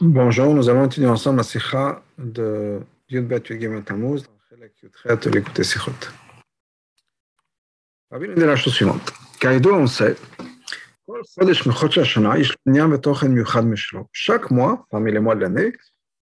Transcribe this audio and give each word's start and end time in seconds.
Bonjour, 0.00 0.54
nous 0.54 0.68
allons 0.68 0.82
continuer 0.82 1.08
ensemble 1.08 1.38
la 1.38 1.42
sikha 1.42 2.02
de 2.18 2.80
Yudbet 3.08 3.42
Yudgimel 3.48 3.82
Tammuz 3.82 4.22
dans 5.04 5.30
l'écouter 5.30 5.64
sikhot. 5.64 5.90
Rabbi 8.10 8.28
nous 8.28 8.34
dit 8.34 8.42
la 8.42 8.54
chose 8.56 8.74
suivante. 8.74 9.12
On 9.42 9.86
sait, 9.86 10.16
chaque 14.12 14.50
mois, 14.50 14.86
parmi 14.90 15.12
les 15.12 15.18
mois 15.18 15.34
de 15.34 15.40
l'année, 15.40 15.72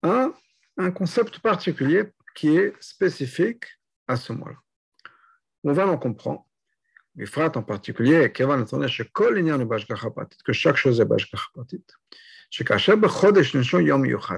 a 0.02 0.28
un 0.76 0.90
concept 0.92 1.38
particulier 1.40 2.04
qui 2.34 2.56
est 2.56 2.74
spécifique 2.80 3.64
à 4.06 4.16
ce 4.16 4.32
mois-là. 4.32 4.56
On 5.64 5.72
va 5.72 5.88
en 5.88 5.98
comprendre. 5.98 6.46
Mifrat 7.16 7.50
en 7.56 7.62
particulier, 7.62 8.30
que 8.30 8.44
chaque 10.52 10.76
chose 10.76 11.00
est 11.00 11.04
Bashgacha 11.04 11.46
Patit. 11.54 11.84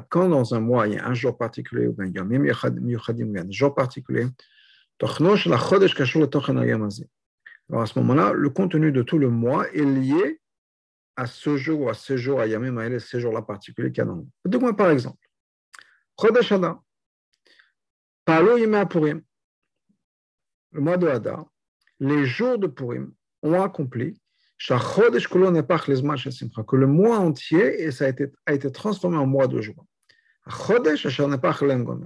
Quand 0.08 0.28
dans 0.28 0.54
un 0.54 0.60
mois, 0.60 0.88
il 0.88 0.94
y 0.94 0.98
a 0.98 1.06
un 1.06 1.14
jour 1.14 1.36
particulier, 1.36 1.86
ou 1.86 1.92
bien 1.92 2.06
il 2.06 2.14
y 2.14 2.18
a 2.18 2.22
un 2.22 3.50
jour 3.50 3.74
particulier, 3.74 4.26
alors 7.70 7.82
à 7.82 7.86
ce 7.86 7.98
moment-là, 7.98 8.32
le 8.32 8.50
contenu 8.50 8.90
de 8.92 9.02
tout 9.02 9.18
le 9.18 9.28
mois 9.28 9.68
est 9.68 9.84
lié 9.84 10.40
à 11.16 11.26
ce 11.26 11.56
jour 11.56 11.80
ou 11.82 11.88
à 11.88 11.94
ce 11.94 12.16
jour, 12.16 12.40
à 12.40 12.46
Yamim 12.46 12.78
Aele, 12.78 13.00
ce 13.00 13.20
jour-là 13.20 13.42
particulier 13.42 13.90
qu'il 13.90 13.98
y 13.98 14.00
a 14.00 14.04
dans 14.04 14.14
le 14.14 14.22
mois. 14.22 14.30
Deux 14.44 14.58
par 14.74 14.90
exemple. 14.90 15.18
Chodesh 16.20 16.52
Hadar. 16.52 16.82
Palo 18.24 18.56
Yimei 18.56 18.86
Purim. 18.86 19.22
Le 20.72 20.80
mois 20.80 20.96
de 20.96 21.06
Hadar, 21.06 21.46
les 22.00 22.24
jours 22.24 22.58
de 22.58 22.66
Purim 22.66 23.12
ont 23.42 23.60
accompli 23.62 24.20
que 26.66 26.76
le 26.76 26.86
mois 26.86 27.18
entier 27.18 27.82
et 27.82 27.90
ça 27.90 28.06
a, 28.06 28.08
été, 28.08 28.26
a 28.46 28.54
été 28.54 28.70
transformé 28.72 29.16
en 29.16 29.26
mois 29.26 29.46
de 29.46 29.60
joie. 29.60 29.84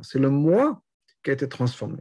C'est 0.02 0.18
le 0.18 0.30
mois 0.30 0.82
qui 1.22 1.30
a 1.30 1.32
été 1.32 1.48
transformé. 1.48 1.98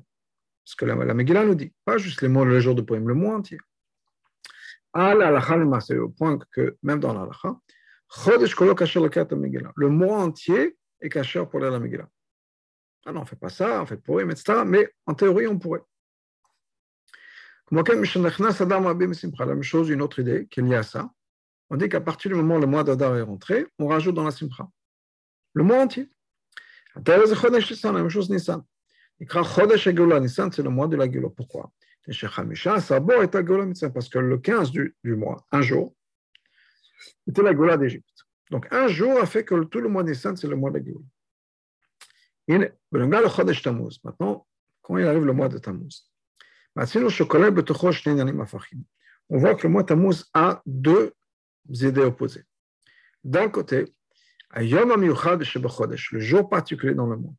Ce 0.63 0.75
que 0.75 0.85
la, 0.85 0.95
la 0.95 1.13
Megillah 1.13 1.45
nous 1.45 1.55
dit, 1.55 1.73
pas 1.85 1.97
juste 1.97 2.21
le 2.21 2.59
jour 2.59 2.75
de 2.75 2.81
poème, 2.81 3.07
le 3.07 3.13
mois 3.13 3.35
entier. 3.35 3.57
C'est 4.93 5.97
au 5.97 6.09
point 6.09 6.37
que 6.51 6.77
même 6.83 6.99
dans 6.99 7.13
le 9.75 9.89
mois 9.89 10.17
entier 10.17 10.77
est 10.99 11.09
caché 11.09 11.43
pour 11.49 11.59
la 11.59 11.79
Megillah. 11.79 12.09
Ah 13.05 13.11
non, 13.11 13.21
on 13.21 13.23
ne 13.23 13.27
fait 13.27 13.35
pas 13.35 13.49
ça, 13.49 13.81
on 13.81 13.85
fait 13.85 13.97
poème, 13.97 14.31
etc. 14.31 14.63
Mais 14.65 14.87
en 15.05 15.13
théorie, 15.13 15.47
on 15.47 15.57
pourrait. 15.57 15.81
La 17.71 19.45
même 19.45 19.63
chose, 19.63 19.89
une 19.89 20.01
autre 20.01 20.19
idée 20.19 20.47
qu'il 20.47 20.67
y 20.67 20.75
a 20.75 20.83
ça. 20.83 21.09
On 21.69 21.77
dit 21.77 21.87
qu'à 21.87 22.01
partir 22.01 22.29
du 22.29 22.35
moment 22.35 22.57
où 22.57 22.59
le 22.59 22.67
mois 22.67 22.83
d'Adar 22.83 23.15
est 23.15 23.21
rentré, 23.21 23.65
on 23.79 23.87
rajoute 23.87 24.15
dans 24.15 24.25
la 24.25 24.31
Simcha 24.31 24.67
le 25.53 25.63
mois 25.63 25.81
entier. 25.81 26.09
La 26.95 27.01
même 27.91 28.09
chose 28.09 28.29
Nissan. 28.29 28.63
Nissan, 29.19 30.51
c'est 30.51 30.63
le 30.63 30.69
mois 30.69 30.87
de 30.87 30.95
la 30.95 31.07
Gula. 31.07 31.29
Pourquoi? 31.29 31.71
Parce 32.05 32.19
que 34.09 34.19
le 34.19 34.37
15 34.37 34.71
du, 34.71 34.95
du 35.03 35.15
mois, 35.15 35.45
un 35.51 35.61
jour, 35.61 35.95
c'était 37.25 37.43
la 37.43 37.53
Gula 37.53 37.77
d'Égypte. 37.77 38.25
Donc 38.49 38.67
un 38.71 38.87
jour 38.87 39.19
a 39.19 39.25
fait 39.25 39.45
que 39.45 39.63
tout 39.63 39.79
le 39.79 39.87
mois 39.87 40.03
Nissan, 40.03 40.35
c'est 40.35 40.47
le 40.47 40.55
mois 40.55 40.71
de 40.71 40.77
la 40.77 40.81
Gula. 40.81 40.99
Maintenant, 44.03 44.47
quand 44.81 44.97
il 44.97 45.05
arrive 45.05 45.25
le 45.25 45.33
mois 45.33 45.47
de 45.47 45.57
Tammuz, 45.57 46.10
on 49.31 49.37
voit 49.37 49.55
que 49.55 49.63
le 49.63 49.69
mois 49.69 49.83
Tammuz 49.85 50.25
a 50.33 50.61
deux 50.65 51.13
idées 51.69 52.01
opposées. 52.01 52.43
D'un 53.23 53.47
côté, 53.49 53.85
le 54.53 56.19
jour 56.19 56.49
particulier 56.49 56.93
dans 56.93 57.07
le 57.07 57.15
mois, 57.15 57.33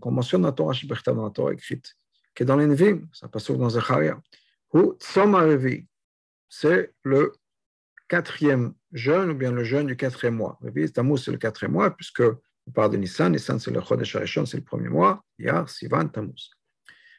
qu'on 0.00 0.10
mentionne 0.10 0.42
la 0.42 0.52
Torah 0.52 0.74
dans 1.06 1.24
la 1.24 1.30
Torah 1.30 1.52
écrite, 1.52 1.94
qui 2.34 2.42
est 2.42 2.46
dans 2.46 2.56
les 2.56 2.66
Nevim, 2.66 3.06
ça 3.12 3.28
passe 3.28 3.48
dans 3.50 3.70
Zecharia, 3.70 4.20
c'est 6.48 6.92
le 7.04 7.32
quatrième 8.08 8.74
jeûne 8.92 9.30
ou 9.30 9.34
bien 9.34 9.52
le 9.52 9.62
jeûne 9.62 9.86
du 9.86 9.96
quatrième 9.96 10.34
mois. 10.34 10.58
Tammuz, 10.92 11.22
c'est 11.24 11.30
le 11.30 11.38
quatrième 11.38 11.72
mois, 11.72 11.90
puisque 11.90 12.22
on 12.22 12.72
parle 12.72 12.90
de 12.90 12.96
Nissan, 12.96 13.30
Nissan, 13.32 13.60
c'est 13.60 13.70
le 13.70 13.80
Chodesh 13.80 14.16
Harishon, 14.16 14.46
c'est 14.46 14.56
le 14.56 14.64
premier 14.64 14.88
mois, 14.88 15.24
Yar, 15.38 15.70
Sivan, 15.70 16.08
Tammuz. 16.08 16.50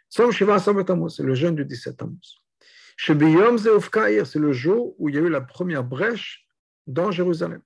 Som 0.10 0.32
Shiva 0.32 0.60
c'est 0.60 1.24
le 1.24 1.36
jeûne 1.36 1.56
du 1.56 1.66
17 1.66 1.98
Tammuz. 1.98 2.42
Shebiyom 2.96 3.58
c'est 3.58 4.40
le 4.40 4.54
jour 4.54 4.96
où 4.98 5.10
il 5.10 5.16
y 5.16 5.18
a 5.18 5.22
eu 5.22 5.30
la 5.30 5.42
première 5.42 5.84
brèche 5.84 6.48
dans 6.88 7.12
Jérusalem. 7.12 7.62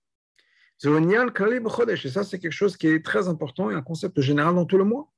Et 0.84 0.88
ça, 2.10 2.24
c'est 2.24 2.40
quelque 2.40 2.52
chose 2.52 2.76
qui 2.76 2.88
est 2.88 3.06
très 3.06 3.28
important 3.28 3.70
et 3.70 3.76
un 3.76 3.84
concept 3.84 4.20
général 4.20 4.56
dans 4.56 4.66
tout 4.66 4.80
le 4.80 4.84
mois. 4.84 5.12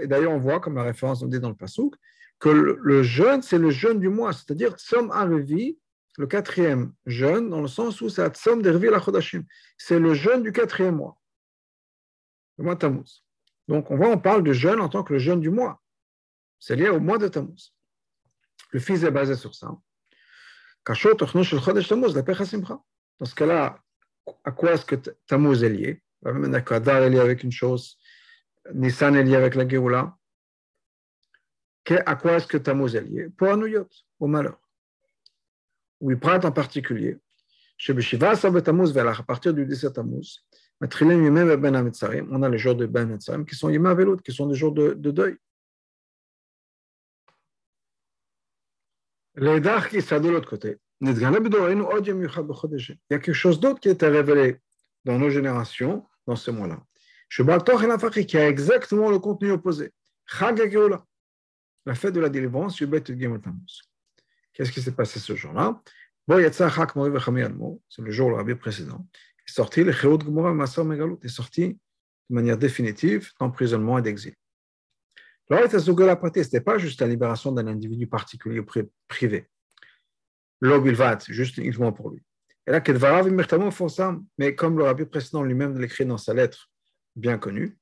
Et 0.00 0.06
d'ailleurs, 0.08 0.32
on 0.32 0.38
voit, 0.38 0.58
comme 0.58 0.74
la 0.74 0.82
référence 0.82 1.22
on 1.22 1.26
dit 1.26 1.38
dans 1.38 1.50
le 1.50 1.54
Passouk, 1.54 1.94
que 2.40 2.48
le 2.48 3.02
jeûne, 3.04 3.42
c'est 3.42 3.58
le 3.58 3.70
jeûne 3.70 4.00
du 4.00 4.08
mois, 4.08 4.32
c'est-à-dire 4.32 4.72
Tzom 4.72 5.12
Arevi, 5.12 5.78
le 6.18 6.26
quatrième 6.26 6.92
jeûne, 7.06 7.50
dans 7.50 7.60
le 7.60 7.68
sens 7.68 8.00
où 8.00 8.08
c'est 8.08 8.26
Tzom 8.34 8.60
Dervi 8.60 8.88
la 8.90 9.00
Chodashim. 9.00 9.44
C'est 9.78 10.00
le 10.00 10.14
jeûne 10.14 10.42
du 10.42 10.50
quatrième 10.50 10.96
mois 10.96 11.16
le 12.58 12.64
mois 12.64 12.74
de 12.74 12.80
Tammuz. 12.80 13.24
Donc, 13.68 13.90
on 13.90 13.96
voit, 13.96 14.08
on 14.08 14.18
parle 14.18 14.42
de 14.42 14.52
jeûne 14.52 14.80
en 14.80 14.88
tant 14.88 15.02
que 15.02 15.12
le 15.14 15.18
jeûne 15.18 15.40
du 15.40 15.50
mois. 15.50 15.82
C'est 16.58 16.76
lié 16.76 16.88
au 16.88 17.00
mois 17.00 17.18
de 17.18 17.28
Tammuz. 17.28 17.72
Le 18.70 18.80
fils 18.80 19.02
est 19.02 19.10
basé 19.10 19.34
sur 19.34 19.54
ça. 19.54 19.68
Dans 20.86 20.94
ce 23.24 23.34
cas-là, 23.34 23.78
à 24.44 24.52
quoi 24.52 24.72
est-ce 24.72 24.84
que 24.84 24.96
Tammuz 25.26 25.62
est 25.64 25.70
lié? 25.70 26.02
Kadar 26.64 27.02
est 27.02 27.10
lié 27.10 27.20
avec 27.20 27.42
une 27.42 27.52
chose, 27.52 27.98
Nissan 28.72 29.14
est 29.14 29.24
lié 29.24 29.36
avec 29.36 29.54
la 29.54 29.68
Géoula. 29.68 30.16
À 32.06 32.16
quoi 32.16 32.32
est-ce 32.32 32.46
que 32.46 32.56
Tammuz 32.56 32.96
est 32.96 33.02
lié? 33.02 33.28
Pour 33.28 33.48
Anouyot, 33.48 33.88
au 34.18 34.26
malheur. 34.26 34.58
Ou 36.00 36.16
prend 36.16 36.36
en 36.36 36.52
particulier. 36.52 37.18
À 37.88 39.22
partir 39.26 39.54
du 39.54 39.66
17 39.66 39.92
Tammuz, 39.92 40.44
on 42.30 42.42
a 42.42 42.48
les 42.48 42.58
jours 42.58 42.74
de 42.74 42.86
Ben 42.86 43.06
Metzarim 43.06 43.44
qui 43.44 43.54
sont 43.54 43.70
Yima 43.70 43.94
Velout, 43.94 44.16
qui 44.18 44.32
sont 44.32 44.46
des 44.46 44.54
jours 44.54 44.72
de, 44.72 44.92
de 44.94 45.10
deuil. 45.10 45.36
Les 49.36 49.60
Dach 49.60 49.88
qui 49.88 50.00
sont 50.02 50.20
de 50.20 50.28
l'autre 50.28 50.48
côté. 50.48 50.78
Il 51.00 51.10
y 51.10 51.24
a 51.24 53.18
quelque 53.18 53.32
chose 53.32 53.58
d'autre 53.60 53.80
qui 53.80 53.88
est 53.88 54.02
révélé 54.02 54.60
dans 55.04 55.18
nos 55.18 55.30
générations, 55.30 56.06
dans 56.26 56.36
ce 56.36 56.50
mois-là. 56.50 56.80
qui 58.26 58.38
a 58.38 58.48
exactement 58.48 59.10
le 59.10 59.18
contenu 59.18 59.50
opposé. 59.50 59.92
La 61.86 61.94
fête 61.94 62.14
de 62.14 62.20
la 62.20 62.28
délivrance, 62.28 62.80
Qu'est-ce 64.52 64.70
qui 64.70 64.80
s'est 64.80 64.92
passé 64.92 65.18
ce 65.18 65.34
jour-là 65.34 65.82
C'est 66.28 68.02
le 68.02 68.10
jour 68.10 68.30
le 68.30 68.36
rabbi 68.36 68.54
précédent 68.54 69.04
est 69.46 69.52
sorti, 69.52 69.84
le 69.84 69.92
Chéout 69.92 70.18
Gomorra 70.18 70.52
Massor 70.52 70.84
Megalout 70.84 71.20
est 71.22 71.28
sorti 71.28 71.78
de 72.30 72.34
manière 72.34 72.58
définitive 72.58 73.30
d'emprisonnement 73.38 73.98
et 73.98 74.02
d'exil. 74.02 74.34
Alors, 75.50 75.70
ce 75.70 76.38
n'était 76.38 76.60
pas 76.60 76.78
juste 76.78 77.00
la 77.00 77.06
libération 77.06 77.52
d'un 77.52 77.66
individu 77.66 78.06
particulier 78.06 78.60
ou 78.60 78.66
privé. 79.08 79.48
L'obilvat, 80.60 81.18
juste 81.28 81.58
uniquement 81.58 81.92
pour 81.92 82.10
lui. 82.10 82.22
Et 82.66 82.70
là, 82.70 82.80
mais 84.38 84.54
comme 84.54 84.78
le 84.78 84.84
rabbi 84.84 85.04
précédent 85.04 85.42
lui-même 85.42 85.78
l'écrit 85.78 86.06
dans 86.06 86.16
sa 86.16 86.32
lettre 86.32 86.70
bien 87.14 87.36
connue, 87.36 87.76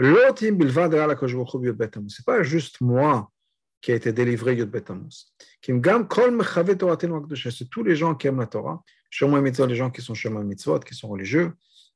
ce 0.00 0.02
n'est 0.02 0.10
pas 2.26 2.42
juste 2.42 2.80
moi 2.80 3.30
qui 3.84 3.92
a 3.92 3.94
été 3.96 4.14
délivré 4.14 4.56
Yud 4.56 4.70
Betamus. 4.70 5.34
C'est 5.62 5.78
tous 7.70 7.84
les 7.84 7.94
gens 7.94 8.14
qui 8.14 8.26
aiment 8.26 8.40
la 8.40 8.46
Torah, 8.46 8.82
Shema 9.10 9.42
Mitzvot, 9.42 9.66
les 9.66 9.76
gens 9.76 9.90
qui 9.90 10.00
sont 10.00 10.14
Shema 10.14 10.42
Mitzvot, 10.42 10.80
qui 10.80 10.94
sont 10.94 11.08
religieux. 11.08 11.52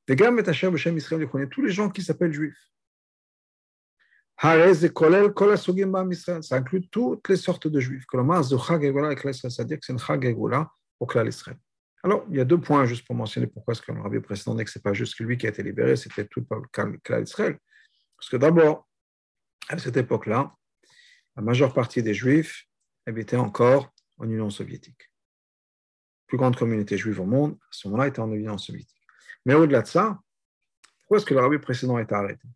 Vegam 0.07 0.39
et 0.39 0.47
Hashem 0.47 0.75
Hashem 0.75 0.99
Israël, 0.99 1.27
tous 1.51 1.63
les 1.63 1.71
gens 1.71 1.89
qui 1.89 2.03
s'appellent 2.03 2.35
juifs. 2.35 2.63
Ça 4.39 4.53
inclut 6.57 6.89
toutes 6.91 7.27
les 7.27 7.37
sortes 7.37 7.69
de 7.69 7.81
juifs. 7.81 8.05
C'est-à-dire 8.13 9.81
que 9.81 9.87
c'est 9.87 9.95
une 9.95 9.99
Chag 9.99 10.37
au 11.01 11.07
Klal 11.07 11.29
Israël. 11.29 11.57
Alors, 12.03 12.27
il 12.31 12.37
y 12.37 12.41
a 12.41 12.45
deux 12.45 12.61
points 12.61 12.85
juste 12.85 13.07
pour 13.07 13.17
mentionner 13.17 13.47
pourquoi 13.47 13.75
ce 13.75 13.81
que 13.81 13.93
le 13.93 14.03
rabbi 14.03 14.21
précédent 14.21 14.55
dit 14.55 14.65
que 14.65 14.71
ce 14.71 14.79
n'est 14.79 14.83
pas 14.83 14.93
juste 14.93 15.19
lui 15.21 15.39
qui 15.39 15.47
a 15.47 15.49
été 15.49 15.63
libéré, 15.63 15.97
c'était 15.97 16.27
tout 16.27 16.45
le 16.51 16.99
Klal 16.99 17.23
Israël. 17.23 17.59
Parce 18.19 18.29
que 18.29 18.37
d'abord, 18.37 18.87
à 19.71 19.79
cette 19.79 19.97
époque-là, 19.97 20.53
la 21.39 21.45
majeure 21.45 21.73
partie 21.73 22.03
des 22.03 22.15
juifs 22.15 22.67
habitaient 23.07 23.37
encore 23.37 23.95
en 24.19 24.25
Union 24.25 24.51
soviétique 24.51 25.09
plus 26.29 26.37
grande 26.37 26.57
communauté 26.57 26.97
juive 26.97 27.21
au 27.21 27.25
monde, 27.25 27.57
à 27.63 27.69
ce 27.71 27.89
moment-là, 27.89 28.07
était 28.07 28.21
en 28.21 28.31
Union 28.31 28.59
soviétique. 28.59 29.03
Mais 29.47 29.55
au-delà 29.55 29.83
de 29.83 29.87
ça, 29.87 30.21
pourquoi 30.99 31.17
est-ce 31.17 31.27
que 31.27 31.35
le 31.35 31.41
rabbi 31.41 31.59
précédent 31.59 31.99
été 31.99 32.15
arrêté? 32.15 32.47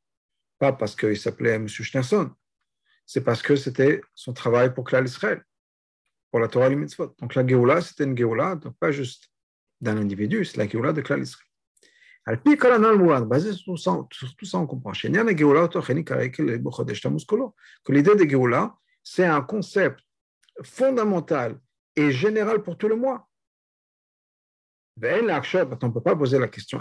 Pas 0.58 0.73
parce 0.73 0.94
qu'il 0.94 1.19
s'appelait 1.19 1.55
M. 1.55 1.67
Schneerson, 1.67 2.31
c'est 3.06 3.23
parce 3.23 3.40
que 3.40 3.56
c'était 3.56 4.02
son 4.14 4.34
travail 4.34 4.73
pour 4.75 4.84
Klal 4.84 5.06
Israël. 5.06 5.43
pour 6.31 6.40
la 6.40 6.49
Torah 6.49 6.70
et. 6.70 6.76
Donc 7.19 7.34
la 7.34 7.46
Géoula, 7.46 7.81
c'était 7.81 8.05
une 8.05 8.17
Géoula, 8.17 8.56
donc 8.56 8.76
pas 8.79 8.90
juste 8.90 9.31
d'un 9.81 9.96
individu, 9.96 10.44
c'est 10.44 10.58
la 10.58 10.69
Géoula 10.69 10.93
de 10.93 11.00
Klal 11.00 11.23
Israël. 11.23 11.49
Basé 12.27 13.53
sur 13.53 13.65
tout 13.65 13.77
ça, 13.77 13.99
sur 14.13 14.37
tout 14.37 14.57
on 14.57 14.67
comprend. 14.67 14.93
Que 14.93 15.13
l'idée 17.93 18.15
de 18.15 18.29
Géoula, 18.29 18.75
c'est 19.03 19.25
un 19.25 19.43
concept 19.43 19.99
fondamental 20.63 21.59
et 21.97 22.13
général 22.13 22.63
pour 22.63 22.77
tout 22.77 22.89
le 22.89 22.97
mois. 22.97 23.29
Maintenant, 25.01 25.41
on 25.83 25.87
ne 25.89 25.93
peut 25.93 26.03
pas 26.03 26.15
poser 26.15 26.39
la 26.39 26.49
question 26.49 26.79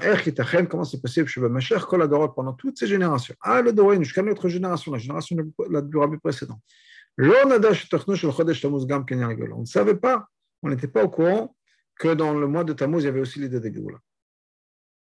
comment 0.70 0.84
c'est 0.84 1.02
possible 1.02 1.28
je 1.28 1.40
veux 1.40 1.60
cher 1.60 1.88
pendant 1.88 2.54
toutes 2.54 2.78
ces 2.78 2.86
générations? 2.88 3.34
Ah, 3.42 3.62
le 3.62 3.74
jusqu'à 4.04 4.22
notre 4.22 4.50
génération, 4.50 4.92
la 4.92 4.98
génération 5.00 5.36
du 5.36 5.98
rabbi 5.98 6.18
précédent. 6.18 6.60
On 7.18 7.48
ne 9.60 9.66
savait 9.66 9.96
pas, 9.96 10.28
on 10.62 10.70
n'était 10.70 10.88
pas 10.88 11.04
au 11.04 11.10
courant 11.10 11.56
que 11.98 12.14
dans 12.14 12.34
le 12.34 12.48
mois 12.48 12.64
de 12.64 12.74
Tammuz, 12.74 13.02
il 13.04 13.06
y 13.06 13.10
avait 13.10 13.22
aussi 13.22 13.40
l'idée 13.40 13.60
de 13.60 13.74
Géoula. 13.74 13.98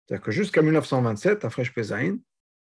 C'est-à-dire 0.07 0.23
que 0.23 0.31
jusqu'à 0.31 0.61
1927, 0.61 1.43
à 1.43 1.49
Fresh 1.49 1.73
il 1.75 2.19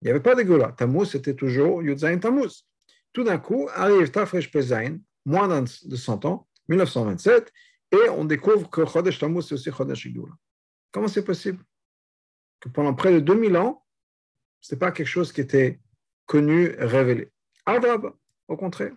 n'y 0.03 0.11
avait 0.11 0.21
pas 0.21 0.35
de 0.35 0.43
Géoula. 0.43 0.73
Tammuz, 0.73 1.07
c'était 1.11 1.35
toujours 1.35 1.83
Yudzaïn 1.83 2.19
Tammuz. 2.19 2.67
Tout 3.13 3.25
d'un 3.25 3.39
coup, 3.39 3.69
arrive 3.75 4.11
Tafresh 4.11 4.51
Pezaïn, 4.51 5.01
moins 5.25 5.49
de 5.63 5.97
100 5.97 6.25
ans, 6.25 6.49
1927, 6.69 7.53
et 7.93 8.09
on 8.11 8.25
découvre 8.25 8.71
que 8.71 8.87
Chodesh 8.87 9.19
Tammuz, 9.19 9.43
c'est 9.47 9.55
aussi 9.55 9.71
Chodesh 9.71 10.09
Géoula. 10.09 10.33
Comment 10.93 11.09
c'est 11.09 11.25
possible? 11.25 11.63
Que 12.61 12.69
pendant 12.69 12.95
près 12.95 13.13
de 13.13 13.21
2000 13.21 13.57
ans, 13.57 13.85
ce 14.61 14.75
n'est 14.75 14.79
pas 14.79 14.93
quelque 14.93 15.07
chose 15.07 15.33
qui 15.33 15.41
était 15.41 15.81
connu, 16.27 16.75
révélé 16.79 17.31
au 18.49 18.57
contraire. 18.57 18.93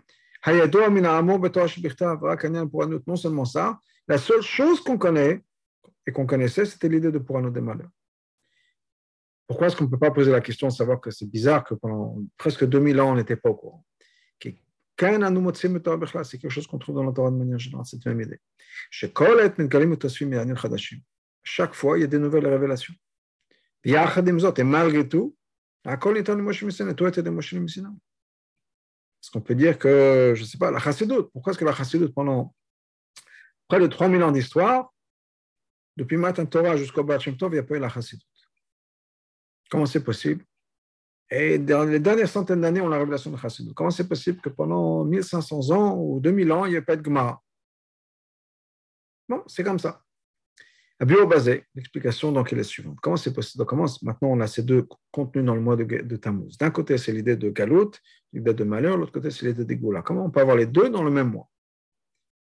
Non 3.08 3.16
seulement 3.16 3.46
ça, 3.46 3.80
la 4.08 4.18
seule 4.18 4.42
chose 4.42 4.82
qu'on 4.82 4.98
connaît 4.98 5.44
et 6.06 6.12
qu'on 6.12 6.26
connaissait, 6.26 6.66
c'était 6.66 6.90
l'idée 6.90 7.12
de 7.12 7.20
pour 7.20 7.42
des 7.42 7.62
malheurs. 7.62 7.90
Pourquoi 9.54 9.68
est-ce 9.68 9.76
qu'on 9.76 9.84
ne 9.84 9.90
peut 9.92 10.00
pas 10.00 10.10
poser 10.10 10.32
la 10.32 10.42
question 10.42 10.68
de 10.68 10.74
savoir 10.74 11.00
que 11.00 11.12
c'est 11.12 11.28
bizarre 11.28 11.64
que 11.64 11.76
pendant 11.76 12.18
presque 12.40 12.66
2000 12.66 13.00
ans, 13.00 13.12
on 13.12 13.16
n'était 13.16 13.36
pas 13.36 13.50
au 13.50 13.54
courant? 13.54 13.86
C'est 14.42 14.56
quelque 16.40 16.50
chose 16.50 16.66
qu'on 16.66 16.80
trouve 16.80 16.96
dans 16.96 17.04
la 17.04 17.12
Torah 17.12 17.30
de 17.30 17.36
manière 17.36 17.60
générale, 17.60 17.86
cette 17.86 18.04
même 18.08 18.20
idée. 18.20 18.42
Chaque 18.90 19.16
fois, 21.76 22.00
il 22.00 22.02
y 22.02 22.04
a 22.04 22.08
des 22.08 22.18
nouvelles 22.18 22.48
révélations. 22.48 22.96
Et 23.84 23.94
malgré 24.64 25.08
tout, 25.08 25.38
est-ce 25.86 25.98
qu'on 29.32 29.42
peut 29.42 29.54
dire 29.54 29.78
que, 29.78 30.34
je 30.36 30.42
ne 30.42 30.48
sais 30.48 30.58
pas, 30.58 30.72
la 30.72 30.80
chassidoute, 30.80 31.32
pourquoi 31.32 31.52
est-ce 31.52 31.60
que 31.60 31.66
la 31.66 31.76
chassidoute, 31.76 32.16
pendant 32.16 32.56
près 33.68 33.80
de 33.80 33.86
3000 33.86 34.24
ans 34.24 34.32
d'histoire, 34.32 34.92
depuis 35.96 36.18
Matan 36.18 36.48
Torah 36.48 36.76
jusqu'au 36.76 37.04
Baal 37.04 37.20
Tov, 37.20 37.52
il 37.52 37.54
n'y 37.54 37.60
a 37.60 37.64
pas 37.64 37.76
eu 37.76 37.80
la 37.80 37.90
chassidoute? 37.90 38.26
Comment 39.74 39.88
c'est 39.88 40.04
possible? 40.04 40.46
Et 41.32 41.58
dans 41.58 41.84
les 41.84 42.00
dernières 42.00 42.30
centaines 42.30 42.62
d'années, 42.62 42.80
on 42.80 42.90
a 42.90 42.92
la 42.92 43.00
révélation 43.00 43.32
de 43.32 43.38
chassidoute. 43.38 43.74
Comment 43.74 43.90
c'est 43.90 44.08
possible 44.08 44.40
que 44.40 44.50
pendant 44.50 45.04
1500 45.04 45.72
ans 45.72 45.98
ou 45.98 46.20
2000 46.20 46.52
ans, 46.52 46.66
il 46.66 46.74
n'y 46.74 46.76
ait 46.76 46.82
pas 46.84 46.96
de 46.96 47.04
Gemara? 47.04 47.42
Bon, 49.28 49.42
c'est 49.48 49.64
comme 49.64 49.80
ça. 49.80 50.04
À 51.00 51.06
basé, 51.06 51.66
l'explication 51.74 52.32
donc 52.32 52.54
est 52.54 52.56
la 52.56 52.64
suivante? 52.64 53.00
Comment 53.02 53.18
c'est 53.18 53.34
possible? 53.34 53.66
Comment, 53.66 53.88
Maintenant, 54.04 54.28
on 54.30 54.42
a 54.42 54.46
ces 54.46 54.62
deux 54.62 54.88
contenus 55.10 55.44
dans 55.44 55.56
le 55.56 55.62
mois 55.62 55.76
de, 55.76 56.16
Tammuz. 56.18 56.56
D'un 56.60 56.70
côté, 56.70 57.00
c'est 57.00 57.12
l'idée 57.12 57.36
de 57.36 57.50
Galout, 57.50 57.94
l'idée 58.32 58.54
de 58.54 58.64
malheur, 58.64 58.96
l'autre 58.96 59.12
côté, 59.12 59.32
c'est 59.32 59.48
l'idée 59.48 59.66
de 59.66 59.74
Géoula. 59.74 60.04
Comment 60.04 60.26
on 60.26 60.30
peut 60.30 60.42
avoir 60.42 60.56
les 60.56 60.68
deux 60.68 60.92
dans 60.92 61.02
le 61.02 61.10
même 61.10 61.32
mois? 61.32 61.50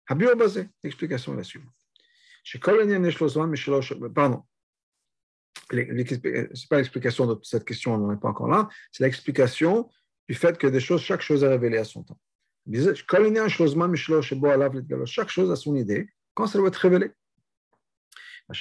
À 0.07 0.15
basé, 0.15 0.69
l'explication 0.85 1.33
est 1.33 1.39
la 1.39 1.45
suivante. 1.45 1.73
Pardon. 4.15 4.45
Ce 5.71 5.77
n'est 5.77 6.05
pas 6.69 6.77
l'explication 6.77 7.27
de 7.27 7.39
cette 7.43 7.65
question, 7.65 7.95
on 7.95 7.99
n'en 7.99 8.13
est 8.13 8.21
pas 8.21 8.29
encore 8.29 8.49
là. 8.49 8.69
C'est 8.91 9.05
l'explication 9.05 9.89
du 10.29 10.35
fait 10.35 10.59
que 10.59 10.79
chaque 10.79 11.23
chose 11.23 11.43
est 11.45 11.49
révélée 11.49 11.79
à 11.79 11.85
son 11.85 12.03
temps. 12.03 12.19
Chaque 15.07 15.29
chose 15.31 15.51
a 15.51 15.57
son 15.57 15.75
idée 15.75 16.09
quand 16.35 16.47
ça 16.47 16.59
doit 16.59 16.69
être 16.69 16.77
révélé. 16.77 17.11
À 18.49 18.55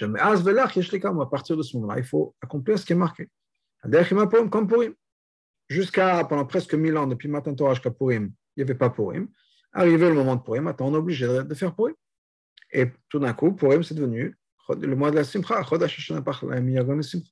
partir 1.25 1.57
de 1.57 1.61
ce 1.61 1.77
moment-là, 1.77 1.99
il 1.99 2.05
faut 2.05 2.35
accomplir 2.41 2.79
ce 2.79 2.85
qui 2.85 2.93
est 2.93 2.95
marqué. 2.95 3.29
Jusqu'à 5.69 6.23
pendant 6.25 6.45
presque 6.45 6.73
1000 6.73 6.97
ans, 6.97 7.07
depuis 7.07 7.27
Matin 7.29 7.53
Torah 7.53 7.73
jusqu'à 7.73 7.91
Purim, 7.91 8.31
il 8.55 8.63
n'y 8.63 8.63
avait 8.63 8.77
pas 8.77 8.89
Purim. 8.89 9.27
Arrivé 9.73 10.09
le 10.09 10.15
moment 10.15 10.35
de 10.35 10.41
Purim, 10.41 10.63
maintenant 10.63 10.87
on 10.87 10.93
est 10.93 10.97
obligé 10.97 11.27
de 11.27 11.53
faire 11.53 11.75
Purim. 11.75 11.95
Et 12.73 12.87
tout 13.09 13.19
d'un 13.19 13.33
coup, 13.33 13.53
Purim, 13.53 13.83
c'est 13.83 13.95
devenu 13.95 14.37
le 14.75 14.95
mois 14.95 15.11
de 15.11 15.15
la 15.15 15.23
Simcha, 15.23 15.63
Chodesh 15.63 15.99
Hashanah 15.99 16.23
la 16.25 17.03
Simcha. 17.03 17.31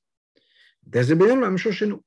Des 0.82 1.14
la 1.14 1.36
même 1.36 1.58
chose 1.58 1.74
chez 1.74 1.86
nous. 1.86 2.02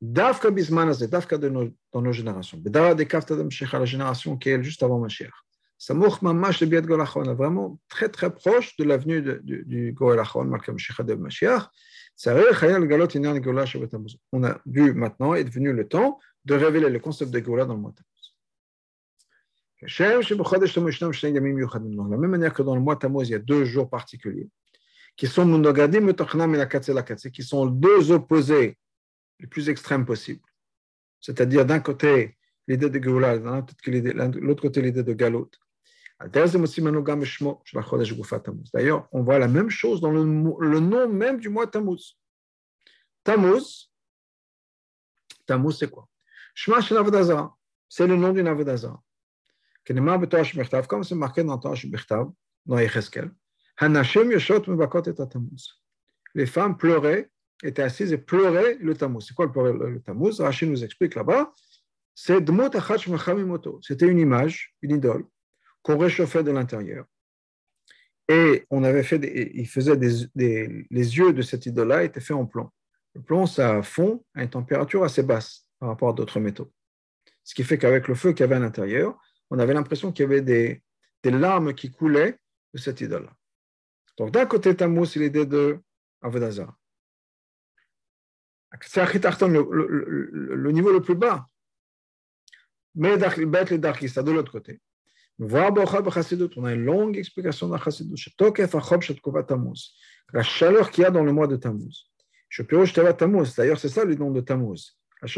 Dafka 0.00 0.50
Bisman, 0.50 0.92
Dafka 0.92 1.38
dans 1.38 1.70
nos 1.94 2.12
générations. 2.12 2.58
Bedara 2.58 2.94
de 2.94 3.04
Kafta 3.04 3.36
de 3.36 3.78
la 3.78 3.84
génération 3.84 4.36
qui 4.36 4.50
est 4.50 4.62
juste 4.62 4.82
avant 4.82 4.98
Mashiach. 4.98 5.32
Samour 5.78 6.18
Mamash 6.22 6.60
de 6.60 6.66
Biat 6.66 6.82
Golachon, 6.82 7.22
vraiment 7.34 7.80
très 7.88 8.08
très 8.08 8.32
proche 8.32 8.76
de 8.76 8.84
l'avenue 8.84 9.22
du, 9.42 9.64
du 9.64 9.92
Golachon, 9.92 10.44
Malkam 10.44 10.76
de 10.76 11.14
Mashiach. 11.14 11.68
On 14.32 14.44
a 14.44 14.60
vu 14.66 14.94
maintenant, 14.94 15.34
est 15.34 15.44
devenu 15.44 15.72
le 15.72 15.88
temps 15.88 16.20
de 16.44 16.54
révéler 16.54 16.88
le 16.88 17.00
concept 17.00 17.32
de 17.32 17.40
Gola 17.40 17.64
dans 17.64 17.74
le 17.74 17.80
mois 17.80 17.92
Tammuz. 17.92 18.06
De 19.82 19.88
la 22.10 22.16
même 22.16 22.30
manière 22.30 22.54
que 22.54 22.62
dans 22.62 22.76
le 22.76 22.80
mois 22.80 22.94
Tammuz, 22.96 23.28
il 23.28 23.32
y 23.32 23.34
a 23.34 23.40
deux 23.40 23.64
jours 23.64 23.90
particuliers 23.90 24.48
qui 25.16 25.26
sont 25.26 25.62
qui 27.32 27.42
sont 27.42 27.66
deux 27.66 28.10
opposés 28.10 28.78
les 29.40 29.46
plus 29.46 29.68
extrêmes 29.68 30.04
possibles. 30.04 30.42
C'est-à-dire 31.20 31.64
d'un 31.64 31.80
côté 31.80 32.36
l'idée 32.66 32.90
de 32.90 33.02
Géoula, 33.02 33.38
de 33.38 34.38
l'autre 34.40 34.62
côté 34.62 34.82
l'idée 34.82 35.02
de 35.02 35.12
Galot. 35.12 35.50
D'ailleurs, 38.72 39.08
on 39.12 39.22
voit 39.22 39.38
la 39.38 39.48
même 39.48 39.70
chose 39.70 40.00
dans 40.00 40.10
le, 40.10 40.24
nom 40.24 41.08
même 41.08 41.38
du 41.40 41.48
mois 41.48 41.66
Tammuz. 41.66 42.16
Tammuz, 43.24 43.90
Tammuz 45.46 45.76
c'est 45.78 45.90
quoi? 45.90 46.08
C'est 46.54 48.06
le 48.06 48.16
nom 48.16 48.32
d'une 48.32 48.46
Avodazara. 48.46 49.02
Comme 49.86 51.04
c'est 51.04 51.14
marqué 51.14 51.44
dans 51.44 51.58
Torah 51.58 51.74
Shebechtav, 51.74 52.30
dans 52.64 52.78
Yecheskel, 52.78 53.30
les 56.34 56.46
femmes 56.46 56.76
pleuraient, 56.76 57.30
étaient 57.62 57.82
assises 57.82 58.12
et 58.12 58.18
pleuraient 58.18 58.76
le 58.80 58.94
Tammuz. 58.94 59.24
C'est 59.26 59.34
quoi 59.34 59.46
le, 59.46 59.90
le 59.90 60.00
Tammuz? 60.00 60.40
Rachid 60.40 60.68
nous 60.68 60.84
explique 60.84 61.14
là-bas. 61.14 61.52
C'est 62.14 62.44
C'était 63.82 64.06
une 64.06 64.18
image, 64.18 64.74
une 64.82 64.92
idole, 64.92 65.24
qu'on 65.82 65.98
réchauffait 65.98 66.44
de 66.44 66.52
l'intérieur. 66.52 67.04
Et 68.28 68.64
on 68.70 68.84
avait 68.84 69.02
fait, 69.02 69.20
il 69.54 69.68
faisait 69.68 69.96
les 69.96 71.18
yeux 71.18 71.32
de 71.32 71.42
cette 71.42 71.66
idole-là 71.66 72.04
étaient 72.04 72.20
faits 72.20 72.36
en 72.36 72.46
plomb. 72.46 72.70
Le 73.14 73.22
plomb, 73.22 73.46
ça 73.46 73.82
fond 73.82 74.24
à 74.34 74.42
une 74.42 74.50
température 74.50 75.04
assez 75.04 75.22
basse 75.22 75.66
par 75.78 75.90
rapport 75.90 76.10
à 76.10 76.12
d'autres 76.12 76.40
métaux. 76.40 76.72
Ce 77.42 77.54
qui 77.54 77.62
fait 77.62 77.78
qu'avec 77.78 78.08
le 78.08 78.14
feu 78.14 78.32
qu'il 78.32 78.40
y 78.40 78.44
avait 78.44 78.56
à 78.56 78.60
l'intérieur, 78.60 79.18
on 79.50 79.58
avait 79.58 79.74
l'impression 79.74 80.10
qu'il 80.10 80.22
y 80.22 80.26
avait 80.26 80.40
des, 80.40 80.82
larmes 81.24 81.74
qui 81.74 81.90
coulaient 81.90 82.38
de 82.72 82.78
cette 82.78 83.00
idole-là. 83.00 83.32
Donc 84.16 84.30
d'un 84.30 84.46
côté, 84.46 84.74
Tammuz, 84.76 85.06
c'est 85.06 85.20
l'idée 85.20 85.46
de 85.46 85.78
Avodazar. 86.22 86.76
C'est 88.82 89.02
le, 89.48 89.68
le, 89.70 90.56
le, 90.56 90.72
niveau 90.72 90.92
le 90.92 91.00
plus 91.00 91.14
bas. 91.14 91.46
Mais 92.94 93.16
Bet 93.16 93.64
le 93.70 93.78
Darkista, 93.78 94.22
de 94.22 94.32
l'autre 94.32 94.52
côté. 94.52 94.80
On 95.38 95.54
a 96.64 96.72
une 96.72 96.84
longue 96.84 97.16
explication 97.16 97.68
dans 97.68 97.78
Chassidut. 97.78 98.16
La 100.32 100.42
chaleur 100.42 100.90
qu'il 100.90 101.02
y 101.02 101.04
a 101.04 101.10
dans 101.10 101.24
le 101.24 101.32
mois 101.32 101.46
de 101.46 101.56
Tammuz. 101.56 102.10
D'ailleurs, 103.56 103.78
c'est 103.78 103.88
ça 103.88 104.04
le 104.04 104.14
nom 104.14 104.30
de 104.30 104.40
Tammuz. 104.40 104.96
La 105.22 105.28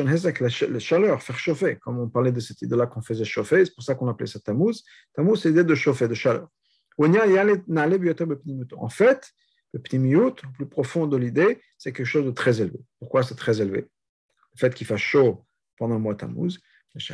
chaleur, 0.78 1.22
faire 1.22 1.38
chauffer. 1.38 1.76
Comme 1.76 1.98
on 1.98 2.08
parlait 2.08 2.32
de 2.32 2.40
cette 2.40 2.60
idée-là 2.60 2.86
qu'on 2.86 3.00
faisait 3.00 3.24
chauffer, 3.24 3.64
c'est 3.64 3.74
pour 3.74 3.84
ça 3.84 3.94
qu'on 3.94 4.08
appelait 4.08 4.26
ça 4.26 4.40
Tammuz. 4.40 4.82
Tammuz, 5.14 5.40
c'est 5.40 5.48
l'idée 5.48 5.64
de 5.64 5.74
chauffer, 5.74 6.08
de 6.08 6.14
chaleur. 6.14 6.48
En 6.98 8.88
fait, 8.88 9.32
le 9.72 9.80
pnimiut, 9.80 10.34
le 10.42 10.52
plus 10.56 10.66
profond 10.66 11.06
de 11.06 11.16
l'idée, 11.16 11.60
c'est 11.78 11.92
quelque 11.92 12.06
chose 12.06 12.24
de 12.24 12.30
très 12.30 12.60
élevé. 12.60 12.78
Pourquoi 12.98 13.22
c'est 13.22 13.34
très 13.34 13.60
élevé 13.60 13.88
Le 14.54 14.58
fait 14.58 14.74
qu'il 14.74 14.86
fasse 14.86 15.00
chaud 15.00 15.44
pendant 15.76 15.96
le 15.96 16.00
mois 16.00 16.14
Tammuz, 16.14 16.58
parce 16.94 17.08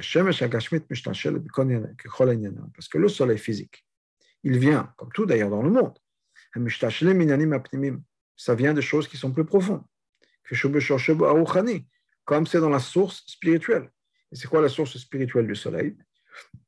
que 2.88 2.98
le 2.98 3.08
soleil 3.08 3.38
physique, 3.38 3.84
il 4.44 4.58
vient, 4.58 4.92
comme 4.96 5.10
tout 5.12 5.26
d'ailleurs 5.26 5.50
dans 5.50 5.62
le 5.62 5.70
monde, 5.70 5.98
ça 8.36 8.54
vient 8.54 8.74
de 8.74 8.80
choses 8.80 9.08
qui 9.08 9.16
sont 9.16 9.32
plus 9.32 9.44
profondes. 9.44 9.82
Comme 12.24 12.46
c'est 12.46 12.60
dans 12.60 12.68
la 12.68 12.78
source 12.78 13.24
spirituelle. 13.26 13.90
Et 14.30 14.36
c'est 14.36 14.46
quoi 14.46 14.60
la 14.60 14.68
source 14.68 14.96
spirituelle 14.98 15.46
du 15.46 15.56
soleil. 15.56 15.96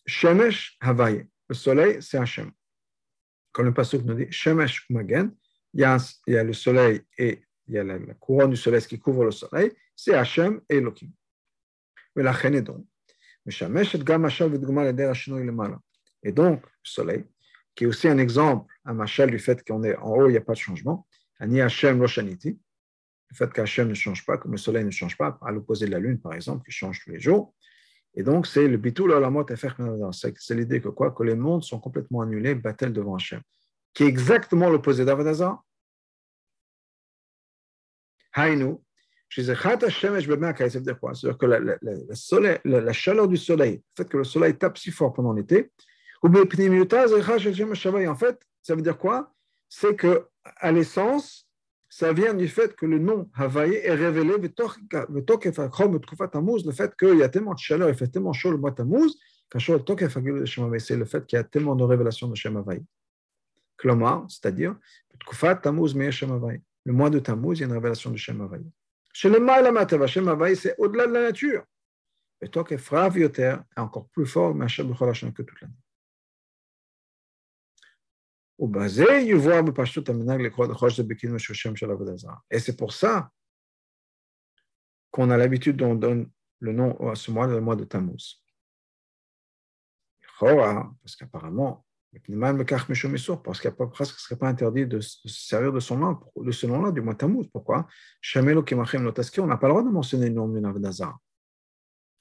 Le 0.06 1.54
soleil, 1.54 1.98
c'est 2.00 2.18
Hachem. 2.18 2.50
Comme 3.54 3.66
le 3.66 3.72
pasuk 3.72 4.04
nous 4.04 4.14
dit, 4.14 4.26
Shemesh 4.30 4.90
Magen, 4.90 5.30
il 5.72 5.80
y, 5.80 5.84
a, 5.84 5.96
le 6.26 6.52
soleil 6.52 7.02
et 7.16 7.44
il 7.68 7.74
y 7.74 7.78
a 7.78 7.84
la, 7.84 7.98
couronne 8.14 8.50
du 8.50 8.56
soleil 8.56 8.82
qui 8.82 8.98
couvre 8.98 9.24
le 9.24 9.30
soleil, 9.30 9.72
c'est 9.96 10.14
Hachem 10.14 10.60
et 10.68 10.76
Elohim. 10.78 11.10
Mais 12.16 12.24
la 12.24 12.34
et 12.44 12.60
donc, 12.60 12.84
et 16.22 16.32
donc, 16.32 16.62
le 16.62 16.68
soleil, 16.82 17.24
qui 17.74 17.84
est 17.84 17.86
aussi 17.86 18.08
un 18.08 18.18
exemple, 18.18 18.74
un 18.84 18.94
machal 18.94 19.30
du 19.30 19.38
fait 19.38 19.64
qu'on 19.64 19.84
est 19.84 19.96
en 19.96 20.10
haut, 20.10 20.28
il 20.28 20.32
n'y 20.32 20.36
a 20.36 20.40
pas 20.40 20.54
de 20.54 20.58
changement, 20.58 21.06
Ani 21.38 21.60
Hachem 21.60 22.00
Loshaniti, 22.00 22.58
le 23.30 23.36
fait 23.36 23.52
qu'Hachem 23.52 23.88
ne 23.88 23.94
change 23.94 24.26
pas, 24.26 24.36
comme 24.36 24.52
le 24.52 24.58
soleil 24.58 24.84
ne 24.84 24.90
change 24.90 25.16
pas, 25.16 25.38
à 25.42 25.52
l'opposé 25.52 25.86
de 25.86 25.92
la 25.92 26.00
lune, 26.00 26.20
par 26.20 26.34
exemple, 26.34 26.64
qui 26.64 26.72
change 26.72 27.04
tous 27.04 27.10
les 27.10 27.20
jours. 27.20 27.54
Et 28.14 28.22
donc, 28.22 28.46
c'est 28.46 28.68
le 28.68 28.76
bitul 28.76 29.10
olamot 29.10 29.46
C'est 30.12 30.54
l'idée 30.54 30.80
que 30.80 30.88
quoi? 30.88 31.10
Que 31.10 31.24
les 31.24 31.34
mondes 31.34 31.64
sont 31.64 31.80
complètement 31.80 32.20
annulés, 32.20 32.54
battel 32.54 32.92
devant 32.92 33.16
Hachem, 33.16 33.40
qui 33.92 34.04
est 34.04 34.06
exactement 34.06 34.70
l'opposé 34.70 35.04
d'Avodazar. 35.04 35.64
Hainu, 38.36 38.76
c'est-à-dire 39.30 39.58
que 41.38 41.46
la, 41.46 41.58
la, 41.58 41.76
la, 41.82 42.14
soleil, 42.14 42.58
la, 42.64 42.92
chaleur 42.92 43.26
du 43.26 43.36
soleil, 43.36 43.76
le 43.76 43.82
fait 43.96 44.08
que 44.08 44.16
le 44.18 44.24
soleil 44.24 44.56
tape 44.56 44.78
si 44.78 44.92
fort 44.92 45.12
pendant 45.12 45.32
l'été, 45.32 45.72
en 46.22 46.30
fait, 48.14 48.40
ça 48.62 48.74
veut 48.74 48.82
dire 48.82 48.96
quoi? 48.96 49.34
C'est 49.68 49.96
que 49.96 50.26
à 50.44 50.72
l'essence, 50.72 51.48
ça 51.96 52.12
vient 52.12 52.34
du 52.34 52.48
fait 52.48 52.74
que 52.74 52.86
le 52.86 52.98
nom 52.98 53.30
Havaï 53.34 53.74
est 53.74 53.94
révélé, 53.94 54.34
le 54.36 54.48
fait 56.72 56.96
qu'il 56.96 57.18
y 57.18 57.22
a 57.22 57.28
tellement 57.28 57.54
de 57.54 57.58
chaleur, 57.60 57.88
il 57.88 57.94
fait 57.94 58.08
tellement 58.08 58.32
chaud 58.32 58.50
le 58.50 58.58
mois 58.58 58.72
Tammuz, 58.72 59.12
c'est 59.56 60.96
le 60.96 61.04
fait 61.04 61.24
qu'il 61.24 61.36
y 61.36 61.40
a 61.40 61.44
tellement 61.44 61.76
de 61.76 61.84
révélations 61.84 62.26
de 62.26 62.34
Shem 62.34 62.56
Havaï. 62.56 62.82
c'est-à-dire, 63.80 64.74
le 66.84 66.92
mois 66.92 67.10
de 67.10 67.18
Tammuz, 67.20 67.58
il 67.58 67.60
y 67.60 67.62
a 67.62 67.66
une 67.66 67.72
révélation 67.74 68.10
de 68.10 68.16
Shem 68.16 68.40
Havaï. 68.40 68.64
Chez 69.12 69.30
le 69.30 69.38
Maïlamatava, 69.38 70.08
Shem 70.08 70.26
Havaï, 70.26 70.56
c'est 70.56 70.74
au-delà 70.78 71.06
de 71.06 71.12
la 71.12 71.22
nature. 71.22 71.62
Et 72.40 72.48
Tokef 72.48 72.88
Rav 72.88 73.16
Yoter 73.16 73.54
est 73.76 73.80
encore 73.80 74.08
plus 74.08 74.26
fort, 74.26 74.52
mais 74.52 74.66
que 74.66 75.42
toute 75.42 75.60
l'année. 75.60 75.83
Et 82.50 82.58
c'est 82.60 82.76
pour 82.76 82.92
ça 82.92 83.30
qu'on 85.10 85.30
a 85.30 85.36
l'habitude 85.36 85.76
d'en 85.76 85.94
donner 85.94 86.28
le 86.60 86.72
nom 86.72 87.10
à 87.10 87.14
ce 87.14 87.30
mois, 87.30 87.46
le 87.46 87.60
mois 87.60 87.76
de 87.76 87.84
Tammuz. 87.84 88.42
Parce 90.40 91.16
qu'apparemment, 91.16 91.84
parce 92.12 92.24
qu'il 92.24 92.36
ne 92.36 94.20
serait 94.20 94.36
pas 94.36 94.48
interdit 94.48 94.86
de 94.86 95.00
se 95.00 95.28
servir 95.28 95.72
de 95.72 95.80
son 95.80 95.98
nom, 95.98 96.20
de 96.36 96.52
ce 96.52 96.66
nom-là, 96.66 96.92
du 96.92 97.00
mois 97.00 97.14
Tammuz. 97.14 97.48
Pourquoi? 97.52 97.86
On 98.36 98.42
n'a 98.42 98.52
pas 99.56 99.66
le 99.66 99.72
droit 99.72 99.82
de 99.82 99.90
mentionner 99.90 100.28
le 100.28 100.34
nom 100.34 100.48
d'une 100.48 100.64
Avodazar. 100.64 101.18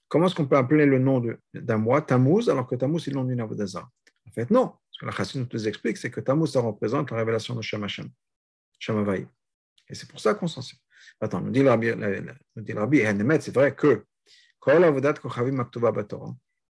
Comment 0.07 0.25
est-ce 0.25 0.35
qu'on 0.35 0.47
peut 0.47 0.57
appeler 0.57 0.85
le 0.85 0.99
nom 0.99 1.23
d'un 1.53 1.77
mois 1.77 2.01
Tammuz 2.01 2.49
alors 2.49 2.67
que 2.67 2.75
Tammuz 2.75 3.07
est 3.07 3.11
le 3.11 3.17
nom 3.17 3.23
d'une 3.23 3.41
Avodazar 3.41 3.89
En 4.33 4.41
fait, 4.41 4.49
non. 4.49 4.73
Ce 4.89 4.99
que 4.99 5.05
la 5.05 5.11
Chassidut 5.11 5.47
nous 5.53 5.67
explique, 5.67 5.97
c'est 5.97 6.09
que 6.09 6.19
Tammuz, 6.19 6.51
ça 6.51 6.59
représente 6.59 7.11
la 7.11 7.17
révélation 7.17 7.53
de 7.55 7.61
Shem 7.61 7.83
Hashem, 7.83 8.09
Shem 8.79 9.27
Et 9.89 9.95
c'est 9.95 10.09
pour 10.09 10.19
ça 10.19 10.33
qu'on 10.33 10.47
s'en 10.47 10.61
sert. 10.61 10.79
Attends, 11.21 11.41
nous 11.41 11.51
dit 11.51 11.61
le 11.61 11.69
Rabbi, 11.69 13.01
c'est 13.41 13.53
vrai 13.53 13.75
que 13.75 14.05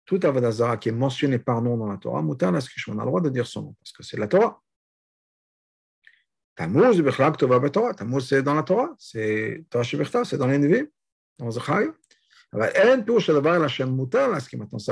tout 0.05 0.19
Avodazara 0.23 0.75
qui 0.77 0.89
est 0.89 0.93
mentionné 0.93 1.39
par 1.39 1.61
nom 1.61 1.77
dans 1.77 1.87
la 1.87 1.97
Torah, 1.97 2.19
on 2.21 2.33
a 2.33 2.35
le 2.35 3.05
droit 3.05 3.21
de 3.21 3.29
dire 3.29 3.47
son 3.47 3.61
nom, 3.61 3.73
parce 3.79 3.93
que 3.93 4.03
c'est 4.03 4.17
la 4.17 4.27
Torah. 4.27 4.61
Tammuz, 6.55 7.01
Tammuz, 7.95 8.27
c'est 8.27 8.43
dans 8.43 8.55
la 8.55 8.63
Torah, 8.63 8.93
c'est 8.97 9.63
Torah 9.69 10.25
c'est 10.25 10.37
dans 10.37 10.47
les 10.47 10.57
Nevi, 10.57 10.83
dans 11.39 11.51
ça 11.51 11.71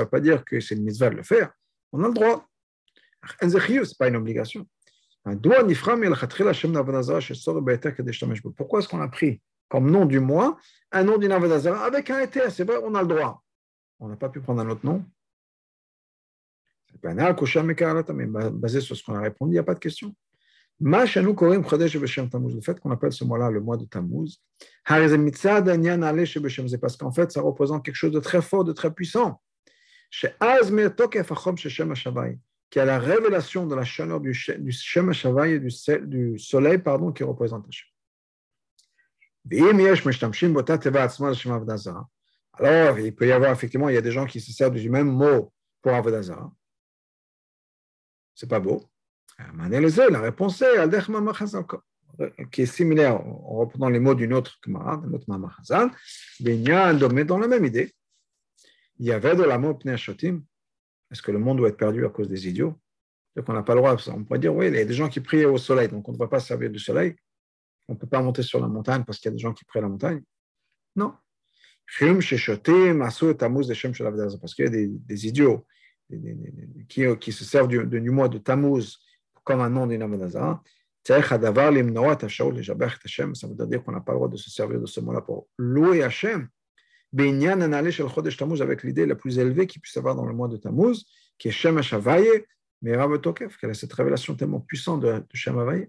ne 0.00 0.04
veut 0.04 0.10
pas 0.10 0.20
dire 0.20 0.44
que 0.44 0.58
c'est 0.60 0.74
une 0.74 0.82
mitzvah 0.82 1.10
de 1.10 1.16
le 1.16 1.22
faire. 1.22 1.52
On 1.92 2.02
a 2.02 2.08
le 2.08 2.14
droit. 2.14 2.48
Ce 3.40 3.46
n'est 3.46 3.84
pas 3.98 4.08
une 4.08 4.16
obligation. 4.16 4.66
Pourquoi 8.56 8.80
est-ce 8.80 8.88
qu'on 8.88 9.00
a 9.00 9.08
pris 9.08 9.40
comme 9.68 9.90
nom 9.90 10.04
du 10.04 10.18
mois 10.20 10.58
un 10.90 11.04
nom 11.04 11.16
d'une 11.16 11.32
Avodazara 11.32 11.84
avec 11.84 12.10
un 12.10 12.20
éther 12.20 12.50
C'est 12.50 12.64
vrai, 12.64 12.76
on 12.82 12.94
a 12.94 13.02
le 13.02 13.08
droit. 13.08 13.42
On 14.00 14.08
n'a 14.08 14.16
pas 14.16 14.28
pu 14.28 14.40
prendre 14.40 14.60
un 14.60 14.68
autre 14.68 14.84
nom. 14.84 15.04
Mais 17.04 18.26
basé 18.50 18.80
sur 18.80 18.96
ce 18.96 19.04
qu'on 19.04 19.14
a 19.14 19.20
répondu, 19.20 19.52
il 19.52 19.54
n'y 19.54 19.58
a 19.58 19.62
pas 19.62 19.74
de 19.74 19.78
question. 19.78 20.14
Le 20.80 22.60
fait 22.60 22.80
qu'on 22.80 22.90
appelle 22.90 23.12
ce 23.12 23.24
mois-là 23.24 23.50
le 23.50 23.60
mois 23.60 23.76
de 23.76 23.84
Tammuz, 23.84 24.42
c'est 24.84 26.80
parce 26.80 26.96
qu'en 26.96 27.12
fait, 27.12 27.30
ça 27.30 27.40
représente 27.40 27.84
quelque 27.84 27.94
chose 27.94 28.10
de 28.10 28.18
très 28.18 28.42
fort, 28.42 28.64
de 28.64 28.72
très 28.72 28.92
puissant 28.92 29.40
qui 32.72 32.80
a 32.80 32.86
la 32.86 32.98
révélation 32.98 33.66
de 33.66 33.74
la 33.74 33.84
chaleur 33.84 34.18
du, 34.18 34.32
du 34.58 34.72
Shem 34.72 35.12
et 35.12 35.58
du, 35.58 35.68
du, 36.06 36.38
soleil 36.38 36.78
pardon, 36.78 37.12
qui 37.12 37.22
représente 37.22 37.66
Hashem. 37.68 37.88
Alors, 42.54 42.98
il 42.98 43.14
peut 43.14 43.26
y 43.26 43.32
avoir 43.32 43.52
effectivement, 43.52 43.90
il 43.90 43.94
y 43.94 43.98
a 43.98 44.00
des 44.00 44.10
gens 44.10 44.24
qui 44.24 44.40
se 44.40 44.52
servent 44.52 44.72
du 44.72 44.88
même 44.88 45.10
mot 45.10 45.52
pour 45.82 45.92
Avodazara. 45.92 46.50
C'est 48.34 48.48
pas 48.48 48.60
beau. 48.60 48.82
La 49.38 50.20
réponse 50.20 50.62
est 50.62 50.78
qui 52.50 52.62
est 52.62 52.66
similaire 52.66 53.20
en 53.20 53.58
reprenant 53.58 53.90
les 53.90 54.00
mots 54.00 54.14
d'une 54.14 54.32
autre 54.32 54.58
Gemara, 54.64 54.96
d'un 54.96 55.12
autre 55.12 55.26
Mamachazal, 55.28 55.90
dans 56.40 57.38
la 57.38 57.48
même 57.48 57.66
idée. 57.66 57.94
Il 58.98 59.04
y 59.04 59.12
avait 59.12 59.36
de 59.36 59.42
l'amour 59.42 59.78
Pneashotim, 59.78 60.42
est-ce 61.12 61.22
que 61.22 61.30
le 61.30 61.38
monde 61.38 61.58
doit 61.58 61.68
être 61.68 61.76
perdu 61.76 62.04
à 62.06 62.08
cause 62.08 62.28
des 62.28 62.48
idiots 62.48 62.74
Donc 63.36 63.48
on 63.48 63.52
n'a 63.52 63.62
pas 63.62 63.74
le 63.74 63.80
droit. 63.80 63.96
On 64.08 64.24
pourrait 64.24 64.38
dire, 64.38 64.54
oui, 64.54 64.68
il 64.68 64.74
y 64.74 64.78
a 64.78 64.84
des 64.84 64.94
gens 64.94 65.08
qui 65.08 65.20
prient 65.20 65.44
au 65.44 65.58
soleil, 65.58 65.88
donc 65.88 66.08
on 66.08 66.12
ne 66.12 66.16
doit 66.16 66.30
pas 66.30 66.40
se 66.40 66.48
servir 66.48 66.70
du 66.70 66.78
soleil. 66.78 67.14
On 67.88 67.92
ne 67.94 67.98
peut 67.98 68.06
pas 68.06 68.22
monter 68.22 68.42
sur 68.42 68.60
la 68.60 68.68
montagne 68.68 69.04
parce 69.04 69.18
qu'il 69.18 69.28
y 69.28 69.32
a 69.32 69.36
des 69.36 69.40
gens 69.40 69.52
qui 69.52 69.64
prient 69.64 69.80
à 69.80 69.82
la 69.82 69.88
montagne. 69.88 70.22
Non. 70.96 71.14
Parce 71.86 71.98
qu'il 74.54 74.64
y 74.64 74.66
a 74.66 74.70
des, 74.70 75.26
idiots 75.26 75.66
qui, 76.88 77.32
se 77.32 77.44
servent 77.44 77.68
du, 77.68 77.84
du, 77.84 78.10
mois 78.10 78.28
de 78.28 78.38
Tammuz 78.38 78.98
comme 79.44 79.60
un 79.60 79.68
nom 79.68 79.86
d'une 79.86 80.00
Avodazara. 80.02 80.62
Ça 81.04 81.18
veut 81.18 81.24
dire 83.66 83.84
qu'on 83.84 83.92
n'a 83.92 84.00
pas 84.00 84.12
le 84.12 84.18
droit 84.18 84.28
de 84.28 84.36
se 84.36 84.50
servir 84.50 84.80
de 84.80 84.86
ce 84.86 85.00
mot-là 85.00 85.20
pour 85.20 85.48
louer 85.58 86.02
Hachem 86.02 86.48
avec 87.14 88.82
l'idée 88.82 89.06
la 89.06 89.14
plus 89.14 89.38
élevée 89.38 89.66
qu'il 89.66 89.80
puisse 89.80 89.96
avoir 89.96 90.14
dans 90.14 90.26
le 90.26 90.34
mois 90.34 90.48
de 90.48 90.56
Tammuz, 90.56 91.04
qui 91.38 91.48
est 91.48 91.52
Shem 91.52 91.78
Havaye, 91.78 92.44
mais 92.80 92.96
Rav 92.96 93.20
Tokef, 93.20 93.56
qu'elle 93.58 93.70
a 93.70 93.74
cette 93.74 93.92
révélation 93.92 94.34
tellement 94.34 94.60
puissante 94.60 95.00
de, 95.00 95.12
de 95.18 95.24
Shem 95.34 95.58
Havaye. 95.58 95.88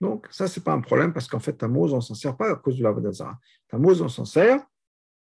Donc, 0.00 0.28
ça, 0.30 0.46
ce 0.46 0.60
n'est 0.60 0.64
pas 0.64 0.72
un 0.72 0.80
problème 0.80 1.12
parce 1.12 1.26
qu'en 1.26 1.40
fait, 1.40 1.54
Tammuz, 1.54 1.92
on 1.92 1.96
ne 1.96 2.00
s'en 2.00 2.14
sert 2.14 2.36
pas 2.36 2.52
à 2.52 2.56
cause 2.56 2.78
de 2.78 2.84
la 2.84 2.92
Vodazara. 2.92 3.38
Tammuz, 3.68 4.00
on 4.00 4.08
s'en 4.08 4.24
sert 4.24 4.64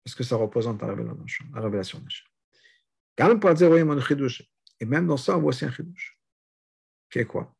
parce 0.03 0.15
que 0.15 0.23
ça 0.23 0.35
représente 0.35 0.81
la 0.81 0.87
révélation 0.87 1.99
d'Hachem. 1.99 2.27
Et 4.79 4.85
même 4.85 5.07
dans 5.07 5.17
ça, 5.17 5.37
aussi 5.37 5.65
un 5.65 5.71
chidouche. 5.71 6.17
Qui 7.09 7.19
est 7.19 7.25
quoi? 7.25 7.53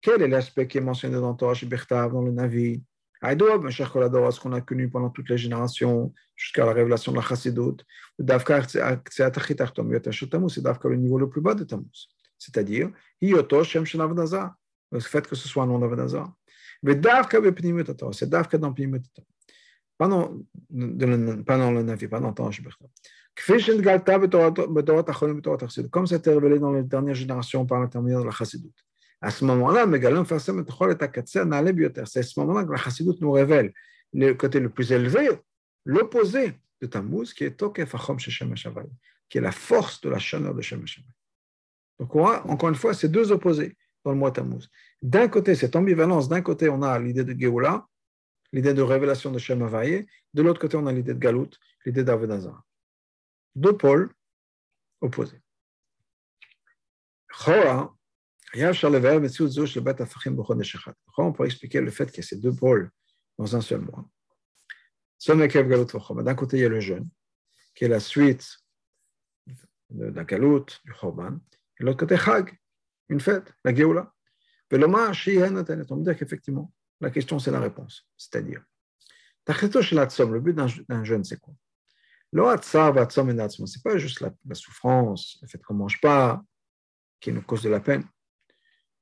Quel 0.00 0.22
est 0.22 0.28
l'aspect 0.28 0.66
qui 0.66 0.78
est 0.78 0.80
mentionné 0.80 1.16
dans 1.16 1.34
Torah 1.34 1.54
Shebechtav, 1.54 2.12
dans 2.12 2.22
le 2.22 2.30
Navi? 2.30 2.82
Aïdob, 3.20 3.68
cher 3.70 3.90
Kolador, 3.90 4.32
ce 4.32 4.40
qu'on 4.40 4.52
a 4.52 4.60
connu 4.60 4.88
pendant 4.88 5.10
toutes 5.10 5.28
les 5.28 5.38
générations, 5.38 6.12
jusqu'à 6.36 6.64
la 6.64 6.72
révélation 6.72 7.12
de 7.12 7.16
la 7.16 7.22
Chassidut, 7.22 7.82
c'est 8.18 8.24
Davka 8.24 8.60
le 10.88 10.96
niveau 10.96 11.18
le 11.18 11.28
plus 11.28 11.40
bas 11.40 11.54
de 11.54 11.64
Tammuz. 11.64 12.08
C'est-à-dire, 12.38 12.90
le 13.20 15.00
fait 15.00 15.26
que 15.26 15.34
ce 15.34 15.48
soit 15.48 15.64
un 15.64 15.66
nom 15.66 15.78
d'Avdaza. 15.78 16.32
Mais 16.82 16.94
Davka 16.94 17.40
c'est 18.12 18.28
Davka 18.30 18.58
dans 18.58 18.72
Pnimut 18.72 19.04
Pendant 19.98 20.32
le 20.70 21.82
Navi, 21.82 22.06
pendant 22.06 22.28
le 22.28 22.34
temps, 22.34 22.50
Comme 25.90 26.06
ça 26.06 26.14
a 26.14 26.18
été 26.18 26.30
révélé 26.30 26.58
dans 26.60 26.72
les 26.72 26.84
dernières 26.84 27.14
générations 27.14 27.66
par 27.66 27.80
l'intermédiaire 27.80 28.20
de 28.20 28.26
la 28.26 28.30
Chassidut. 28.30 28.72
À 29.20 29.30
ce 29.30 29.44
moment-là, 29.44 29.86
c'est 29.86 30.30
à 30.30 32.22
ce 32.22 32.40
moment-là 32.40 32.64
que 32.64 32.70
la 32.70 32.76
Chassidut 32.78 33.18
nous 33.20 33.32
révèle 33.32 33.72
le 34.12 34.32
côté 34.34 34.60
le 34.60 34.68
plus 34.68 34.92
élevé, 34.92 35.28
l'opposé 35.84 36.54
de 36.80 36.86
Tammuz, 36.86 37.34
qui 37.34 37.44
est 37.44 37.56
Tokef 37.56 37.94
Achom 37.94 38.18
Sheshem 38.18 38.54
qui 39.28 39.38
est 39.38 39.40
la 39.40 39.52
force 39.52 40.00
de 40.00 40.08
la 40.08 40.18
chaleur 40.18 40.54
de 40.54 40.62
Shem 40.62 40.84
Donc, 41.98 42.14
on 42.14 42.26
a, 42.26 42.46
encore 42.46 42.68
une 42.68 42.74
fois, 42.74 42.94
ces 42.94 43.08
deux 43.08 43.32
opposés 43.32 43.76
dans 44.04 44.12
le 44.12 44.16
mois 44.16 44.30
Tammuz. 44.30 44.68
D'un 45.02 45.28
côté, 45.28 45.54
cette 45.54 45.76
ambivalence, 45.76 46.28
d'un 46.28 46.40
côté, 46.40 46.68
on 46.68 46.82
a 46.82 46.98
l'idée 46.98 47.24
de 47.24 47.38
Géoula, 47.38 47.86
l'idée 48.52 48.74
de 48.74 48.82
révélation 48.82 49.30
de 49.30 49.38
Shem 49.38 49.68
de 50.34 50.42
l'autre 50.42 50.60
côté, 50.60 50.76
on 50.76 50.86
a 50.86 50.92
l'idée 50.92 51.14
de 51.14 51.18
Galout, 51.18 51.50
l'idée 51.84 52.04
d'Avedazar. 52.04 52.62
Deux 53.54 53.76
pôles 53.76 54.14
opposés. 55.00 55.40
On 61.16 61.32
pourrait 61.32 61.48
expliquer 61.48 61.80
le 61.80 61.90
fait 61.90 62.06
qu'il 62.06 62.16
y 62.16 62.20
a 62.20 62.22
ces 62.22 62.36
deux 62.36 62.54
pôles 62.54 62.90
dans 63.36 63.54
un 63.54 63.60
seul 63.60 63.80
mois? 63.80 64.08
D'un 65.26 66.34
côté, 66.34 66.56
il 66.56 66.60
y 66.60 66.64
a 66.64 66.68
le 66.68 66.80
jeûne, 66.80 67.08
qui 67.74 67.84
est 67.84 67.88
la 67.88 68.00
suite 68.00 68.58
de 69.90 70.06
la 70.06 70.24
galoute, 70.24 70.80
du 70.84 70.92
Chorban, 70.92 71.38
et 71.78 71.82
de 71.82 71.86
l'autre 71.86 71.98
côté, 71.98 72.16
Chag, 72.16 72.58
une 73.08 73.20
fête, 73.20 73.52
la 73.64 73.74
Géoula. 73.74 74.14
On 74.70 74.76
veut 74.76 76.02
dire 76.02 76.16
qu'effectivement, 76.16 76.72
la 77.00 77.10
question, 77.10 77.38
c'est 77.38 77.50
la 77.50 77.60
réponse. 77.60 78.08
C'est-à-dire, 78.16 78.62
le 79.46 80.40
but 80.40 80.54
d'un 80.54 81.04
jeûne, 81.04 81.24
c'est 81.24 81.40
quoi? 81.40 81.54
Ce 82.30 82.38
n'est 82.38 83.82
pas 83.82 83.96
juste 83.96 84.20
la, 84.20 84.30
la 84.44 84.54
souffrance, 84.54 85.38
le 85.40 85.48
fait 85.48 85.58
qu'on 85.62 85.74
ne 85.74 85.78
mange 85.78 86.00
pas, 86.00 86.42
qui 87.20 87.32
nous 87.32 87.42
cause 87.42 87.62
de 87.62 87.70
la 87.70 87.80
peine. 87.80 88.04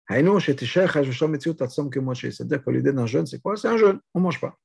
C'est-à-dire 0.09 0.43
que 2.65 2.71
l'idée 2.71 2.93
d'un 2.93 3.07
jeûne, 3.07 3.27
c'est 3.27 3.41
quoi? 3.41 3.57
C'est 3.57 3.69
un 3.69 3.77
jeûne, 3.77 4.01
on 4.15 4.21
ne 4.21 4.25
mange 4.25 4.41
pas. 4.41 4.59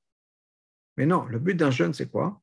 Mais 0.97 1.05
non, 1.05 1.25
le 1.25 1.39
but 1.39 1.55
d'un 1.55 1.71
jeûne, 1.71 1.93
c'est 1.93 2.11
quoi? 2.11 2.41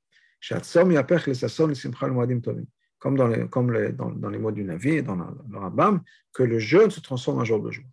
Comme 2.99 3.17
dans 3.17 3.29
les, 3.29 3.49
comme 3.49 3.73
les, 3.73 3.93
dans, 3.93 4.11
dans 4.11 4.31
les 4.31 4.39
mots 4.39 4.51
du 4.51 4.65
Navi, 4.65 5.03
dans 5.03 5.15
le 5.15 5.59
Rambam, 5.59 6.03
que 6.33 6.43
le 6.43 6.59
jeûne 6.59 6.91
se 6.91 7.01
transforme 7.01 7.39
en 7.39 7.45
jour 7.45 7.63
de 7.63 7.71
joie. 7.71 7.85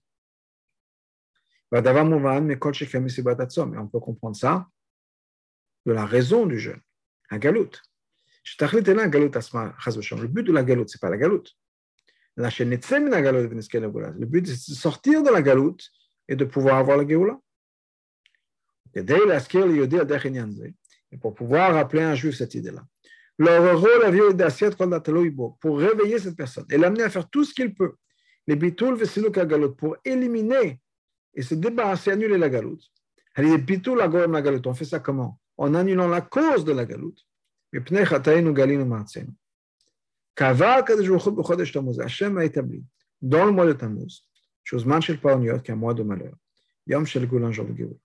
Et 1.71 3.77
on 3.77 3.87
peut 3.87 3.99
comprendre 3.99 4.35
ça 4.35 4.67
de 5.85 5.91
la 5.91 6.05
raison 6.05 6.45
du 6.45 6.59
jeûne, 6.59 6.81
la 7.29 7.37
galoute. 7.37 7.81
Le 8.43 10.27
but 10.27 10.43
de 10.43 10.51
la 10.51 10.63
galoute, 10.63 10.89
ce 10.89 10.97
n'est 10.97 10.99
pas 10.99 11.09
la 11.09 11.17
galoute. 11.17 11.55
Le 12.37 14.25
but, 14.25 14.47
c'est 14.47 14.71
de 14.71 14.77
sortir 14.77 15.23
de 15.23 15.29
la 15.29 15.41
galoute 15.41 15.89
et 16.27 16.35
de 16.35 16.45
pouvoir 16.45 16.77
avoir 16.77 16.97
la 16.97 17.07
Géoula. 17.07 17.39
Et 18.95 19.03
pour 21.17 21.33
pouvoir 21.33 21.73
rappeler 21.73 22.01
un 22.01 22.15
juif 22.15 22.35
cette 22.35 22.55
idée-là. 22.55 22.85
Leur 23.37 23.79
rôle 23.79 24.03
pour 25.59 25.79
réveiller 25.79 26.19
cette 26.19 26.37
personne 26.37 26.65
et 26.69 26.77
l'amener 26.77 27.03
à 27.03 27.09
faire 27.09 27.29
tout 27.29 27.43
ce 27.43 27.53
qu'il 27.53 27.73
peut. 27.73 27.95
Les 28.47 28.55
bitoul 28.55 28.97
pour 29.77 29.97
éliminer 30.05 30.79
et 31.33 31.41
se 31.41 31.55
débarrasser, 31.55 32.11
annuler 32.11 32.37
la 32.37 32.49
galoute. 32.49 32.89
On 33.37 34.73
fait 34.73 34.85
ça 34.85 34.99
comment 34.99 35.39
En 35.57 35.73
annulant 35.73 36.07
la 36.07 36.21
cause 36.21 36.63
de 36.63 36.71
la 36.71 36.85
galoute. 36.85 37.25
Hachem 40.37 42.37
a 42.37 42.45
établi 42.45 42.83
dans 43.21 43.45
le 43.45 43.51
mois 43.51 43.65
de 43.65 43.73
Tammuz, 43.73 44.27
chose 44.63 44.85
manchel 44.85 45.19
paoniot, 45.19 45.59
qui 45.59 45.71
est 45.71 45.73
un 45.73 45.77
mois 45.77 45.93
de 45.93 46.03
malheur, 46.03 46.35
Yom 46.87 47.05
Shel 47.05 47.27
Goul, 47.27 47.45
un 47.45 47.51
jour 47.51 47.65
de 47.65 47.75
Géoul. 47.75 47.97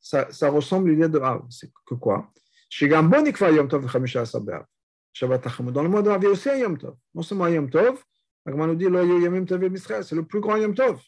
Ça, 0.00 0.32
ça 0.32 0.50
ressemble 0.50 0.90
à 0.90 0.92
l'idée 0.92 1.08
de 1.08 1.18
Av. 1.18 1.42
C'est 1.50 1.70
que 1.86 1.94
quoi 1.94 2.30
Shigam 2.68 3.10
Nikva 3.22 3.52
Yom 3.52 3.68
Tov 3.68 3.88
Chamisha 3.88 4.22
Asabeav. 4.22 4.64
Shabbat 5.12 5.46
Hachamud. 5.46 5.72
Dans 5.72 5.82
le 5.82 5.88
mois 5.88 6.02
de 6.02 6.10
Av, 6.10 6.22
il 6.22 6.26
a 6.26 6.30
aussi 6.30 6.48
un 6.48 6.56
Yom 6.56 6.78
Tov. 6.78 6.96
Non 7.14 7.22
seulement 7.22 7.44
un 7.44 7.50
Yom 7.50 7.70
Tov, 7.70 8.02
c'est 8.44 10.14
le 10.14 10.24
plus 10.24 10.40
grand 10.40 10.56
Yom 10.56 10.74
Tov. 10.74 11.00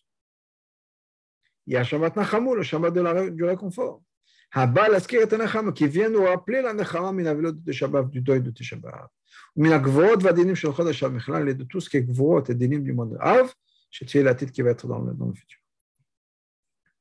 Y 1.67 1.77
a 1.77 1.83
Shabbat 1.83 2.15
Nachamou, 2.15 2.55
le 2.55 2.63
Shabbat 2.63 2.95
du 3.35 3.45
réconfort 3.45 4.03
qui 5.73 5.89
vient 5.89 6.09
nous 6.09 6.23
rappeler 6.23 6.63
la 6.63 6.73
Nechama 6.73 7.13
de 7.13 7.73
Shabbat, 7.73 8.09
du 8.09 8.21
deuil 8.21 8.41
de 8.41 8.51
Tisha 8.51 8.77
B'Av. 8.77 9.09
Minagvorot 9.57 10.19
vadinim 10.19 10.55
shel 10.55 10.73
Chodesh 10.73 11.03
Michlal, 11.03 11.49
et 11.49 11.55
de 11.55 11.65
tout 11.65 11.81
ce 11.81 11.91
qui 11.91 11.97
est 11.97 12.03
Gvorot 12.03 12.45
et 12.49 12.55
dinim 12.55 12.81
du 12.81 12.93
monde 12.93 13.13
de 13.13 13.17
Av, 13.19 13.53
chez 13.91 14.23
la 14.23 14.35
tête 14.35 14.53
qui 14.53 14.63
va 14.63 14.71
être 14.71 14.87
dans 14.87 15.01
le, 15.01 15.13
dans 15.13 15.27
le 15.27 15.35
futur. 15.35 15.59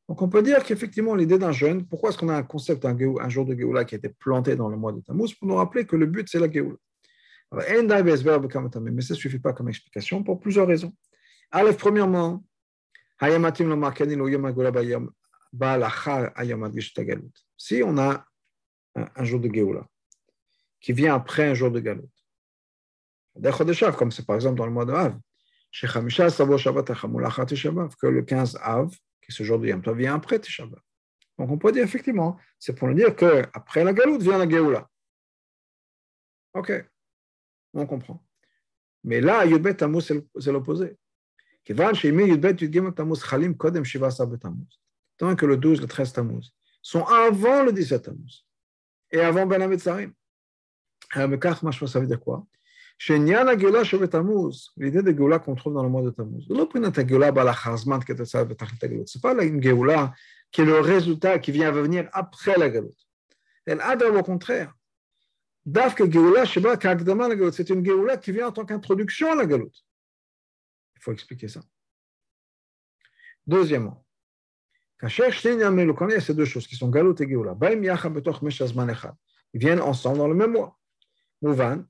Donc 0.09 0.21
on 0.21 0.29
peut 0.29 0.41
dire 0.41 0.63
qu'effectivement 0.63 1.15
l'idée 1.15 1.37
d'un 1.37 1.51
jeûne, 1.51 1.85
pourquoi 1.85 2.09
est-ce 2.09 2.17
qu'on 2.17 2.29
a 2.29 2.35
un 2.35 2.43
concept, 2.43 2.85
un, 2.85 2.97
un, 2.97 3.29
jour 3.29 3.45
de 3.45 3.55
Géoula 3.55 3.85
qui 3.85 3.95
a 3.95 3.97
été 3.99 4.09
planté 4.09 4.55
dans 4.55 4.67
le 4.67 4.75
mois 4.75 4.91
de 4.91 4.99
Tammuz, 5.01 5.33
pour 5.33 5.47
nous 5.47 5.55
rappeler 5.55 5.85
que 5.85 5.95
le 5.95 6.07
but 6.07 6.27
c'est 6.29 6.39
la 6.39 6.51
Géoula? 6.51 6.77
Mais 7.51 9.01
ça 9.01 9.13
ne 9.13 9.17
suffit 9.17 9.39
pas 9.39 9.53
comme 9.53 9.69
explication 9.69 10.23
pour 10.23 10.39
plusieurs 10.39 10.67
raisons. 10.67 10.93
Aleph, 11.51 11.77
premièrement, 11.77 12.43
Hayamatim 15.52 15.80
lo 16.40 16.56
markani 16.56 16.96
lo 16.96 17.02
yom 17.04 17.30
si 17.56 17.82
on 17.82 17.98
a 17.98 18.24
un, 18.94 19.24
jour 19.24 19.40
de 19.40 19.48
Géoula 19.48 19.86
qui 20.80 20.92
vient 20.92 21.14
après 21.14 21.48
un 21.48 21.54
jour 21.54 21.70
de 21.70 21.80
Galout, 21.80 22.08
comme 23.96 24.12
c'est 24.12 24.24
par 24.24 24.36
exemple 24.36 24.56
dans 24.56 24.66
le 24.66 24.72
mois 24.72 24.84
de 24.84 24.92
Av, 24.92 25.18
que 28.00 28.06
le 28.06 28.22
15 28.22 28.58
Av, 28.62 28.90
qui 28.90 28.96
est 29.28 29.32
ce 29.32 29.42
jour 29.42 29.58
de 29.58 29.66
Yom 29.66 29.82
Tov, 29.82 29.96
vient 29.96 30.14
après 30.14 30.38
Tisha 30.38 30.64
Donc 30.66 31.50
on 31.50 31.58
peut 31.58 31.72
dire 31.72 31.84
effectivement, 31.84 32.38
c'est 32.58 32.74
pour 32.74 32.88
nous 32.88 32.94
dire 32.94 33.14
qu'après 33.16 33.84
la 33.84 33.92
Galout 33.92 34.18
vient 34.18 34.38
la 34.38 34.48
Géoula. 34.48 34.88
Ok, 36.54 36.72
on 37.74 37.86
comprend. 37.86 38.24
Mais 39.04 39.20
là, 39.20 39.44
Yudbet 39.44 39.74
Tammuz, 39.74 40.12
c'est 40.38 40.52
l'opposé. 40.52 40.96
כיוון 41.68 41.94
שימי 41.94 42.22
י"ב 42.22 42.44
י"ג 42.44 42.90
תמוז 42.96 43.22
חלים 43.22 43.54
קודם 43.54 43.84
17 43.84 44.26
בתמוז 44.26 44.78
tant 45.23 45.35
que 45.35 45.45
le 45.45 45.57
12, 45.57 45.81
le 45.81 45.87
13 45.87 46.13
Tammuz, 46.13 46.53
sont 46.81 47.05
avant 47.05 47.63
le 47.63 47.71
17 47.71 48.03
Tammuz 48.03 48.45
et 49.11 49.21
avant 49.21 49.45
Ben 49.45 49.61
Ametzarim. 49.61 50.11
Ça 51.13 51.27
veut 51.27 52.07
dire 52.07 52.19
quoi? 52.19 52.45
L'idée 53.07 53.43
de 55.01 55.11
Géoula 55.11 55.39
qu'on 55.39 55.55
trouve 55.55 55.73
dans 55.73 55.83
le 55.83 55.89
mois 55.89 56.01
de 56.01 56.09
Tammuz. 56.09 56.45
Ce 56.47 56.53
n'est 56.53 56.65
pas 59.21 59.43
une 59.43 59.63
Géoula 59.63 60.13
qui 60.51 60.61
est 60.61 60.65
le 60.65 60.79
résultat 60.79 61.39
qui 61.39 61.51
vient 61.51 61.71
venir 61.71 62.09
après 62.11 62.57
la 62.57 62.71
Géoula. 62.71 62.91
Elle 63.65 63.79
a 63.81 63.95
au 63.95 64.23
contraire. 64.23 64.73
C'est 65.65 65.99
une 67.69 67.85
Géoula 67.85 68.17
qui 68.17 68.31
vient 68.31 68.47
en 68.47 68.51
tant 68.51 68.65
qu'introduction 68.65 69.31
à 69.31 69.35
la 69.35 69.47
Géoula. 69.47 69.69
Il 70.95 71.01
faut 71.01 71.13
expliquer 71.13 71.47
ça. 71.47 71.61
Deuxièmement, 73.45 74.02
il 75.03 76.11
y 76.11 76.13
a 76.13 76.21
ces 76.21 76.33
deux 76.33 76.45
choses 76.45 76.65
qui 76.65 76.77
sont 76.77 76.89
Galut 76.89 77.13
et 77.19 77.27
Géoula, 77.27 77.57
ils 79.53 79.59
viennent 79.59 79.81
ensemble 79.81 80.17
dans 80.17 80.29
le 80.29 80.33
même 80.33 80.53
mois. 80.53 80.79
Mouvan, 81.41 81.83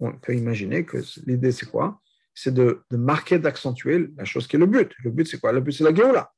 on 0.00 0.12
peut 0.18 0.34
imaginer 0.34 0.84
que 0.84 0.98
l'idée 1.26 1.52
c'est 1.52 1.70
quoi? 1.70 1.98
C'est 2.34 2.52
de, 2.52 2.84
marquer, 2.90 3.38
d'accentuer 3.38 4.10
la 4.16 4.26
chose 4.26 4.46
qui 4.46 4.56
est 4.56 4.58
le 4.58 4.66
but. 4.66 4.92
Le 5.02 5.10
but 5.10 5.26
c'est 5.26 5.40
quoi? 5.40 5.52
Le 5.52 5.62
but 5.62 5.72
c'est 5.72 5.84
la 5.84 5.94
Géoula. 5.94 6.30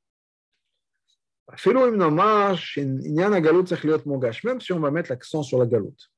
Même 4.44 4.61
si 4.61 4.72
on 4.72 4.80
va 4.80 4.90
mettre 4.92 5.11
l'accent 5.11 5.42
sur 5.42 5.59
la 5.59 5.66
galoute. 5.66 6.12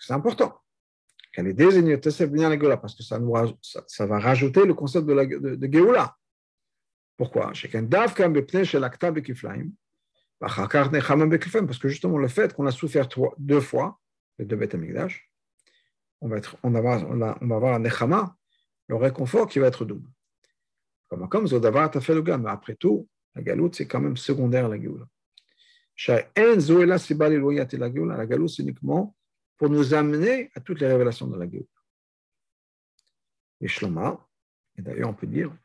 C'est 0.00 0.12
important 0.12 0.63
qu'elle 1.34 1.48
est 1.48 1.54
désignée 1.54 1.96
parce 1.96 2.94
que 2.94 3.02
ça, 3.02 3.18
nous, 3.18 3.34
ça, 3.60 3.82
ça, 3.86 4.06
va 4.06 4.18
rajouter 4.18 4.64
le 4.64 4.74
concept 4.74 5.06
de, 5.06 5.12
la, 5.12 5.26
de, 5.26 5.56
de. 5.56 5.98
Pourquoi? 7.16 7.52
Parce 7.52 7.62
que 11.78 11.88
justement, 11.88 12.18
le 12.18 12.28
fait 12.28 12.54
qu'on 12.54 12.66
a 12.66 12.70
souffert 12.70 13.08
trois, 13.08 13.34
deux 13.38 13.60
fois, 13.60 13.98
les 14.38 14.44
deux 14.44 14.56
bêtes 14.56 14.74
Amigdash, 14.74 15.30
on 16.20 16.28
va, 16.28 16.36
être, 16.38 16.56
on, 16.62 16.70
va 16.70 16.78
avoir, 16.78 17.10
on, 17.10 17.16
va, 17.16 17.38
on 17.40 17.46
va 17.46 17.56
avoir 17.56 17.74
un 17.74 17.80
Nechama, 17.80 18.36
le 18.88 18.96
réconfort 18.96 19.48
qui 19.48 19.58
va 19.58 19.66
être 19.66 19.84
double. 19.84 20.08
Comme 21.08 21.28
comme 21.28 21.46
Zodavar 21.46 21.90
a 21.94 22.00
fait 22.00 22.14
le 22.14 22.22
gars, 22.22 22.38
mais 22.38 22.50
après 22.50 22.76
tout, 22.76 23.08
la 23.34 23.42
galoute, 23.42 23.74
c'est 23.74 23.86
quand 23.86 24.00
même 24.00 24.16
secondaire 24.16 24.68
la 24.68 24.80
Géoula. 24.80 25.06
La 28.16 28.26
galoute, 28.26 28.50
c'est 28.50 28.62
uniquement 28.62 29.14
pour 29.56 29.70
nous 29.70 29.94
amener 29.94 30.50
à 30.54 30.60
toutes 30.60 30.80
les 30.80 30.86
révélations 30.86 31.26
de 31.26 31.38
la 31.38 31.48
Géoula. 31.48 31.66
Et 33.60 33.68
Shloma, 33.68 34.26
et 34.76 34.82
d'ailleurs 34.82 35.10
on 35.10 35.14
peut 35.14 35.26
dire, 35.26 35.56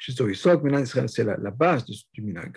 c'est 0.00 1.24
la, 1.24 1.36
la 1.36 1.50
base 1.50 1.84
du, 2.12 2.22
minag. 2.22 2.56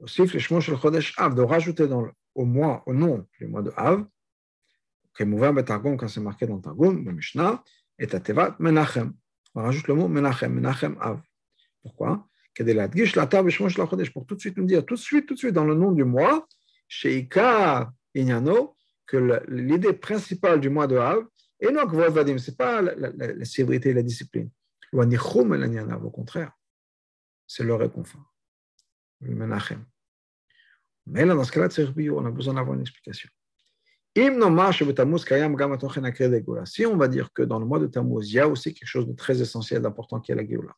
Aussi, 0.00 0.22
le 0.22 1.34
de 1.34 1.42
rajouter 1.42 1.86
dans 1.86 2.08
au 2.34 2.44
mois, 2.44 2.82
au 2.86 2.94
nom 2.94 3.26
du 3.38 3.46
mois 3.46 3.62
de 3.62 3.72
Av, 3.76 4.06
quand 5.14 6.08
c'est 6.08 6.20
marqué 6.20 6.46
dans 6.46 6.58
Targum, 6.58 7.04
le 7.04 7.12
Mishnah, 7.12 7.62
et 7.98 8.06
Tevat 8.06 8.56
Menachem. 8.58 9.12
On 9.54 9.62
rajoute 9.62 9.86
le 9.88 9.94
mot 9.94 10.08
Menachem, 10.08 10.54
Menachem 10.54 10.96
Av. 11.00 11.20
Pourquoi? 11.82 12.26
Pour 12.54 14.26
tout 14.26 14.34
de 14.34 14.40
suite 14.40 14.56
nous 14.56 14.64
dire, 14.66 14.84
tout 14.84 14.94
de 14.94 15.00
suite, 15.00 15.26
tout 15.26 15.34
de 15.34 15.38
suite, 15.38 15.54
dans 15.54 15.64
le 15.64 15.74
nom 15.74 15.92
du 15.92 16.04
mois, 16.04 16.46
Sheikar 16.88 17.92
Inyano, 18.14 18.76
l'idée 19.48 19.92
principale 19.92 20.60
du 20.60 20.70
mois 20.70 20.86
de 20.86 20.96
Av, 20.96 21.24
non 21.70 21.86
que 21.86 21.96
Vadim, 21.96 22.38
ce 22.38 22.50
n'est 22.50 22.56
pas 22.56 22.82
la, 22.82 23.44
sévérité 23.44 23.90
et 23.90 23.94
la 23.94 24.02
discipline. 24.02 24.50
Au 24.92 26.10
contraire, 26.10 26.52
c'est 27.46 27.64
le 27.64 27.74
réconfort. 27.74 28.34
Mais 31.06 31.24
là, 31.24 31.34
dans 31.34 31.44
ce 31.44 31.52
cas-là, 31.52 31.68
on 32.12 32.26
a 32.26 32.30
besoin 32.30 32.54
d'avoir 32.54 32.74
une 32.74 32.80
explication. 32.80 33.28
Si 34.14 34.28
on 36.86 36.96
va 36.96 37.08
dire 37.08 37.32
que 37.32 37.42
dans 37.42 37.58
le 37.58 37.64
mois 37.64 37.78
de 37.78 37.86
Tammuz, 37.86 38.28
il 38.28 38.34
y 38.34 38.40
a 38.40 38.48
aussi 38.48 38.74
quelque 38.74 38.88
chose 38.88 39.06
de 39.06 39.14
très 39.14 39.40
essentiel, 39.40 39.80
d'important 39.80 40.20
qui 40.20 40.32
est 40.32 40.34
la 40.34 40.46
Géoula. 40.46 40.74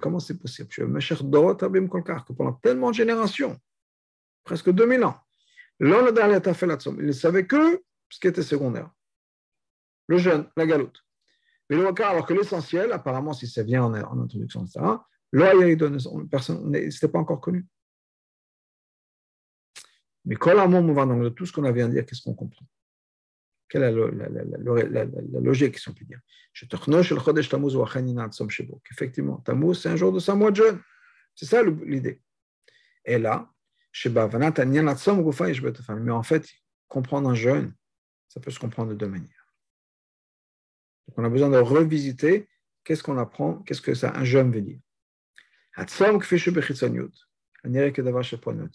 Comment 0.00 0.18
c'est 0.18 0.38
possible? 0.38 0.68
Que 0.68 2.32
pendant 2.32 2.52
tellement 2.54 2.90
de 2.90 2.94
générations, 2.94 3.56
presque 4.42 4.70
2000 4.70 5.04
ans, 5.04 5.16
il 5.80 5.88
ne 5.88 7.12
savait 7.12 7.46
que 7.46 7.82
ce 8.08 8.20
qui 8.20 8.28
était 8.28 8.42
secondaire. 8.42 8.90
Le 10.06 10.18
jeûne, 10.18 10.48
la 10.56 10.66
galoute. 10.66 11.04
Mais 11.70 11.76
alors 11.76 12.26
que 12.26 12.34
l'essentiel, 12.34 12.92
apparemment, 12.92 13.32
si 13.32 13.46
ça 13.46 13.62
vient 13.62 13.84
en, 13.84 13.94
introduction, 13.94 14.64
etc., 14.64 14.80
personne, 16.30 16.70
n'était 16.70 17.08
pas 17.08 17.18
encore 17.18 17.40
connu. 17.40 17.66
Mais 20.26 20.36
quand 20.36 20.54
l'amour 20.54 20.94
va 20.94 21.06
dans 21.06 21.30
tout 21.30 21.46
ce 21.46 21.52
qu'on 21.52 21.64
a 21.64 21.72
vient 21.72 21.88
de 21.88 21.94
dire, 21.94 22.06
qu'est-ce 22.06 22.22
qu'on 22.22 22.34
comprend? 22.34 22.66
Quelle 23.68 23.82
est 23.82 23.92
la, 23.92 24.28
la, 24.28 25.04
la, 25.04 25.40
logique, 25.40 25.78
si 25.78 25.88
on 25.88 25.94
peut 25.94 26.04
dire? 26.04 26.20
Effectivement, 28.90 29.36
Tammuz, 29.38 29.80
c'est 29.80 29.88
un 29.88 29.96
jour 29.96 30.12
de 30.12 30.20
sa 30.20 30.34
mois 30.34 30.50
de 30.50 30.56
jeûne. 30.56 30.80
C'est 31.34 31.46
ça 31.46 31.62
l'idée. 31.62 32.20
Et 33.04 33.18
là, 33.18 33.52
mais 36.00 36.10
en 36.10 36.22
fait, 36.22 36.48
comprendre 36.88 37.28
un 37.30 37.34
jeûne, 37.34 37.74
ça 38.28 38.40
peut 38.40 38.50
se 38.50 38.58
comprendre 38.58 38.90
de 38.90 38.96
deux 38.96 39.06
manières. 39.06 39.54
Donc 41.06 41.18
on 41.18 41.24
a 41.24 41.28
besoin 41.28 41.50
de 41.50 41.58
revisiter 41.58 42.48
qu'est-ce 42.82 43.02
qu'on 43.02 43.18
apprend, 43.18 43.58
qu'est-ce 43.60 43.82
que 43.82 43.94
ça, 43.94 44.12
un 44.16 44.24
jeûne 44.24 44.50
veut 44.50 44.62
dire. 44.62 44.80
Il 45.76 47.74
y 47.74 47.78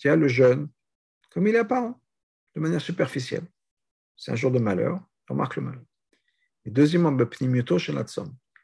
a 0.10 0.15
le 0.15 0.27
jeûne 0.27 0.69
comme 1.29 1.47
il 1.47 1.55
est 1.55 1.60
apparent, 1.60 2.01
de 2.55 2.62
manière 2.62 2.82
superficielle. 2.82 3.45
C'est 4.15 4.32
un 4.32 4.36
jour 4.36 4.51
de 4.51 4.60
malheur, 4.60 4.99
on 5.29 5.34
remarque 5.34 5.58
le 5.58 5.62
malheur. 5.62 5.84
Et 6.65 6.71
deuxièmement, 6.71 7.15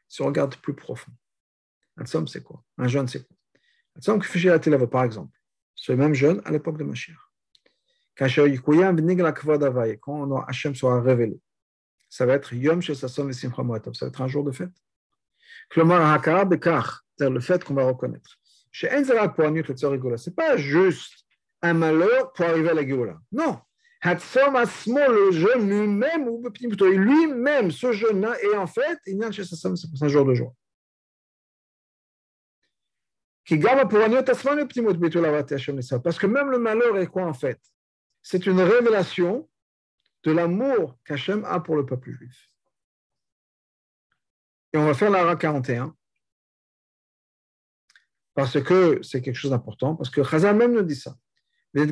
si 0.08 0.22
on 0.22 0.26
regarde 0.26 0.56
plus 0.56 0.74
profond, 0.74 1.12
c'est 2.04 2.42
quoi? 2.42 2.64
Un 2.76 2.88
jeûne, 2.88 3.08
c'est 3.08 3.26
quoi? 3.26 3.36
Par 4.88 5.04
exemple, 5.04 5.38
le 5.88 5.96
même 5.96 6.14
jeûne 6.14 6.42
à 6.44 6.50
l'époque 6.50 6.78
de 6.78 6.84
Mashiach. 6.84 7.16
Quand 8.16 8.28
Hachem 10.48 10.74
sera 10.74 11.00
révélé, 11.00 11.38
ça 12.08 12.24
va 12.26 12.34
être 12.34 12.54
Yom 12.54 12.80
Shesasson 12.80 13.30
Simcha 13.32 13.62
ça 13.92 14.06
va 14.06 14.08
être 14.08 14.22
un 14.22 14.28
jour 14.28 14.44
de 14.44 14.52
fête. 14.52 14.70
C'est-à-dire 15.72 17.30
le 17.30 17.40
fait 17.40 17.64
qu'on 17.64 17.74
va 17.74 17.84
reconnaître. 17.84 18.38
Ce 18.72 18.86
n'est 18.86 20.34
pas 20.34 20.56
juste 20.56 21.24
un 21.62 21.74
malheur 21.74 22.32
pour 22.32 22.44
arriver 22.46 22.70
à 22.70 22.74
la 22.74 22.86
Géoula. 22.86 23.18
Non. 23.32 23.58
le 24.04 25.32
jeune 25.32 25.68
lui-même, 25.68 26.28
ou 26.28 26.42
plutôt 26.50 26.88
lui-même, 26.88 27.70
ce 27.70 27.92
jeune-là, 27.92 28.40
est 28.42 28.56
en 28.56 28.66
fait, 28.66 28.98
il 29.06 29.18
c'est 29.32 29.90
pour 29.90 30.02
un 30.02 30.08
jour 30.08 30.24
de 30.24 30.34
joie. 30.34 30.52
Parce 36.02 36.18
que 36.18 36.26
même 36.26 36.50
le 36.50 36.58
malheur 36.58 36.98
est 36.98 37.06
quoi 37.06 37.24
en 37.24 37.34
fait? 37.34 37.60
C'est 38.22 38.46
une 38.46 38.60
révélation 38.60 39.48
de 40.24 40.32
l'amour 40.32 40.98
qu'Hachem 41.04 41.44
a 41.44 41.60
pour 41.60 41.76
le 41.76 41.86
peuple 41.86 42.10
juif. 42.10 42.50
Et 44.72 44.78
on 44.78 44.86
va 44.86 44.94
faire 44.94 45.10
l'Ara 45.10 45.36
41 45.36 45.94
parce 48.34 48.60
que 48.62 49.00
c'est 49.02 49.22
quelque 49.22 49.36
chose 49.36 49.52
d'important, 49.52 49.96
parce 49.96 50.10
que 50.10 50.22
Chazal 50.22 50.54
même 50.56 50.74
nous 50.74 50.82
dit 50.82 50.94
ça. 50.94 51.16
C'est 51.74 51.90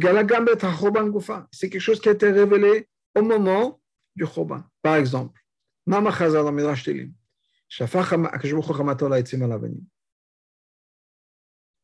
quelque 1.70 1.78
chose 1.78 2.00
qui 2.00 2.08
a 2.10 2.12
été 2.12 2.30
révélé 2.30 2.88
au 3.14 3.22
moment 3.22 3.80
du 4.14 4.26
Choban. 4.26 4.62
Par 4.82 4.96
exemple, 4.96 5.40
Mama 5.86 6.10
Chazal 6.12 6.44
dans 6.44 6.52
Midrash 6.52 6.84
Telim, 6.84 7.12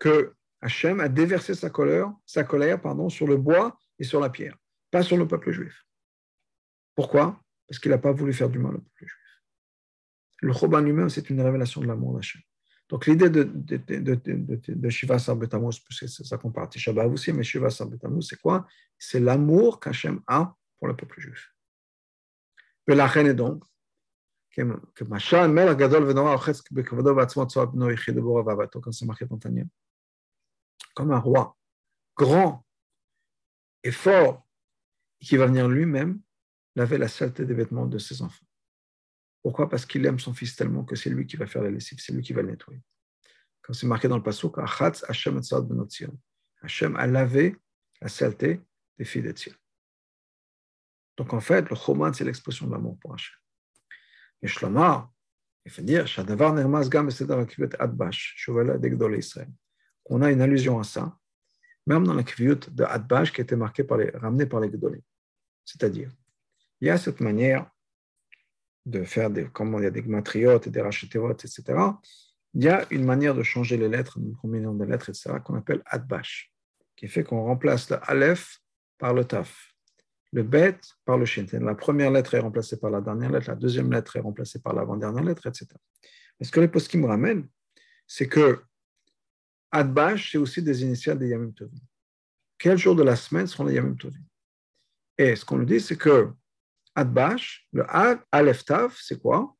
que 0.01 0.35
Hachem 0.61 0.99
a 0.99 1.09
déversé 1.09 1.55
sa 1.55 1.71
colère, 1.71 2.13
sa 2.27 2.43
colère 2.43 2.81
pardon, 2.81 3.09
sur 3.09 3.29
le 3.29 3.37
bois 3.37 3.79
et 4.01 4.05
sur 4.05 4.19
la 4.19 4.31
pierre, 4.31 4.57
pas 4.91 5.05
sur 5.05 5.17
le 5.17 5.29
peuple 5.29 5.53
juif. 5.53 5.87
Pourquoi? 6.97 7.41
Parce 7.69 7.79
qu'il 7.79 7.93
n'a 7.93 7.99
pas 7.99 8.11
voulu 8.11 8.33
faire 8.33 8.51
du 8.51 8.59
mal 8.59 8.75
au 8.75 8.79
peuple 8.79 9.07
juif. 9.07 9.15
Le 10.43 10.53
Choban 10.53 10.81
lui-même, 10.81 11.09
c'est 11.11 11.31
une 11.31 11.41
révélation 11.41 11.81
de 11.81 11.87
l'amour 11.87 12.15
d'Hachem. 12.15 12.41
Donc 12.89 13.07
l'idée 13.07 13.31
de, 13.31 13.45
de, 13.45 13.77
de, 13.77 14.61
de, 14.67 14.89
Shiva 14.89 15.21
Sarbetamuz, 15.21 15.79
puisque 15.79 16.09
ça 16.09 16.37
compare 16.39 16.69
à 16.69 17.07
aussi, 17.07 17.33
mais 17.33 17.45
Shiva 17.45 17.71
Sarbetamuz, 17.71 18.27
c'est 18.27 18.41
quoi? 18.41 18.67
C'est 18.99 19.21
l'amour 19.21 19.79
qu'Hachem 19.79 20.21
a 20.27 20.57
pour 20.79 20.89
le 20.89 20.97
peuple 20.97 21.21
juif. 21.21 21.55
Et 22.89 22.95
la 22.97 23.07
reine 23.07 23.29
est 23.29 23.35
donc, 23.35 23.63
comme 24.57 24.81
c'est 28.93 29.07
marqué 29.07 29.25
dans 29.27 29.39
comme 30.95 31.13
un 31.13 31.19
roi 31.19 31.57
grand 32.17 32.65
et 33.83 33.93
fort, 33.93 34.47
qui 35.21 35.37
va 35.37 35.47
venir 35.47 35.69
lui-même 35.69 36.21
laver 36.77 36.99
la 36.99 37.09
saleté 37.09 37.45
des 37.45 37.55
vêtements 37.55 37.87
de 37.87 37.99
ses 37.99 38.23
enfants. 38.23 38.47
Pourquoi? 39.43 39.69
Parce 39.69 39.87
qu'il 39.87 40.05
aime 40.07 40.19
son 40.19 40.35
fils 40.35 40.57
tellement 40.57 40.85
que 40.85 40.97
c'est 40.97 41.11
lui 41.11 41.27
qui 41.27 41.37
va 41.37 41.47
faire 41.47 41.63
la 41.63 41.71
lessive, 41.71 41.99
c'est 42.01 42.13
lui 42.13 42.23
qui 42.23 42.33
va 42.33 42.43
le 42.43 42.51
nettoyer. 42.51 42.83
Comme 43.63 43.75
c'est 43.75 43.87
marqué 43.87 44.09
dans 44.09 44.17
le 44.17 44.23
passage, 44.23 44.51
Hashem 45.09 45.41
Hashem 46.63 46.97
a 46.97 47.07
lavé 47.07 47.57
la 48.01 48.09
saleté 48.09 48.61
des 48.99 49.05
filles 49.05 49.23
d'Etzion. 49.23 49.55
Donc 51.17 51.33
en 51.33 51.41
fait, 51.41 51.69
le 51.69 51.77
Choman, 51.77 52.13
c'est 52.13 52.25
l'expression 52.25 52.67
de 52.67 52.73
l'amour 52.73 52.99
pour 52.99 53.15
Hashem. 53.15 53.37
Et 54.43 54.49
Shlomar, 54.49 55.13
il 55.65 55.71
faut 55.71 55.83
dire, 55.83 56.07
Shadavar 56.07 56.55
Nermaz 56.55 56.89
Gam 56.89 57.09
Adbash, 57.79 58.47
Israël. 59.19 59.53
On 60.11 60.23
a 60.23 60.31
une 60.31 60.43
allusion 60.43 60.79
à 60.81 60.85
ça, 60.85 61.17
même 61.87 62.05
dans 62.05 62.15
la 62.15 62.25
kviyut 62.25 62.69
de 62.71 62.85
Adbash 62.85 63.33
qui 63.33 63.41
été 63.41 63.55
marquée 63.57 63.85
par 63.85 63.97
les, 63.97 64.11
ramenée 64.11 64.45
par 64.45 64.61
les 64.61 64.69
Gdolim. 64.69 65.01
C'est-à-dire, 65.65 66.11
il 66.81 66.89
y 66.89 66.91
a 66.91 66.99
cette 66.99 67.21
manière 67.21 67.71
de 68.87 69.05
faire 69.05 69.31
des, 69.31 69.47
comment 69.53 69.79
il 69.79 69.89
des 69.91 70.03
matriotes 70.03 70.67
et 70.67 70.71
des 70.71 70.83
racheterotes, 70.83 71.45
etc., 71.45 71.79
il 72.55 72.65
y 72.65 72.69
a 72.69 72.85
une 72.91 73.05
manière 73.05 73.37
de 73.37 73.45
changer 73.45 73.77
les 73.77 73.89
lettres, 73.89 74.19
une 74.19 74.35
combinaison 74.35 74.75
de 74.75 74.85
lettres, 74.85 75.11
etc., 75.11 75.35
qu'on 75.45 75.55
appelle 75.55 75.83
adbash, 75.87 76.53
qui 76.97 77.07
fait 77.07 77.23
qu'on 77.23 77.45
remplace 77.45 77.89
le 77.91 77.99
aleph 78.11 78.59
par 78.99 79.15
le 79.15 79.25
taf, 79.25 79.73
le 80.33 80.43
bet 80.43 80.81
par 81.05 81.19
le 81.19 81.25
shin. 81.25 81.47
La 81.53 81.77
première 81.77 82.11
lettre 82.11 82.35
est 82.35 82.41
remplacée 82.41 82.81
par 82.81 82.91
la 82.91 83.01
dernière 83.01 83.31
lettre, 83.31 83.49
la 83.49 83.55
deuxième 83.55 83.93
lettre 83.93 84.17
est 84.17 84.21
remplacée 84.21 84.59
par 84.61 84.75
l'avant-dernière 84.75 85.23
lettre, 85.23 85.47
etc. 85.47 85.69
Ce 86.41 86.51
que 86.51 86.59
les 86.59 86.67
postes 86.67 86.93
me 86.97 87.07
ramènent, 87.07 87.47
c'est 88.09 88.27
que 88.27 88.61
adbash, 89.71 90.33
c'est 90.33 90.39
aussi 90.39 90.63
des 90.63 90.83
initiales 90.83 91.19
des 91.19 91.29
Yamim 91.29 91.53
Tovim. 91.53 91.79
Quel 92.59 92.77
jour 92.77 92.95
de 92.95 93.03
la 93.03 93.17
semaine 93.17 93.47
seront 93.47 93.65
les 93.65 93.75
Yamim 93.75 93.95
Tovim? 93.95 94.23
Et 95.17 95.37
ce 95.37 95.45
qu'on 95.45 95.59
nous 95.59 95.65
dit, 95.65 95.81
c'est 95.81 95.97
que 95.97 96.31
Adbash, 96.95 97.67
le 97.73 97.85
Aleph 98.33 98.65
Tav, 98.65 98.97
c'est 99.01 99.21
quoi? 99.21 99.55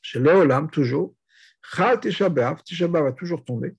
Chez 0.00 0.18
l'Olam, 0.18 0.70
toujours. 0.70 1.14
Chal 1.62 2.00
Tisha 2.00 2.28
B'Av, 2.28 2.62
Tisha 2.62 2.88
B'Av 2.88 3.04
va 3.04 3.12
toujours 3.12 3.44
tomber. 3.44 3.74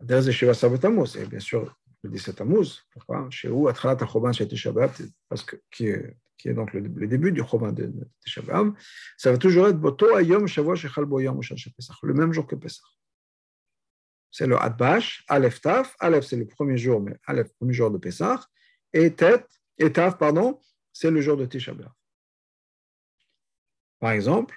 Et 0.00 0.04
bien 0.04 1.40
sûr 1.40 1.76
le 2.02 2.10
17 2.10 2.36
Tammuz. 2.36 2.82
Pourquoi? 2.92 3.28
Chez 3.30 3.48
où? 3.48 3.68
Atchalat 3.68 3.96
HaChoban 4.00 4.32
chez 4.32 4.46
Tisha 4.48 4.72
B'Av, 4.72 4.96
parce 5.28 5.42
que, 5.42 5.56
qui, 5.70 5.88
est, 5.88 6.16
qui 6.36 6.48
est 6.48 6.54
donc 6.54 6.72
le, 6.72 6.80
le 6.80 7.06
début 7.06 7.32
du 7.32 7.42
Choban 7.42 7.72
de, 7.72 7.92
Tisha 8.24 8.42
B'Av, 8.42 8.72
ça 9.16 9.32
va 9.32 9.38
toujours 9.38 9.68
être 9.68 9.78
Boto 9.78 10.14
Ayom 10.16 10.46
Shavua 10.46 10.74
Shechal 10.76 11.04
Bo 11.04 11.20
Yom 11.20 11.40
le 12.02 12.14
même 12.14 12.32
jour 12.32 12.46
que 12.46 12.56
Pesach. 12.56 12.84
C'est 14.30 14.46
le 14.46 14.56
Adbash, 14.56 15.24
Aleph 15.28 15.60
Tav. 15.60 15.90
Aleph, 16.00 16.24
c'est 16.24 16.36
le 16.36 16.46
premier 16.46 16.76
jour, 16.76 17.00
mais 17.00 17.16
Aleph, 17.26 17.52
premier 17.54 17.72
jour 17.72 17.90
de 17.90 17.98
Pesach. 17.98 18.40
Et 18.92 19.14
et 19.78 19.92
Tav, 19.92 20.16
pardon, 20.18 20.60
c'est 20.92 21.10
le 21.10 21.20
jour 21.20 21.36
de 21.36 21.46
Tisha. 21.46 21.72
Par 23.98 24.12
exemple, 24.12 24.56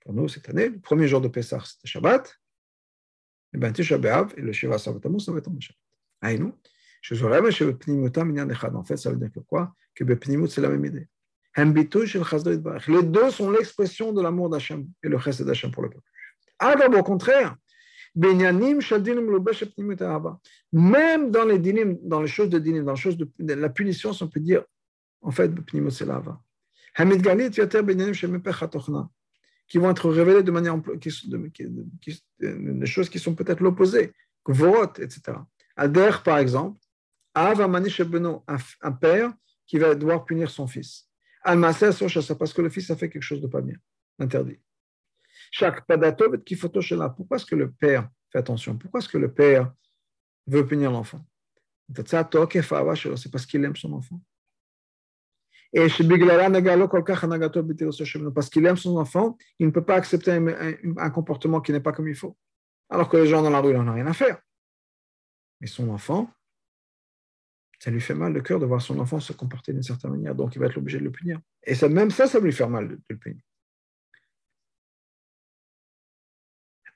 pour 0.00 0.12
nous 0.12 0.28
cette 0.28 0.48
année, 0.48 0.68
le 0.68 0.80
premier 0.80 1.08
jour 1.08 1.20
de 1.20 1.28
Pessah, 1.28 1.60
c'était 1.64 1.88
Shabbat. 1.88 2.34
Et 3.54 3.58
bien, 3.58 3.72
Tisha 3.72 3.98
B'Av 3.98 4.34
et 4.36 4.40
le 4.40 4.52
Shiva 4.52 4.78
Sabbatamus, 4.78 5.20
ça 5.20 5.32
va 5.32 5.38
être 5.38 5.48
en 5.48 5.60
Shabbat. 5.60 5.78
Aïnou. 6.20 6.52
Je 7.02 7.14
vous 7.14 7.28
rappelle, 7.28 7.52
chez 7.52 7.72
Pnimutam, 7.74 8.36
En 8.74 8.84
fait, 8.84 8.96
ça 8.96 9.10
veut 9.10 9.16
dire 9.16 9.30
que 9.32 9.40
quoi? 9.40 9.74
Que 9.94 10.04
Pnimut, 10.04 10.50
c'est 10.50 10.60
la 10.60 10.68
même 10.68 10.84
idée. 10.84 11.08
Les 11.56 11.74
deux 13.02 13.30
sont 13.30 13.50
l'expression 13.50 14.12
de 14.12 14.22
l'amour 14.22 14.50
d'Hachem 14.50 14.86
et 15.02 15.08
le 15.08 15.18
chesed 15.18 15.46
d'Hachem 15.46 15.70
pour 15.70 15.82
le 15.82 15.90
peuple. 15.90 16.08
Alors, 16.58 16.92
au 16.98 17.02
contraire, 17.02 17.56
même 20.72 21.30
dans 21.30 21.44
les 21.44 21.58
dinim, 21.58 21.98
dans 22.02 22.20
les 22.20 22.28
choses 22.28 22.48
de 22.48 22.58
dinim, 22.58 22.84
dans 22.84 22.92
les 22.92 22.98
choses 22.98 23.16
de, 23.16 23.54
la 23.54 23.68
punition, 23.68 24.10
on 24.20 24.28
peut 24.28 24.40
dire, 24.40 24.64
en 25.20 25.30
fait, 25.30 25.52
qui 29.68 29.78
vont 29.78 29.90
être 29.90 30.10
révélés 30.10 30.42
de 30.42 30.50
manière 30.50 30.80
qui, 31.00 31.10
qui, 32.00 32.24
des 32.40 32.86
choses 32.86 33.08
qui 33.08 33.18
sont 33.18 33.34
peut-être 33.34 33.60
l'opposé, 33.60 34.12
Kvorot, 34.44 34.94
etc. 34.98 35.38
Alder, 35.76 36.10
par 36.24 36.38
exemple, 36.38 36.80
un 37.34 38.92
père 38.92 39.32
qui 39.66 39.78
va 39.78 39.94
devoir 39.94 40.24
punir 40.24 40.50
son 40.50 40.66
fils. 40.66 41.08
C'est 41.44 42.38
parce 42.38 42.52
que 42.52 42.62
le 42.62 42.68
fils 42.68 42.90
a 42.90 42.96
fait 42.96 43.08
quelque 43.08 43.22
chose 43.22 43.40
de 43.40 43.46
pas 43.46 43.60
bien, 43.60 43.76
interdit. 44.18 44.58
Chaque 45.50 45.86
qui 46.44 46.56
Pourquoi 46.56 47.36
est-ce 47.36 47.46
que 47.46 47.54
le 47.54 47.70
père 47.70 48.08
fait 48.30 48.38
attention 48.38 48.76
Pourquoi 48.76 49.00
est-ce 49.00 49.08
que 49.08 49.18
le 49.18 49.32
père 49.32 49.72
veut 50.46 50.66
punir 50.66 50.90
l'enfant? 50.90 51.24
C'est 51.94 53.30
parce 53.30 53.46
qu'il 53.46 53.64
aime 53.64 53.76
son 53.76 53.94
enfant. 53.94 54.20
Et 55.72 55.86
parce 55.88 55.96
qu'il 58.50 58.66
aime 58.66 58.76
son 58.76 58.96
enfant, 58.96 59.36
il 59.58 59.66
ne 59.66 59.72
peut 59.72 59.84
pas 59.84 59.96
accepter 59.96 60.32
un, 60.32 61.10
comportement 61.10 61.60
qui 61.60 61.72
n'est 61.72 61.80
pas 61.80 61.92
comme 61.92 62.08
il 62.08 62.14
faut. 62.14 62.36
Alors 62.88 63.08
que 63.08 63.18
les 63.18 63.26
gens 63.26 63.42
dans 63.42 63.50
la 63.50 63.60
rue, 63.60 63.74
n'en 63.74 63.86
ont 63.86 63.94
rien 63.94 64.06
à 64.06 64.14
faire. 64.14 64.40
Mais 65.60 65.66
son 65.66 65.90
enfant, 65.90 66.30
ça 67.78 67.90
lui 67.90 68.00
fait 68.00 68.14
mal 68.14 68.32
le 68.32 68.40
cœur 68.40 68.58
de 68.58 68.66
voir 68.66 68.80
son 68.80 68.98
enfant 68.98 69.20
se 69.20 69.32
comporter 69.32 69.72
d'une 69.72 69.82
certaine 69.82 70.12
manière, 70.12 70.34
donc 70.34 70.54
il 70.54 70.58
va 70.58 70.66
être 70.66 70.78
obligé 70.78 70.98
de 70.98 71.04
le 71.04 71.10
punir. 71.10 71.38
Et 71.64 71.74
même 71.88 72.10
ça, 72.10 72.26
ça 72.26 72.38
va 72.38 72.44
lui 72.44 72.52
faire 72.52 72.70
mal 72.70 72.88
de, 72.88 73.00
le 73.08 73.16
punir. 73.16 73.42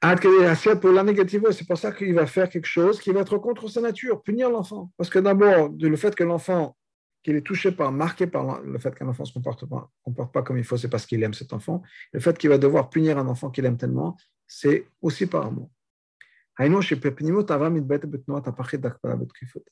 C'est 0.02 1.66
pour 1.66 1.78
ça 1.78 1.92
qu'il 1.92 2.14
va 2.14 2.26
faire 2.26 2.48
quelque 2.48 2.66
chose 2.66 3.00
qui 3.00 3.12
va 3.12 3.20
être 3.20 3.38
contre 3.38 3.68
sa 3.68 3.80
nature, 3.80 4.22
punir 4.22 4.50
l'enfant. 4.50 4.90
Parce 4.96 5.08
que 5.08 5.20
d'abord, 5.20 5.70
le 5.78 5.96
fait 5.96 6.14
que 6.14 6.24
l'enfant, 6.24 6.76
qu'il 7.22 7.36
est 7.36 7.42
touché 7.42 7.70
par, 7.70 7.92
marqué 7.92 8.26
par 8.26 8.62
le 8.62 8.78
fait 8.78 8.94
qu'un 8.94 9.06
enfant 9.08 9.22
ne 9.22 9.28
se 9.28 9.32
comporte 9.32 9.64
pas, 9.66 10.42
comme 10.42 10.58
il 10.58 10.64
faut, 10.64 10.76
c'est 10.76 10.88
parce 10.88 11.06
qu'il 11.06 11.22
aime 11.22 11.34
cet 11.34 11.52
enfant. 11.52 11.82
Le 12.12 12.18
fait 12.20 12.36
qu'il 12.36 12.50
va 12.50 12.58
devoir 12.58 12.90
punir 12.90 13.16
un 13.16 13.28
enfant 13.28 13.50
qu'il 13.50 13.64
aime 13.64 13.76
tellement, 13.76 14.16
c'est 14.46 14.88
aussi 15.00 15.26
par 15.26 15.46
amour. 15.46 15.70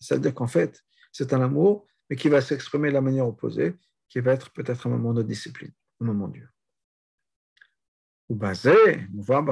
C'est-à-dire 0.00 0.34
qu'en 0.34 0.46
fait, 0.46 0.80
c'est 1.12 1.32
un 1.32 1.40
amour, 1.42 1.86
mais 2.08 2.16
qui 2.16 2.28
va 2.28 2.40
s'exprimer 2.40 2.88
de 2.88 2.94
la 2.94 3.00
manière 3.00 3.26
opposée, 3.26 3.74
qui 4.08 4.20
va 4.20 4.32
être 4.32 4.50
peut-être 4.52 4.86
un 4.86 4.90
moment 4.90 5.12
de 5.12 5.22
discipline, 5.22 5.72
un 6.00 6.04
moment 6.04 6.28
dur. 6.28 6.48
Ou 8.28 8.36
basé, 8.36 8.74
on 9.16 9.44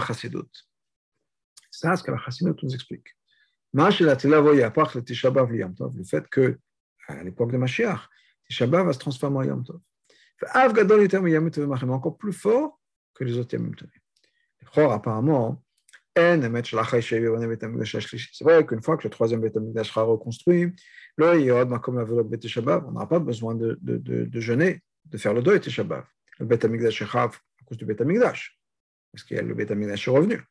Ça, 1.70 1.96
ce 1.96 2.02
que 2.02 2.10
la 2.10 2.18
Chassidut 2.18 2.54
nous 2.62 2.74
explique. 2.74 3.06
Le 3.72 3.90
fait 6.04 6.28
que, 6.28 6.58
à 7.06 7.22
l'époque 7.22 7.52
de 7.52 7.58
Mashiach, 7.58 8.00
Tisha 8.48 8.66
va 8.66 8.92
se 8.92 8.98
transformer 8.98 9.38
en 9.38 9.42
Yom 9.42 9.64
Tov. 9.64 9.80
Encore 11.90 12.16
plus 12.18 12.32
fort 12.32 12.80
que 13.14 13.24
les 13.24 13.36
autres 13.36 13.54
Yom 13.54 13.74
Tov. 13.74 13.88
Apparemment, 14.92 15.62
c'est 16.18 16.48
vrai 18.42 18.66
qu'une 18.66 18.82
fois 18.82 18.96
que 18.96 19.04
le 19.04 19.10
troisième 19.10 19.40
Beth 19.40 19.84
sera 19.84 20.02
reconstruit, 20.02 20.72
y 21.18 21.50
on 21.50 21.64
n'aura 21.64 23.08
pas 23.08 23.18
besoin 23.20 23.54
de, 23.54 23.78
de, 23.80 23.98
de, 23.98 24.24
de, 24.24 24.40
jeûner, 24.40 24.80
de 25.04 25.18
faire 25.18 25.32
le 25.32 25.42
deuil 25.42 25.60
de 25.60 25.70
Shabbat. 25.70 26.04
Le 26.40 26.46
Beth 26.46 26.64
Amikdash 26.64 27.02
à 27.02 27.30
cause 27.66 27.76
du 27.76 27.84
Beth 27.84 28.00
Amikdash, 28.00 28.58
parce 29.12 29.22
que 29.24 29.36
le 29.36 29.54
Beth 29.54 29.70
Amikdash 29.70 30.08
est 30.08 30.10
revenu. 30.10 30.42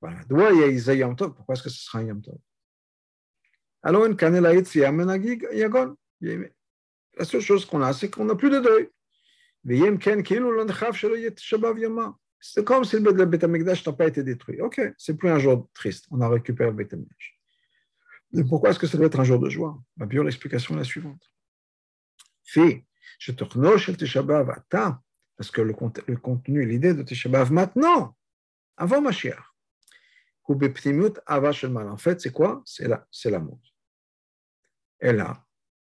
Voilà. 0.00 0.20
Pourquoi 0.28 1.54
est-ce 1.54 1.62
que 1.62 1.70
ce 1.70 1.82
sera 1.82 1.98
un 1.98 2.04
Yom 2.04 2.22
Tov? 2.22 2.38
Alors, 3.82 4.04
une 4.04 4.16
yagon. 5.52 5.96
La 6.20 7.24
seule 7.24 7.40
chose 7.40 7.64
qu'on 7.64 7.82
a, 7.82 7.92
c'est 7.92 8.10
qu'on 8.10 8.24
n'a 8.24 8.34
plus 8.34 8.50
de 8.50 8.58
deuil. 8.58 8.88
C'est 12.40 12.64
comme 12.64 12.84
si 12.84 12.98
le 12.98 13.24
Beth 13.24 13.42
n'a 13.42 13.92
pas 13.92 14.06
été 14.06 14.22
détruit. 14.22 14.60
Ok, 14.60 14.80
c'est 14.98 15.16
plus 15.16 15.28
un 15.28 15.38
jour 15.38 15.68
triste. 15.72 16.06
On 16.10 16.20
a 16.20 16.28
récupéré 16.28 16.70
le 16.70 16.76
Beth. 16.76 16.94
Mais 18.32 18.44
pourquoi 18.44 18.70
est-ce 18.70 18.78
que 18.78 18.86
ça 18.86 18.96
doit 18.98 19.06
être 19.06 19.20
un 19.20 19.24
jour 19.24 19.38
de 19.38 19.48
joie? 19.48 19.80
Ma 19.96 20.06
bien, 20.06 20.22
l'explication 20.22 20.74
est 20.74 20.78
la 20.78 20.84
suivante. 20.84 21.32
Fille, 22.44 22.84
je 23.18 23.32
te 23.32 23.44
le 23.44 23.96
Tishabav 23.96 24.50
à 24.50 25.02
parce 25.36 25.50
que 25.50 25.60
le, 25.60 25.74
contenu, 25.74 26.66
l'idée 26.66 26.94
de 26.94 27.02
Tishabav 27.02 27.52
maintenant, 27.52 28.16
avant 28.76 29.00
Mashiach. 29.00 29.45
En 30.48 31.96
fait, 31.96 32.20
c'est 32.20 32.32
quoi? 32.32 32.62
C'est 32.64 33.30
l'amour. 33.30 33.60
Et 35.00 35.12
là, 35.12 35.44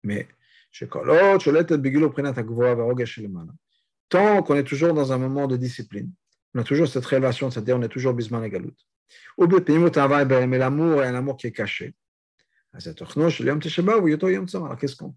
mais 0.03 0.27
tant 4.09 4.43
qu'on 4.43 4.55
est 4.55 4.63
toujours 4.63 4.93
dans 4.93 5.11
un 5.11 5.17
moment 5.17 5.47
de 5.47 5.57
discipline, 5.57 6.11
on 6.53 6.59
a 6.59 6.63
toujours 6.63 6.87
cette 6.87 7.05
relation, 7.05 7.51
c'est-à-dire 7.51 7.77
on 7.77 7.81
est 7.81 7.89
toujours 7.89 8.13
bisman 8.13 8.43
et 8.43 8.49
galout. 8.49 8.75
Ou 9.37 9.47
mais 9.47 10.57
l'amour 10.57 11.03
est 11.03 11.07
un 11.07 11.15
amour 11.15 11.37
qui 11.37 11.47
est 11.47 11.51
caché. 11.51 11.93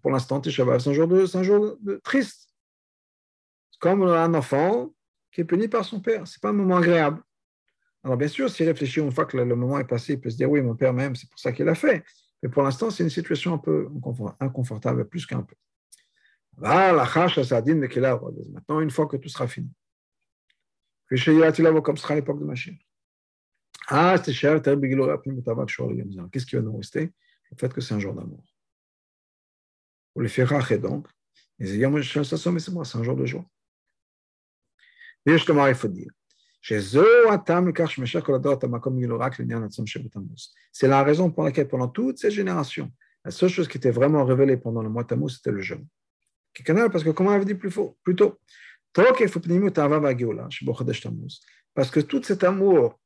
Pour 0.01 0.11
l'instant, 0.11 0.41
c'est 0.43 0.49
un 0.49 0.93
jour, 0.93 1.07
de, 1.07 1.37
un 1.37 1.43
jour 1.43 1.77
de, 1.79 2.01
triste. 2.03 2.49
Comme 3.79 4.03
un 4.03 4.33
enfant 4.33 4.91
qui 5.31 5.41
est 5.41 5.45
puni 5.45 5.67
par 5.67 5.85
son 5.85 5.99
père. 5.99 6.27
Ce 6.27 6.37
n'est 6.37 6.41
pas 6.41 6.49
un 6.49 6.53
moment 6.53 6.77
agréable. 6.77 7.21
Alors, 8.03 8.17
bien 8.17 8.27
sûr, 8.27 8.49
s'il 8.49 8.67
réfléchit 8.67 8.99
une 8.99 9.11
fois 9.11 9.25
que 9.25 9.37
le 9.37 9.55
moment 9.55 9.79
est 9.79 9.87
passé, 9.87 10.13
il 10.13 10.19
peut 10.19 10.29
se 10.29 10.35
dire 10.35 10.49
oui, 10.49 10.61
mon 10.61 10.75
père 10.75 10.93
même, 10.93 11.15
c'est 11.15 11.29
pour 11.29 11.39
ça 11.39 11.51
qu'il 11.51 11.65
l'a 11.65 11.75
fait. 11.75 12.03
Mais 12.41 12.49
pour 12.49 12.63
l'instant, 12.63 12.89
c'est 12.89 13.03
une 13.03 13.09
situation 13.09 13.53
un 13.53 13.57
peu 13.57 13.89
inconfortable, 14.39 15.07
plus 15.07 15.25
qu'un 15.25 15.43
peu. 15.43 15.55
Maintenant, 16.57 18.81
une 18.81 18.91
fois 18.91 19.07
que 19.07 19.17
tout 19.17 19.29
sera 19.29 19.47
fini, 19.47 19.71
comme 21.81 21.97
sera 21.97 22.15
l'époque 22.15 22.39
de 22.39 22.45
Mashiach. 22.45 22.77
Ah, 23.87 24.15
c'est 24.23 24.33
cher, 24.33 24.61
Qu'est-ce 24.61 26.45
qui 26.45 26.55
va 26.55 26.61
nous 26.61 26.77
rester? 26.77 27.13
Le 27.51 27.57
fait 27.57 27.73
que 27.73 27.81
c'est 27.81 27.93
un 27.93 27.99
jour 27.99 28.13
d'amour. 28.13 28.43
Pour 30.13 30.21
les 30.21 30.29
faire 30.29 30.71
et 30.71 30.77
donc, 30.77 31.07
c'est 31.59 31.85
un 31.85 33.03
jour 33.03 33.15
de 33.15 33.25
joie. 33.25 33.45
Mais 35.25 35.33
justement, 35.33 35.67
il 35.67 35.75
faut 35.75 35.87
dire. 35.87 36.11
C'est 36.65 36.79
la 40.87 41.03
raison 41.03 41.29
pour 41.29 41.43
laquelle, 41.43 41.67
pendant 41.67 41.89
toutes 41.89 42.19
ces 42.19 42.31
générations, 42.31 42.89
la 43.25 43.31
seule 43.31 43.49
chose 43.49 43.67
qui 43.67 43.77
était 43.77 43.91
vraiment 43.91 44.23
révélée 44.23 44.55
pendant 44.55 44.81
le 44.81 44.89
mois 44.89 45.03
Tammuz, 45.03 45.35
c'était 45.35 45.51
le 45.51 45.61
jeûne. 45.61 45.85
Parce 46.55 47.03
que, 47.03 47.09
comme 47.09 47.27
on 47.27 47.31
avait 47.31 47.43
dit 47.43 47.55
plus, 47.55 47.69
plus 48.03 48.15
tôt, 48.15 48.39
parce 51.75 51.91
que 51.91 51.99
tout 51.99 52.23
cet 52.23 52.43
amour 52.43 52.99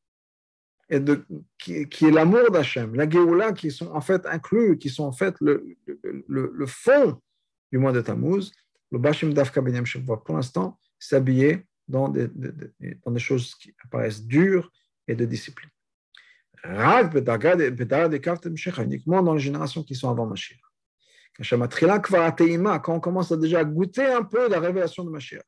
de, 0.90 1.26
qui, 1.58 2.06
est 2.06 2.12
l'amour 2.12 2.52
d'Hachem, 2.52 2.94
la 2.96 3.10
Géoula 3.10 3.54
qui 3.54 3.72
sont 3.72 3.88
en 3.88 4.02
fait 4.02 4.26
inclus, 4.26 4.78
qui 4.78 4.90
sont 4.90 5.06
en 5.06 5.12
fait 5.12 5.36
le, 5.42 5.66
le, 6.28 6.66
fond 6.66 7.20
du 7.72 7.78
mois 7.78 7.92
de 7.92 8.02
Tammuz, 8.02 8.52
le 8.92 9.00
Bashim 9.00 9.30
Dafka 9.34 9.62
Ben 9.62 9.84
va 10.06 10.18
pour 10.18 10.36
l'instant 10.36 10.78
s'habiller 11.00 11.67
dans 11.88 12.10
des, 12.10 12.28
dans 13.06 13.12
des 13.12 13.20
choses 13.20 13.56
qui 13.56 13.74
apparaissent 13.84 14.24
dures 14.24 14.72
et 15.08 15.16
de 15.16 15.26
discipline. 15.26 15.70
Uniquement 18.80 19.24
dans 19.24 19.34
les 19.34 19.40
générations 19.40 19.84
qui 19.84 19.96
sont 19.96 20.10
avant 20.10 20.26
Mashiach. 20.26 20.60
Quand 21.40 22.96
on 22.96 23.00
commence 23.00 23.32
à 23.32 23.38
déjà 23.38 23.64
goûter 23.64 24.06
un 24.06 24.24
peu 24.24 24.50
la 24.50 24.60
révélation 24.60 25.04
de 25.04 25.12
Mashiach. 25.12 25.44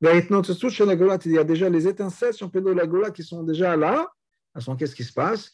Il 0.00 1.32
y 1.32 1.38
a 1.38 1.44
déjà 1.44 1.68
les 1.68 1.86
étincelles 1.88 2.34
sur 2.34 2.50
de 2.50 2.70
la 2.70 2.86
Gola 2.86 3.10
qui 3.10 3.22
sont 3.22 3.42
déjà 3.42 3.76
là. 3.76 4.08
Qu'est-ce 4.78 4.94
qui 4.94 5.04
se 5.04 5.12
passe? 5.12 5.52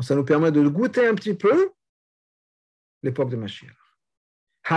Ça 0.00 0.14
nous 0.14 0.24
permet 0.24 0.52
de 0.52 0.68
goûter 0.68 1.06
un 1.06 1.14
petit 1.14 1.34
peu 1.34 1.70
l'époque 3.02 3.30
de 3.30 3.36
Mashiach. 3.36 3.83
On 4.70 4.74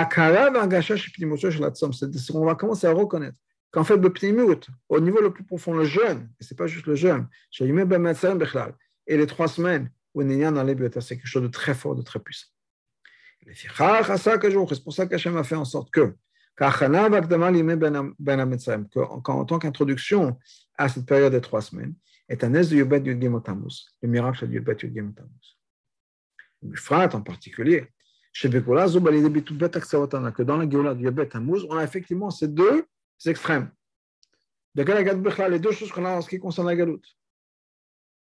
va 2.45 2.55
commencer 2.55 2.87
à 2.87 2.91
reconnaître. 2.91 3.37
Qu'en 3.71 3.83
fait, 3.83 3.97
le 3.97 4.11
au 4.89 4.99
niveau 4.99 5.21
le 5.21 5.31
plus 5.31 5.43
profond, 5.43 5.73
le 5.73 5.85
jeûne, 5.85 6.29
et 6.39 6.43
ce 6.43 6.53
n'est 6.53 6.57
pas 6.57 6.67
juste 6.67 6.87
le 6.87 6.95
jeûne, 6.95 7.27
et 9.07 9.17
les 9.17 9.27
trois 9.27 9.47
semaines 9.47 9.89
c'est 10.15 11.15
quelque 11.15 11.27
chose 11.27 11.43
de 11.43 11.47
très 11.47 11.73
fort, 11.73 11.95
de 11.95 12.01
très 12.01 12.19
puissant. 12.19 12.47
C'est 13.55 14.83
pour 14.83 14.93
ça 14.93 15.05
qu'Hachem 15.05 15.37
a 15.37 15.43
fait 15.43 15.55
en 15.55 15.65
sorte 15.65 15.91
que, 15.91 16.15
en 16.59 16.71
tant 19.45 19.59
qu'introduction 19.59 20.37
à 20.77 20.89
cette 20.89 21.05
période 21.05 21.33
de 21.33 21.39
trois 21.39 21.61
semaines, 21.61 21.93
est 22.29 22.43
un 22.43 22.49
de 22.49 22.75
Yubet 22.75 22.99
le 22.99 24.09
miracle 24.09 24.47
de 24.47 24.53
Yubet 24.53 24.77
Yudgim 24.81 25.13
Frat 26.73 27.09
en 27.13 27.21
particulier, 27.21 27.87
dans 30.43 30.57
la 30.57 30.69
Géoula 30.69 30.93
de 30.93 31.01
Yubet 31.01 31.29
on 31.35 31.77
a 31.77 31.83
effectivement 31.83 32.29
ces 32.29 32.47
deux 32.47 32.85
extrêmes. 33.25 33.71
Les 34.75 35.59
deux 35.59 35.71
choses 35.71 35.91
qu'on 35.91 36.05
a 36.05 36.11
en 36.11 36.21
ce 36.21 36.29
qui 36.29 36.37
concerne 36.37 36.67
la 36.67 36.75
galoute. 36.75 37.05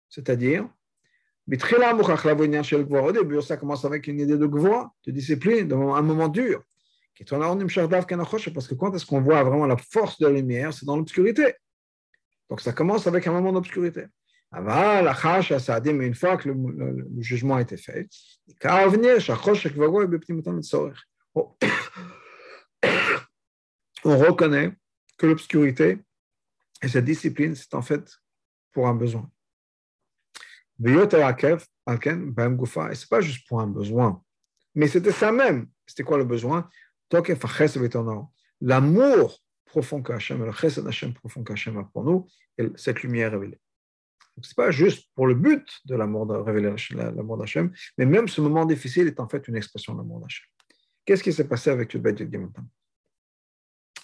C'est-à-dire, 0.08 0.68
début, 3.12 3.42
ça 3.42 3.56
commence 3.56 3.84
avec 3.84 4.06
une 4.06 4.20
idée 4.20 4.38
de 4.38 4.46
gvoa, 4.46 4.92
de 5.04 5.10
discipline, 5.10 5.72
un 5.72 6.02
moment 6.02 6.28
dur. 6.28 6.62
Parce 7.18 8.68
que 8.68 8.74
quand 8.74 8.94
est-ce 8.94 9.06
qu'on 9.06 9.20
voit 9.20 9.42
vraiment 9.42 9.66
la 9.66 9.76
force 9.76 10.18
de 10.18 10.26
la 10.26 10.32
lumière 10.32 10.72
C'est 10.72 10.86
dans 10.86 10.96
l'obscurité. 10.96 11.54
Donc 12.48 12.60
ça 12.60 12.72
commence 12.72 13.06
avec 13.06 13.26
un 13.26 13.32
moment 13.32 13.52
d'obscurité. 13.52 14.04
Mais 14.60 16.06
une 16.06 16.14
fois 16.14 16.36
que 16.36 16.48
le, 16.48 17.06
jugement 17.18 17.56
a 17.56 17.62
été 17.62 17.76
fait, 17.76 18.08
on 24.04 24.18
reconnaît 24.18 24.72
que 25.18 25.26
l'obscurité 25.26 25.98
et 26.82 26.88
cette 26.88 27.04
discipline, 27.04 27.54
c'est 27.54 27.74
en 27.74 27.82
fait 27.82 28.10
pour 28.72 28.88
un 28.88 28.94
besoin. 28.94 29.30
Et 30.84 30.88
ce 30.88 30.98
n'est 30.98 31.06
pas 33.08 33.20
juste 33.20 33.46
pour 33.48 33.60
un 33.60 33.66
besoin, 33.66 34.22
mais 34.74 34.88
c'était 34.88 35.12
ça 35.12 35.30
même. 35.32 35.68
C'était 35.86 36.02
quoi 36.02 36.18
le 36.18 36.24
besoin? 36.24 36.68
L'amour 38.60 39.40
profond 39.64 40.02
qu'Hachem, 40.02 40.44
le 40.44 40.52
chesed 40.52 40.86
Hachem 40.86 41.14
profond 41.14 41.42
qu'Hachem 41.42 41.78
a 41.78 41.84
pour 41.84 42.04
nous, 42.04 42.26
et 42.58 42.68
cette 42.76 43.02
lumière 43.02 43.32
révélée. 43.32 43.58
Ce 44.42 44.48
n'est 44.48 44.54
pas 44.56 44.70
juste 44.70 45.08
pour 45.14 45.26
le 45.26 45.34
but 45.34 45.66
de 45.84 45.94
l'amour 45.94 46.26
de 46.26 46.34
révéler 46.34 46.74
l'amour 46.90 47.38
d'Hachem, 47.38 47.72
mais 47.98 48.06
même 48.06 48.28
ce 48.28 48.40
moment 48.40 48.64
difficile 48.64 49.06
est 49.06 49.20
en 49.20 49.28
fait 49.28 49.46
une 49.46 49.56
expression 49.56 49.92
de 49.92 49.98
l'amour 49.98 50.20
d'Hachem. 50.20 50.46
Qu'est-ce 51.04 51.22
qui 51.22 51.32
s'est 51.32 51.46
passé 51.46 51.70
avec 51.70 51.92
le 51.92 52.00
Beit 52.00 52.16
Gemontam 52.16 52.66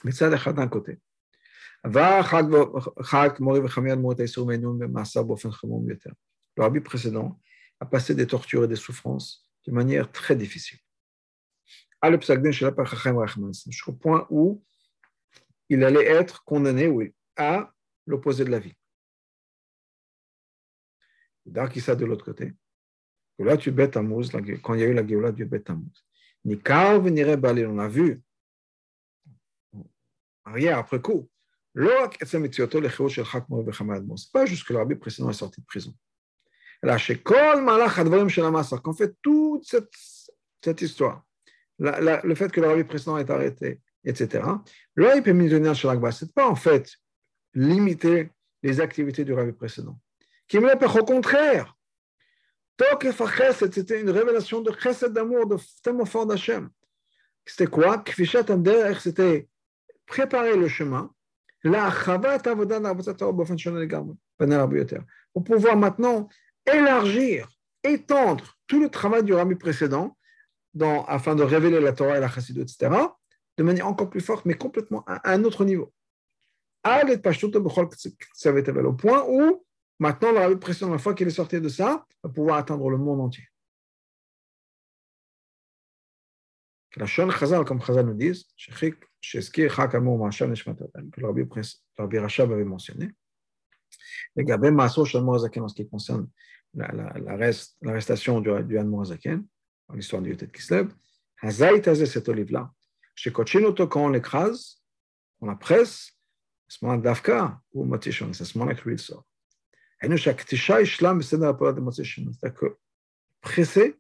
Mais 0.04 0.12
ça, 0.12 0.30
d'un 0.30 0.68
côté. 0.68 0.98
Le 1.82 1.92
rabbi 6.58 6.80
précédent 6.80 7.40
a 7.80 7.86
passé 7.86 8.14
des 8.14 8.26
tortures 8.26 8.64
et 8.64 8.68
des 8.68 8.76
souffrances 8.76 9.50
de 9.66 9.72
manière 9.72 10.12
très 10.12 10.36
difficile. 10.36 10.78
Jusqu'au 13.70 13.92
point 13.92 14.26
où 14.30 14.62
il 15.70 15.84
allait 15.84 16.06
être 16.06 16.44
condamné 16.44 17.14
à 17.36 17.72
l'opposé 18.06 18.44
de 18.44 18.50
la 18.50 18.58
vie. 18.58 18.74
Ça 21.80 21.94
de 21.94 22.04
l'autre 22.04 22.24
côté. 22.24 22.52
Quand 23.38 24.74
il 24.74 24.80
y 24.80 24.82
a 24.82 24.86
eu 24.86 24.92
la 24.92 25.06
Géoula 25.06 25.32
du 25.32 25.44
bête 25.46 25.70
à 25.70 25.76
Ni 26.44 26.56
Balé, 27.36 27.66
on 27.66 27.78
a 27.78 27.88
vu, 27.88 28.22
arrière, 30.44 30.78
après 30.78 31.00
coup. 31.00 31.28
C'est 31.74 32.40
pas 34.32 34.46
juste 34.46 34.66
que 34.66 34.72
le 34.72 34.78
rabbi 34.78 34.96
précédent 34.96 35.30
est 35.30 35.34
sorti 35.34 35.60
de 35.60 35.66
prison. 35.66 35.94
Là, 36.82 36.96
fait, 38.94 39.14
toute 39.22 39.64
cette, 39.64 40.82
histoire, 40.82 41.24
le 41.78 42.34
fait 42.34 42.50
que 42.50 42.60
le 42.60 42.66
rabbi 42.66 42.84
précédent 42.84 43.18
est 43.18 43.30
arrêté, 43.30 43.80
etc., 44.04 44.44
ce 44.96 46.24
n'est 46.24 46.30
pas 46.34 46.48
en 46.48 46.56
fait 46.56 46.90
limiter 47.54 48.30
les 48.62 48.80
activités 48.80 49.24
du 49.24 49.32
rabbi 49.32 49.52
précédent. 49.52 49.98
Me 50.52 50.98
au 50.98 51.04
contraire. 51.04 51.76
C'était 53.52 54.00
une 54.00 54.10
révélation 54.10 54.60
de 54.60 54.72
chesed 54.72 55.12
d'amour, 55.12 55.46
de 55.46 55.56
tellement 55.82 56.06
fort 56.06 56.26
d'Hachem. 56.26 56.70
C'était 57.44 57.66
quoi? 57.66 58.02
C'était 58.98 59.48
préparer 60.06 60.56
le 60.56 60.68
chemin 60.68 61.12
pour 65.32 65.44
pouvoir 65.44 65.76
maintenant 65.76 66.28
élargir, 66.72 67.48
étendre 67.84 68.56
tout 68.66 68.80
le 68.80 68.88
travail 68.88 69.24
du 69.24 69.34
Rabbi 69.34 69.56
précédent 69.56 70.16
afin 71.06 71.34
de 71.34 71.42
révéler 71.42 71.80
la 71.80 71.92
Torah 71.92 72.16
et 72.16 72.20
la 72.20 72.30
Chassidut, 72.30 72.62
etc., 72.62 72.90
de 73.58 73.62
manière 73.62 73.86
encore 73.86 74.08
plus 74.08 74.20
forte, 74.20 74.46
mais 74.46 74.54
complètement 74.54 75.04
à 75.06 75.32
un 75.32 75.44
autre 75.44 75.64
niveau. 75.64 75.92
Au 76.82 76.88
point 78.94 79.24
où, 79.28 79.66
maintenant, 80.00 80.32
le 80.48 80.58
précédent, 80.58 80.90
la 80.90 80.98
fois 80.98 81.14
qu'il 81.14 81.28
est 81.28 81.30
sorti 81.30 81.60
de 81.60 81.68
ça, 81.68 82.04
va 82.24 82.30
pouvoir 82.30 82.56
atteindre 82.58 82.90
le 82.90 82.98
monde 82.98 83.20
entier. 83.20 83.46
La 86.96 87.06
Shon 87.06 87.30
Chazal, 87.30 87.64
comme 87.64 87.80
Chazal 87.80 88.04
nous 88.04 88.14
dit, 88.14 88.32
que 88.56 89.66
Rabbi 91.96 92.18
Rachab 92.18 92.52
avait 92.52 92.64
mentionné, 92.64 93.12
et 94.36 94.44
Gabé 94.44 94.70
Maso 94.70 95.04
Shal 95.04 95.22
Morazaken 95.22 95.62
en 95.62 95.68
ce 95.68 95.74
qui 95.74 95.88
concerne 95.88 96.28
l'arrestation 96.74 98.40
du, 98.40 98.50
du 98.64 98.78
Han 98.78 98.86
Morazaken, 98.86 99.46
dans 99.88 99.94
l'histoire 99.94 100.22
du 100.22 100.30
Yotet 100.30 100.48
Kislev, 100.48 100.92
Hazaït 101.42 101.86
Hazé, 101.86 102.06
cet 102.06 102.28
olive-là, 102.28 102.72
chez 103.14 103.32
Kochinoto, 103.32 103.86
quand 103.86 104.06
on 104.06 104.08
l'écrase, 104.08 104.82
on 105.40 105.46
la 105.46 105.56
presse, 105.56 106.12
à 106.68 106.72
ce 106.72 106.84
moment-là, 106.84 107.02
Dafka, 107.02 107.60
ou 107.72 107.84
Motishon, 107.84 108.32
c'est 108.32 108.42
à 108.42 108.46
ce 108.46 108.58
moment-là 108.58 108.76
que 108.76 108.88
lui 108.88 108.94
il 108.94 108.98
sort. 108.98 109.24
C'est-à-dire 112.32 112.58
que 112.58 112.76
presser, 113.40 113.98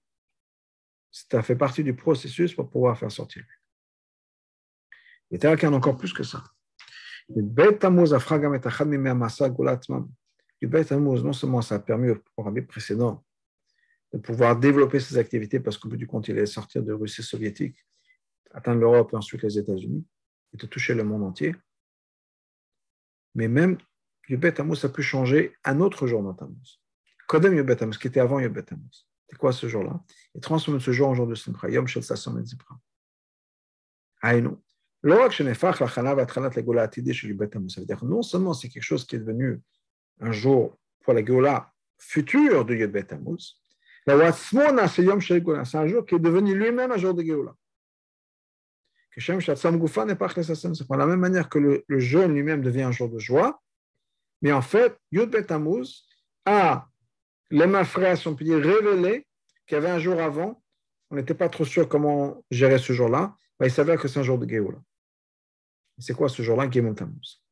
ça 1.10 1.42
fait 1.42 1.56
partie 1.56 1.84
du 1.84 1.94
processus 1.94 2.54
pour 2.54 2.70
pouvoir 2.70 2.98
faire 2.98 3.10
sortir. 3.10 3.44
Il 5.30 5.36
était 5.36 5.46
a 5.46 5.70
encore 5.70 5.96
plus 5.96 6.12
que 6.12 6.22
ça. 6.22 6.42
Le 7.34 7.42
Beit 7.42 7.78
Tammuz 7.78 8.12
et. 8.12 10.08
Le 10.60 10.68
Beit 10.68 10.84
Tammuz, 10.84 11.22
non 11.22 11.32
seulement 11.32 11.62
ça 11.62 11.76
a 11.76 11.78
permis 11.78 12.10
au 12.10 12.42
rabbi 12.42 12.62
précédent 12.62 13.24
de 14.12 14.18
pouvoir 14.18 14.58
développer 14.58 14.98
ses 14.98 15.18
activités 15.18 15.60
parce 15.60 15.78
qu'au 15.78 15.88
bout 15.88 15.96
du 15.96 16.06
compte, 16.06 16.26
il 16.28 16.36
allait 16.36 16.46
sortir 16.46 16.82
de 16.82 16.92
Russie 16.92 17.22
soviétique, 17.22 17.86
atteindre 18.50 18.80
l'Europe 18.80 19.10
et 19.12 19.16
ensuite 19.16 19.42
les 19.42 19.58
États-Unis 19.58 20.04
et 20.52 20.56
de 20.56 20.66
toucher 20.66 20.94
le 20.94 21.04
monde 21.04 21.22
entier. 21.22 21.54
Mais 23.36 23.46
même 23.46 23.78
Yubet 24.30 24.52
Tammuz 24.52 24.84
a 24.84 24.88
pu 24.88 25.02
changer 25.02 25.56
un 25.64 25.80
autre 25.80 26.06
jour 26.06 26.22
dans 26.22 26.34
Tammuz. 26.34 26.80
Kodem 27.26 27.52
Yubet 27.52 27.74
Tammuz, 27.74 27.98
qui 27.98 28.06
était 28.06 28.20
avant 28.20 28.38
Yubet 28.38 28.62
Tammuz. 28.62 29.08
C'est 29.28 29.36
quoi 29.36 29.52
ce 29.52 29.68
jour-là? 29.68 30.00
Il 30.36 30.40
transforme 30.40 30.78
ce 30.78 30.92
jour 30.92 31.08
en 31.08 31.14
jour 31.14 31.26
de 31.26 31.34
Simcha, 31.34 31.68
Yom 31.68 31.88
Shel 31.88 32.04
Sassom 32.04 32.38
et 32.38 32.44
Zipra. 32.44 32.78
Aïnou. 34.22 34.62
Non 35.02 35.30
seulement 38.22 38.54
c'est 38.54 38.68
quelque 38.68 38.82
chose 38.82 39.04
qui 39.04 39.16
est 39.16 39.18
devenu 39.18 39.60
un 40.20 40.30
jour 40.30 40.78
pour 41.00 41.12
la 41.14 41.24
Géoula 41.24 41.72
future 41.98 42.64
de 42.64 42.74
Yud 42.76 42.92
Bet 42.92 43.02
Tammuz, 43.04 43.60
c'est 44.06 44.12
un 44.12 45.86
jour 45.88 46.06
qui 46.06 46.14
est 46.14 46.20
devenu 46.20 46.54
lui-même 46.54 46.92
un 46.92 46.96
jour 46.98 47.14
de 47.14 47.22
Géoula. 47.22 47.56
De 49.16 50.96
la 50.96 51.06
même 51.06 51.20
manière 51.20 51.48
que 51.48 51.58
le, 51.58 51.84
le 51.88 51.98
jeûne 51.98 52.32
lui-même 52.32 52.62
devient 52.62 52.82
un 52.82 52.92
jour 52.92 53.08
de 53.08 53.18
joie, 53.18 53.60
mais 54.42 54.52
en 54.52 54.62
fait, 54.62 54.96
Yud 55.12 55.46
Tammuz 55.46 56.06
a 56.46 56.88
les 57.50 57.66
mafrés, 57.66 58.16
si 58.16 58.28
on 58.28 58.34
peut 58.34 58.44
dire, 58.44 58.58
révélé 58.58 59.26
qu'il 59.66 59.74
y 59.74 59.78
avait 59.78 59.90
un 59.90 59.98
jour 59.98 60.20
avant, 60.20 60.62
on 61.10 61.16
n'était 61.16 61.34
pas 61.34 61.48
trop 61.48 61.64
sûr 61.64 61.88
comment 61.88 62.42
gérer 62.50 62.78
ce 62.78 62.92
jour-là, 62.92 63.36
il 63.60 63.70
s'avère 63.70 64.00
que 64.00 64.08
c'est 64.08 64.20
un 64.20 64.22
jour 64.22 64.38
de 64.38 64.48
Géoula. 64.48 64.78
C'est 65.98 66.14
quoi 66.14 66.28
ce 66.28 66.42
jour-là, 66.42 66.70
Gimel 66.70 66.94
Tammuz 66.94 67.42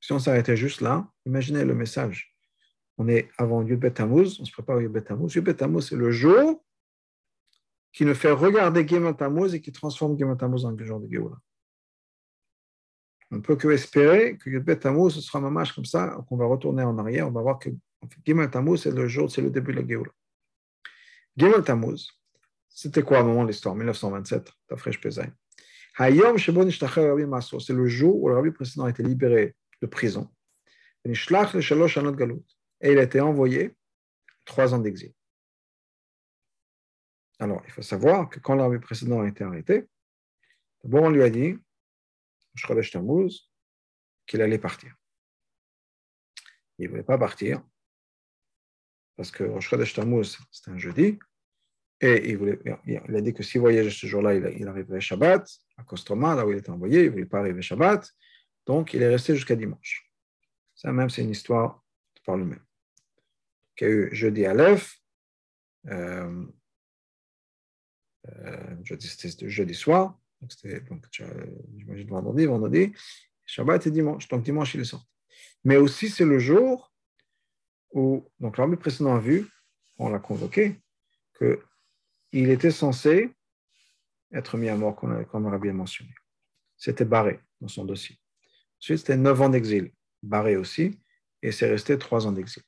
Si 0.00 0.12
on 0.12 0.18
s'arrêtait 0.18 0.56
juste 0.56 0.80
là, 0.80 1.10
imaginez 1.26 1.64
le 1.64 1.74
message. 1.74 2.36
On 2.98 3.08
est 3.08 3.28
avant 3.36 3.62
Yud 3.62 3.92
Tammuz, 3.92 4.38
on 4.40 4.44
se 4.44 4.52
prépare 4.52 4.76
au 4.76 4.80
Yud 4.80 5.04
Tammuz. 5.04 5.34
Yud 5.34 5.80
c'est 5.80 5.96
le 5.96 6.12
jour 6.12 6.64
qui 7.92 8.04
nous 8.04 8.14
fait 8.14 8.30
regarder 8.30 8.86
Tammuz 9.16 9.54
et 9.54 9.60
qui 9.60 9.72
transforme 9.72 10.16
Gimel 10.16 10.36
Tammuz 10.36 10.64
en 10.64 10.76
jour 10.78 11.00
de 11.00 11.08
Géoula. 11.10 11.36
On 13.34 13.38
ne 13.38 13.42
peut 13.42 13.56
que 13.56 13.66
espérer 13.66 14.38
que 14.38 14.48
Yud 14.48 14.78
Tammuz, 14.78 15.20
sera 15.20 15.40
un 15.40 15.50
match 15.50 15.72
comme 15.72 15.84
ça, 15.84 16.16
qu'on 16.28 16.36
va 16.36 16.46
retourner 16.46 16.84
en 16.84 16.96
arrière, 16.98 17.26
on 17.26 17.32
va 17.32 17.42
voir 17.42 17.58
que 17.58 17.68
Gimel 18.24 18.48
Tammuz, 18.48 18.82
c'est 18.82 18.92
le 18.92 19.08
jour, 19.08 19.28
c'est 19.28 19.42
le 19.42 19.50
début 19.50 19.74
de 19.74 19.80
la 19.80 19.88
Géoula. 19.88 20.12
Gimel 21.36 21.64
Tammuz, 21.64 22.06
c'était 22.68 23.02
quoi 23.02 23.22
au 23.22 23.24
moment 23.24 23.42
de 23.42 23.48
l'histoire? 23.48 23.74
1927, 23.74 24.52
Tafresh 24.68 25.00
Pezaï. 25.00 25.32
Hayom 25.98 26.38
c'est 26.38 26.52
le 27.72 27.88
jour 27.88 28.22
où 28.22 28.28
le 28.28 28.36
rabbi 28.36 28.52
précédent 28.52 28.84
a 28.84 28.90
été 28.90 29.02
libéré 29.02 29.56
de 29.82 29.86
prison. 29.88 30.30
Et 31.04 31.10
il 31.10 32.98
a 32.98 33.02
été 33.02 33.20
envoyé 33.20 33.74
trois 34.44 34.74
ans 34.74 34.78
d'exil. 34.78 35.12
Alors, 37.40 37.62
il 37.66 37.72
faut 37.72 37.82
savoir 37.82 38.28
que 38.28 38.38
quand 38.38 38.54
le 38.54 38.62
rabbi 38.62 38.78
précédent 38.78 39.22
a 39.22 39.26
été 39.26 39.42
arrêté, 39.42 39.88
d'abord 40.84 41.02
on 41.02 41.10
lui 41.10 41.24
a 41.24 41.30
dit, 41.30 41.58
qu'il 44.26 44.40
allait 44.40 44.58
partir. 44.58 44.94
Il 46.78 46.86
ne 46.86 46.90
voulait 46.90 47.02
pas 47.02 47.18
partir 47.18 47.62
parce 49.16 49.30
que 49.30 49.44
Rosh 49.44 49.70
Tammuz, 49.94 50.38
c'était 50.50 50.70
un 50.70 50.78
jeudi, 50.78 51.18
et 52.00 52.30
il, 52.30 52.36
voulait, 52.36 52.58
il 52.86 53.16
a 53.16 53.20
dit 53.20 53.32
que 53.32 53.42
s'il 53.42 53.60
voyageait 53.60 53.90
ce 53.90 54.06
jour-là, 54.06 54.34
il, 54.34 54.60
il 54.60 54.66
arriverait 54.66 55.00
Shabbat, 55.00 55.48
à 55.76 55.84
Kostroma, 55.84 56.34
là 56.34 56.44
où 56.44 56.50
il 56.50 56.58
était 56.58 56.70
envoyé, 56.70 57.02
il 57.02 57.06
ne 57.06 57.10
voulait 57.10 57.26
pas 57.26 57.38
arriver 57.38 57.62
Shabbat, 57.62 58.10
donc 58.66 58.94
il 58.94 59.02
est 59.02 59.08
resté 59.08 59.34
jusqu'à 59.34 59.56
dimanche. 59.56 60.10
Ça 60.74 60.92
même, 60.92 61.10
c'est 61.10 61.22
une 61.22 61.30
histoire 61.30 61.84
par 62.24 62.36
lui-même. 62.36 62.64
Qu'il 63.76 63.86
y 63.86 63.90
a 63.90 63.94
eu 63.94 64.14
jeudi 64.14 64.44
Aleph, 64.44 65.00
euh, 65.86 66.46
euh, 68.28 68.76
jeudi, 68.84 69.08
jeudi 69.48 69.74
soir, 69.74 70.18
donc 70.88 70.88
donc, 70.88 71.06
j'imagine 71.76 72.08
vendredi, 72.08 72.46
vendredi, 72.46 72.92
Shabbat 73.46 73.86
et 73.86 73.90
dimanche. 73.90 74.28
Donc 74.28 74.42
dimanche, 74.42 74.74
il 74.74 74.80
est 74.80 74.84
sorti. 74.84 75.06
Mais 75.64 75.76
aussi, 75.76 76.08
c'est 76.08 76.24
le 76.24 76.38
jour 76.38 76.92
où, 77.92 78.30
donc 78.40 78.58
l'armée 78.58 78.76
précédente 78.76 79.16
a 79.16 79.20
vu, 79.20 79.48
on 79.98 80.08
l'a 80.08 80.18
convoqué, 80.18 80.80
que 81.34 81.62
il 82.32 82.50
était 82.50 82.70
censé 82.70 83.32
être 84.32 84.56
mis 84.56 84.68
à 84.68 84.76
mort, 84.76 84.96
comme, 84.96 85.24
comme 85.26 85.46
Rabbi 85.46 85.68
a 85.68 85.72
mentionné. 85.72 86.12
C'était 86.76 87.04
barré 87.04 87.40
dans 87.60 87.68
son 87.68 87.84
dossier. 87.84 88.18
Ensuite, 88.80 88.98
c'était 88.98 89.16
neuf 89.16 89.40
ans 89.40 89.48
d'exil, 89.48 89.92
barré 90.22 90.56
aussi, 90.56 91.00
et 91.40 91.52
c'est 91.52 91.68
resté 91.68 91.96
trois 91.98 92.26
ans 92.26 92.32
d'exil. 92.32 92.62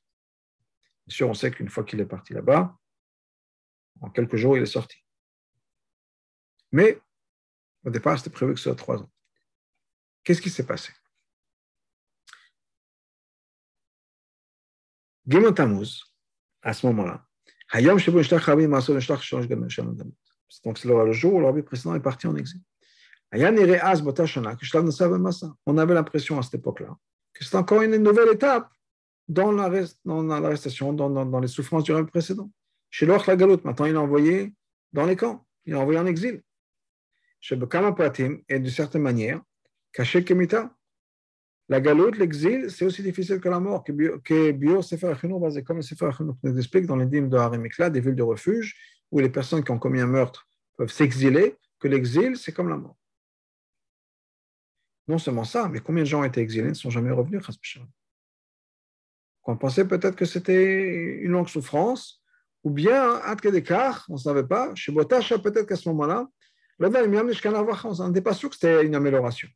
Bien 1.05 1.15
sûr, 1.15 1.29
on 1.29 1.33
sait 1.33 1.51
qu'une 1.51 1.69
fois 1.69 1.83
qu'il 1.83 1.99
est 1.99 2.05
parti 2.05 2.33
là-bas, 2.33 2.75
en 3.99 4.09
quelques 4.09 4.37
jours, 4.37 4.55
il 4.55 4.63
est 4.63 4.67
sorti. 4.67 4.97
Mais 6.71 6.99
au 7.87 7.89
départ, 7.89 8.17
c'était 8.17 8.29
prévu 8.29 8.53
que 8.53 8.59
ce 8.59 8.65
soit 8.65 8.75
trois 8.75 8.97
ans. 8.97 9.09
Qu'est-ce 10.23 10.41
qui 10.41 10.49
s'est 10.49 10.65
passé? 10.65 10.91
Tammuz, 15.55 16.03
à 16.61 16.73
ce 16.73 16.85
moment-là, 16.87 17.25
donc 20.63 20.77
c'est 20.77 20.87
le 20.87 21.11
jour 21.13 21.33
où 21.33 21.39
le 21.39 21.45
rabbi 21.45 21.61
précédent 21.61 21.95
est 21.95 22.01
parti 22.01 22.27
en 22.27 22.35
exil. 22.35 22.61
On 23.33 23.41
avait 25.77 25.93
l'impression 25.93 26.39
à 26.39 26.41
cette 26.43 26.55
époque-là 26.55 26.97
que 27.33 27.43
c'était 27.43 27.57
encore 27.57 27.81
une 27.81 27.95
nouvelle 27.97 28.33
étape 28.33 28.69
dans 29.27 29.51
l'arrestation, 29.51 30.93
dans, 30.93 31.39
les 31.39 31.47
souffrances 31.47 31.83
du 31.83 31.93
rabbi 31.93 32.09
précédent. 32.09 32.49
Chez 32.89 33.05
l'Orch 33.05 33.27
la 33.27 33.35
maintenant 33.35 33.85
il 33.85 33.93
est 33.93 33.97
envoyé 33.97 34.53
dans 34.93 35.05
les 35.05 35.15
camps, 35.15 35.45
il 35.65 35.73
est 35.73 35.77
envoyé 35.77 35.99
en 35.99 36.05
exil. 36.05 36.41
Et 38.49 38.59
de 38.59 38.69
certaine 38.69 39.01
manière, 39.01 39.41
caché 39.93 40.23
Kemita, 40.23 40.73
la 41.69 41.81
galoute, 41.81 42.17
l'exil, 42.17 42.71
c'est 42.71 42.85
aussi 42.85 43.03
difficile 43.03 43.39
que 43.39 43.49
la 43.49 43.59
mort, 43.59 43.83
que 43.83 44.51
Bio 44.51 44.81
Sefer 44.81 45.07
Achinour, 45.07 45.49
comme 45.65 45.77
le 45.77 45.83
Sefer 45.83 46.11
nous 46.43 46.57
explique 46.57 46.85
dans 46.85 46.95
les 46.95 47.05
dîmes 47.05 47.29
de 47.29 47.37
Harimikla, 47.37 47.89
des 47.89 47.99
villes 47.99 48.15
de 48.15 48.23
refuge, 48.23 48.75
où 49.11 49.19
les 49.19 49.29
personnes 49.29 49.63
qui 49.63 49.71
ont 49.71 49.79
commis 49.79 49.99
un 49.99 50.07
meurtre 50.07 50.47
peuvent 50.77 50.91
s'exiler, 50.91 51.55
que 51.79 51.87
l'exil, 51.87 52.37
c'est 52.37 52.53
comme 52.53 52.69
la 52.69 52.77
mort. 52.77 52.97
Non 55.07 55.17
seulement 55.17 55.43
ça, 55.43 55.69
mais 55.69 55.79
combien 55.79 56.03
de 56.03 56.07
gens 56.07 56.21
ont 56.21 56.25
été 56.25 56.41
exilés 56.41 56.69
ne 56.69 56.73
sont 56.73 56.89
jamais 56.89 57.11
revenus, 57.11 57.41
On 59.43 59.57
pensait 59.57 59.87
peut-être 59.87 60.15
que 60.15 60.25
c'était 60.25 61.19
une 61.21 61.31
longue 61.31 61.49
souffrance, 61.49 62.21
ou 62.63 62.69
bien, 62.69 63.21
un 63.23 63.35
d'écart, 63.35 64.05
on 64.09 64.13
ne 64.13 64.19
savait 64.19 64.45
pas. 64.45 64.73
Chez 64.75 64.91
Botacha, 64.91 65.37
peut-être 65.39 65.67
qu'à 65.67 65.75
ce 65.75 65.87
moment-là, 65.89 66.27
on 66.79 68.07
n'était 68.07 68.21
pas 68.21 68.33
sûr 68.33 68.49
que 68.49 68.55
c'était 68.55 68.85
une 68.85 68.95
amélioration. 68.95 69.49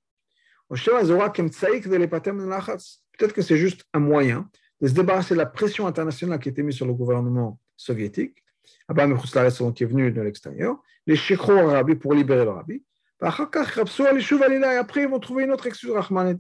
Peut-être 0.69 3.33
que 3.33 3.41
c'est 3.41 3.57
juste 3.57 3.83
un 3.93 3.99
moyen 3.99 4.49
de 4.79 4.87
se 4.87 4.93
débarrasser 4.93 5.33
de 5.35 5.39
la 5.39 5.45
pression 5.45 5.87
internationale 5.87 6.39
qui 6.39 6.49
était 6.49 6.63
mise 6.63 6.75
sur 6.75 6.87
le 6.87 6.93
gouvernement 6.93 7.59
soviétique. 7.77 8.43
Abba 8.87 9.07
Mechouslares 9.07 9.73
qui 9.73 9.83
est 9.83 9.87
venu 9.87 10.11
de 10.11 10.21
l'extérieur. 10.21 10.77
Les 11.05 11.15
Shekro 11.15 11.51
Arabi 11.51 11.95
pour 11.95 12.13
libérer 12.13 12.45
le 12.45 12.51
Rabbi. 12.51 12.83
Et 13.21 13.25
après, 13.25 15.03
ils 15.03 15.07
vont 15.07 15.19
trouver 15.19 15.43
une 15.43 15.51
autre 15.51 15.67
excuse, 15.67 15.91
Rahman 15.91 16.35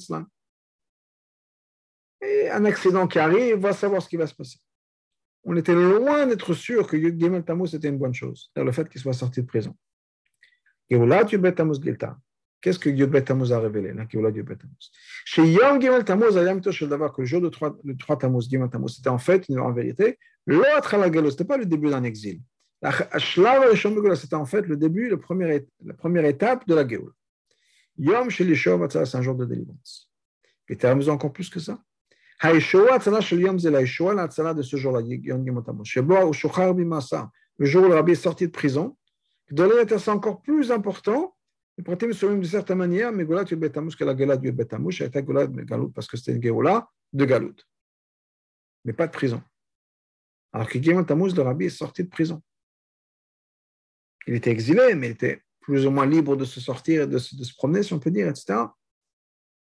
et 2.21 2.49
un 2.49 2.65
accident 2.65 3.07
qui 3.07 3.19
arrive, 3.19 3.57
on 3.57 3.59
va 3.59 3.73
savoir 3.73 4.01
ce 4.01 4.09
qui 4.09 4.17
va 4.17 4.27
se 4.27 4.35
passer. 4.35 4.59
On 5.43 5.55
était 5.55 5.73
loin 5.73 6.27
d'être 6.27 6.53
sûr 6.53 6.87
que 6.87 6.95
Yud 6.95 7.19
Gimel 7.19 7.43
était 7.73 7.87
une 7.87 7.97
bonne 7.97 8.13
chose, 8.13 8.51
le 8.55 8.71
fait 8.71 8.87
qu'il 8.87 9.01
soit 9.01 9.13
sorti 9.13 9.41
de 9.41 9.47
prison. 9.47 9.75
Yud 10.91 11.55
Tammuz 11.55 11.81
Gilta. 11.81 12.17
Qu'est-ce 12.61 12.77
que 12.77 12.89
Yud 12.89 13.23
Tammuz 13.23 13.51
a 13.51 13.59
révélé? 13.59 13.93
La 13.93 14.07
Géoula 14.07 14.29
Yud 14.29 14.45
Tammuz. 14.45 14.91
Chez 15.25 15.43
Yom 15.51 15.81
Gimel 15.81 16.03
Tammuz, 16.03 16.35
que 16.35 17.21
le 17.21 17.25
jour 17.25 17.41
de 17.41 17.49
3, 17.49 17.77
le 17.83 17.97
3 17.97 18.19
Tammuz, 18.19 18.47
Gimel 18.47 18.69
Tammuz, 18.69 18.93
c'était 18.95 19.09
en 19.09 19.17
fait, 19.17 19.49
en 19.57 19.71
vérité, 19.71 20.19
l'autre 20.45 20.93
à 20.93 20.97
la 20.97 21.11
Géoula, 21.11 21.29
ce 21.29 21.33
n'était 21.33 21.45
pas 21.45 21.57
le 21.57 21.65
début 21.65 21.89
d'un 21.89 22.03
exil. 22.03 22.39
C'était 22.83 24.35
en 24.35 24.45
fait 24.45 24.67
le 24.67 24.75
début, 24.75 25.07
le 25.09 25.17
premier, 25.19 25.65
la 25.83 25.93
première 25.93 26.25
étape 26.25 26.67
de 26.67 26.75
la 26.75 26.87
Géoula. 26.87 27.11
Yom 27.97 28.29
chez 28.29 28.45
Yeshua 28.45 28.87
c'est 28.89 29.15
un 29.15 29.21
jour 29.21 29.35
de 29.35 29.45
délivrance. 29.45 30.09
Et 30.69 30.75
Tammuz 30.75 31.09
encore 31.09 31.33
plus 31.33 31.49
que 31.49 31.59
ça. 31.59 31.79
Haïshoa, 32.39 32.99
Tzala 32.99 33.21
Shel 33.21 33.41
Yom, 33.41 33.59
c'est 33.59 33.69
la 33.69 33.79
Haïshoa, 33.79 34.13
la 34.13 34.27
Tzala 34.27 34.53
de 34.53 34.61
ce 34.61 34.75
jour-là, 34.77 35.01
Yom 35.01 35.45
Gimel 35.45 35.63
Tammuz. 35.63 35.85
Sheboa 35.85 36.25
ou 36.25 36.33
Shochar 36.33 36.73
Bimasa, 36.73 37.29
le 37.57 37.65
jour 37.65 37.85
où 37.85 37.87
le 37.87 37.93
rabbi 37.93 38.11
est 38.13 38.15
sorti 38.15 38.45
de 38.47 38.51
prison. 38.51 38.97
Donner 39.51 39.87
c'est 39.87 40.09
encore 40.09 40.41
plus 40.41 40.71
important 40.71 41.35
les 41.77 41.83
pratim 41.83 42.11
sont 42.13 42.33
d'une 42.33 42.43
certaine 42.43 42.77
manière, 42.77 43.11
mais 43.11 43.25
Golat 43.25 43.45
Betamouch, 43.45 43.95
que 43.95 44.03
la 44.03 44.13
Golat 44.13 44.37
du 44.37 44.51
Betamouch, 44.51 45.01
a 45.01 45.05
été 45.05 45.23
Golat 45.23 45.47
de 45.47 45.61
Galout, 45.61 45.89
parce 45.89 46.07
que 46.07 46.17
c'était 46.17 46.33
une 46.33 46.43
Géoula 46.43 46.89
de 47.13 47.25
Galout. 47.25 47.55
Mais 48.85 48.93
pas 48.93 49.07
de 49.07 49.11
prison. 49.11 49.41
Alors 50.53 50.67
que 50.67 50.81
Gimel 50.81 51.05
Tammuz, 51.05 51.33
le 51.33 51.41
rabbi, 51.43 51.65
est 51.65 51.69
sorti 51.69 52.03
de 52.03 52.09
prison. 52.09 52.41
Il 54.27 54.35
était 54.35 54.51
exilé, 54.51 54.95
mais 54.95 55.07
il 55.07 55.11
était 55.11 55.41
plus 55.61 55.85
ou 55.85 55.91
moins 55.91 56.05
libre 56.05 56.35
de 56.35 56.45
se 56.45 56.59
sortir 56.59 57.03
et 57.03 57.07
de 57.07 57.17
se, 57.17 57.35
de 57.35 57.43
se 57.43 57.55
promener, 57.55 57.83
si 57.83 57.93
on 57.93 57.99
peut 57.99 58.11
dire, 58.11 58.27
etc. 58.27 58.59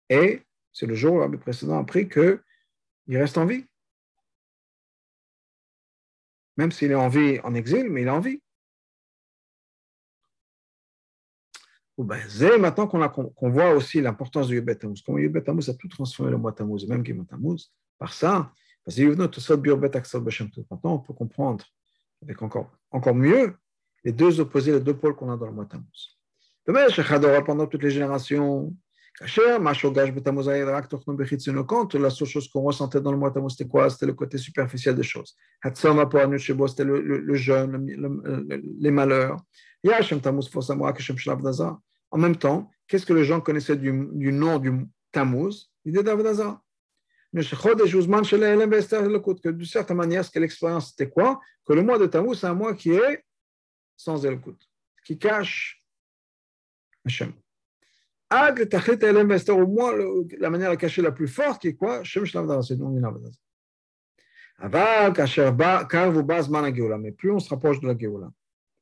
Et 0.09 0.41
c'est 0.73 0.87
le 0.87 0.95
jour 0.95 1.13
où 1.13 1.15
le 1.17 1.21
rabbi 1.21 1.37
précédent 1.37 1.77
a 1.77 1.81
appris 1.81 2.09
qu'il 2.09 2.41
reste 3.07 3.37
en 3.37 3.45
vie. 3.45 3.65
Même 6.57 6.71
s'il 6.71 6.91
est 6.91 6.95
en 6.95 7.07
vie 7.07 7.39
en 7.43 7.53
exil, 7.53 7.89
mais 7.89 8.01
il 8.01 8.07
est 8.07 8.11
en 8.11 8.19
vie. 8.19 8.41
Maintenant 12.57 12.87
qu'on 12.87 13.49
voit 13.49 13.71
aussi 13.71 14.01
l'importance 14.01 14.47
du 14.47 14.55
Yubet 14.55 14.75
Tammuz. 14.75 15.01
Comment 15.05 15.17
Yubet 15.17 15.41
Tammuz 15.41 15.69
a 15.69 15.73
tout 15.73 15.87
transformé 15.87 16.31
le 16.31 16.37
mois 16.37 16.53
Tammuz, 16.53 16.83
et 16.83 16.87
même 16.87 17.05
Gimel 17.05 17.25
Tammuz, 17.25 17.71
par 17.97 18.13
ça, 18.13 18.51
parce 18.85 18.95
que 18.95 19.01
Maintenant, 20.71 20.93
on 20.95 20.99
peut 20.99 21.13
comprendre 21.13 21.65
avec 22.23 22.41
encore, 22.41 22.71
encore 22.91 23.15
mieux 23.15 23.53
les 24.03 24.11
deux 24.11 24.39
opposés, 24.39 24.71
les 24.71 24.79
deux 24.79 24.95
pôles 24.95 25.15
qu'on 25.15 25.29
a 25.31 25.37
dans 25.37 25.45
le 25.45 25.51
mois 25.51 25.65
Tammuz. 25.65 26.17
Pendant 27.45 27.67
toutes 27.67 27.83
les 27.83 27.91
générations, 27.91 28.73
la 29.21 29.27
seule 32.09 32.27
chose 32.27 32.47
qu'on 32.47 32.61
ressentait 32.61 33.01
dans 33.01 33.11
le 33.11 33.17
mois 33.17 33.31
Tammuz, 33.31 33.51
c'était 33.51 33.67
quoi? 33.67 33.89
C'était 33.89 34.05
le 34.05 34.13
côté 34.13 34.37
superficiel 34.37 34.95
des 34.95 35.03
choses. 35.03 35.35
C'était 35.65 36.85
le, 36.85 37.01
le, 37.01 37.17
le 37.17 37.35
jeûne, 37.35 37.85
les 38.79 38.91
malheurs. 38.91 39.41
En 42.11 42.17
même 42.17 42.35
temps, 42.35 42.69
qu'est-ce 42.87 43.05
que 43.05 43.13
les 43.13 43.23
gens 43.23 43.41
connaissaient 43.41 43.77
du, 43.77 43.91
nom 43.91 44.59
du 44.59 44.85
Tammuz? 45.11 45.71
L'idée 45.85 46.03
d'Avodazara. 46.03 46.63
Que 47.31 49.49
d'une 49.49 49.65
certaine 49.65 49.97
manière, 49.97 50.25
ce 50.25 50.31
que 50.31 50.39
l'expérience 50.39 50.89
c'était 50.89 51.09
quoi? 51.09 51.39
Que 51.65 51.73
le 51.73 51.83
mois 51.83 51.99
de 51.99 52.07
Tammuz, 52.07 52.39
c'est 52.39 52.47
un 52.47 52.55
mois 52.55 52.73
qui 52.73 52.91
est 52.91 53.23
sans 53.95 54.25
Elkut, 54.25 54.57
qui 55.05 55.19
cache 55.19 55.83
Hashem. 57.05 57.33
Ag, 58.31 58.67
au 59.49 59.67
moins 59.67 59.93
la 60.39 60.49
manière 60.49 60.71
à 60.71 60.77
cacher 60.77 61.01
la 61.01 61.11
plus 61.11 61.27
forte, 61.27 61.61
qui 61.61 61.69
est 61.69 61.75
quoi? 61.75 62.03
Shem 62.03 62.25
c'est 62.25 62.35
le 62.35 62.75
nom 62.75 62.89
Mais 66.99 67.11
plus 67.11 67.31
on 67.31 67.39
se 67.39 67.49
rapproche 67.49 67.79
de 67.79 67.87
la 67.87 67.97
Géoula, 67.97 68.31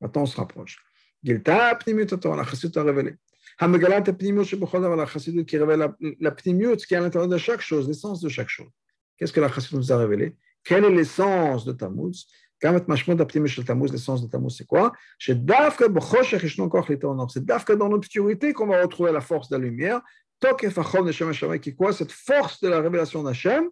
maintenant 0.02 0.24
on 0.24 0.26
se 0.26 0.38
rapproche. 0.38 0.84
Gilta 1.23 1.75
pnimut 1.77 2.11
la 2.25 2.45
chassidut 2.45 2.79
a 2.79 2.83
révélé. 2.83 3.15
Hamegalat 3.59 4.03
pnimut 4.03 4.45
shebechol 4.45 4.83
la 4.97 5.07
chassidut 5.07 5.45
qui 5.45 5.59
révèle 5.59 5.79
la, 5.79 5.97
la 6.21 6.31
pnimut 6.31 6.77
qui 6.77 6.95
est 6.95 6.97
à 6.97 7.01
l'intérieur 7.01 7.29
de 7.29 7.39
chaque 7.39 7.61
chose, 7.61 7.89
l'essence 7.89 8.21
de 8.21 8.29
chaque 8.29 8.49
chose. 8.49 8.71
Qu'est-ce 9.17 9.33
que 9.33 9.41
la 9.41 9.51
chassidut 9.51 9.77
nous 9.77 9.93
a 9.93 9.97
révélé 9.97 10.37
Quelle 10.65 10.85
est 10.85 10.91
l'essence 10.91 11.65
de 11.65 11.73
Tammuz 11.73 12.27
גם 12.65 12.77
את 12.77 12.89
משמעות 12.89 13.21
הפנימי 13.21 13.49
של 13.49 13.65
תמוז, 13.65 13.93
l'essence 13.93 14.23
de 14.23 14.31
Tammuz, 14.31 14.57
c'est 14.57 14.67
quoi 14.67 14.91
שדווקא 15.19 15.89
בחושך 15.89 16.45
ישנו 16.45 16.71
כוח 16.71 16.91
להתעונות. 16.91 17.31
C'est 17.31 17.45
דווקא 17.45 17.75
dans 17.75 17.89
l'obscurité 17.89 18.53
qu'on 18.53 18.67
va 18.67 18.83
retrouver 18.83 19.13
la 19.13 19.21
force 19.21 19.49
de 19.49 19.57
la 19.57 19.63
lumière. 19.65 20.01
תוקף 20.39 20.79
החום 20.79 21.09
לשם 21.09 21.29
השמיים, 21.29 21.61
qui 21.61 21.75
quoi 21.75 21.93
Cette 21.93 22.13
force 22.13 22.61
de 22.61 22.69
la 22.69 22.81
révélation 22.81 23.23
d'Hachem, 23.23 23.65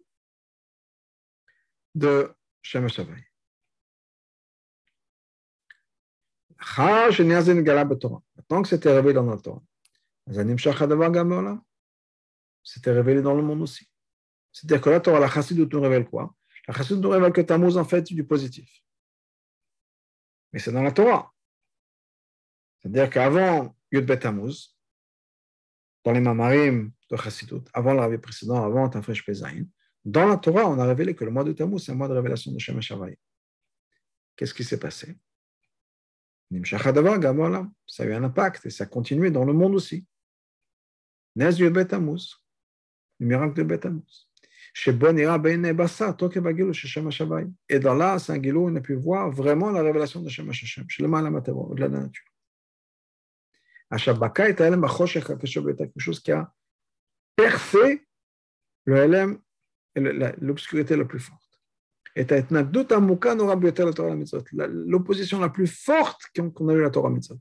de 1.95 2.33
Shem 2.63 2.89
Shavai. 2.89 3.25
Maintenant 6.60 8.62
que 8.62 8.68
c'était 8.68 8.94
révélé 8.94 9.14
dans 9.14 9.26
la 9.26 9.38
Torah, 9.38 9.62
c'était 12.64 12.92
révélé 12.92 13.22
dans 13.22 13.34
le 13.34 13.44
monde 13.44 13.62
aussi. 13.62 13.90
C'est-à-dire 14.52 14.82
que 14.82 14.90
la 14.90 15.00
Torah, 15.00 15.20
la 15.20 15.30
Chassidut 15.30 15.68
nous 15.72 15.82
révèle 15.82 16.06
quoi? 16.06 16.34
La 16.68 16.74
Chassidut 16.74 17.02
nous 17.02 17.10
révèle 17.10 17.34
que 17.34 17.42
Tammuz, 17.42 17.78
en 17.78 17.86
fait, 17.86 18.04
du 18.04 18.26
positif. 18.26 18.82
Mais 20.54 20.60
c'est 20.60 20.72
dans 20.72 20.82
la 20.82 20.92
Torah. 20.92 21.32
C'est-à-dire 22.80 23.10
qu'avant 23.10 23.76
Yud 23.92 24.06
Bet 24.06 24.20
Tammuz, 24.20 24.76
dans 26.04 26.12
les 26.12 26.22
Mamarim 26.22 26.92
de 27.10 27.18
Chassidut, 27.18 27.62
avant 27.74 27.94
l'arrivée 27.94 28.18
précédente, 28.18 28.64
avant 28.64 28.90
Tafresh 28.90 29.26
Pezaïn, 29.26 29.68
dans 30.06 30.28
la 30.28 30.38
Torah, 30.38 30.68
on 30.68 30.80
a 30.80 30.86
révélé 30.86 31.16
que 31.16 31.26
le 31.26 31.32
mois 31.32 31.44
de 31.44 31.52
Tammuz, 31.52 31.84
c'est 31.84 31.92
un 31.92 31.96
mois 31.96 32.08
de 32.08 32.14
révélation 32.14 32.52
de 32.52 32.60
Shem. 32.60 32.80
Qu'est-ce 34.36 34.54
qui 34.54 34.64
s'est 34.64 34.80
passé? 34.80 35.18
Ça 36.64 38.04
a 38.04 38.06
eu 38.06 38.14
un 38.14 38.24
impact 38.24 38.66
et 38.66 38.70
ça 38.70 38.84
a 38.86 38.88
continué 38.88 39.32
dans 39.32 39.46
le 39.46 39.54
monde 39.54 39.76
aussi. 39.76 40.06
Le 41.36 41.46
miracle 43.20 43.54
de 43.54 43.64
Bet 43.64 43.80
Et 47.70 47.80
dans 47.80 47.94
là, 47.94 48.18
un 48.28 48.42
Gilou, 48.42 48.70
on 48.70 48.76
a 48.76 48.82
pu 48.82 48.96
voir 48.96 49.32
vraiment 49.32 49.72
la 49.72 49.82
révélation 49.82 50.22
de 50.22 50.30
Shem 50.30 50.50
Hashem, 50.50 50.86
au-delà 51.02 51.88
de 51.88 51.94
la 51.94 52.02
nature. 52.02 52.26
Ashabaka 53.90 54.50
est 54.50 54.56
quelque 54.56 56.00
chose 56.00 56.20
qui 56.20 56.32
a 56.32 56.54
percé 57.36 58.06
le 58.86 59.08
LM, 59.08 59.40
l'obscurité 60.42 60.96
la 60.96 61.06
plus 61.06 61.20
forte. 61.20 61.45
Et 62.16 62.26
l'opposition 64.68 65.40
la 65.40 65.50
plus 65.50 65.68
forte 65.68 66.22
qu'on 66.34 66.70
a 66.70 66.74
eu 66.74 66.80
à 66.80 66.84
la 66.84 66.90
Torah 66.90 67.10
Mitzvot. 67.10 67.40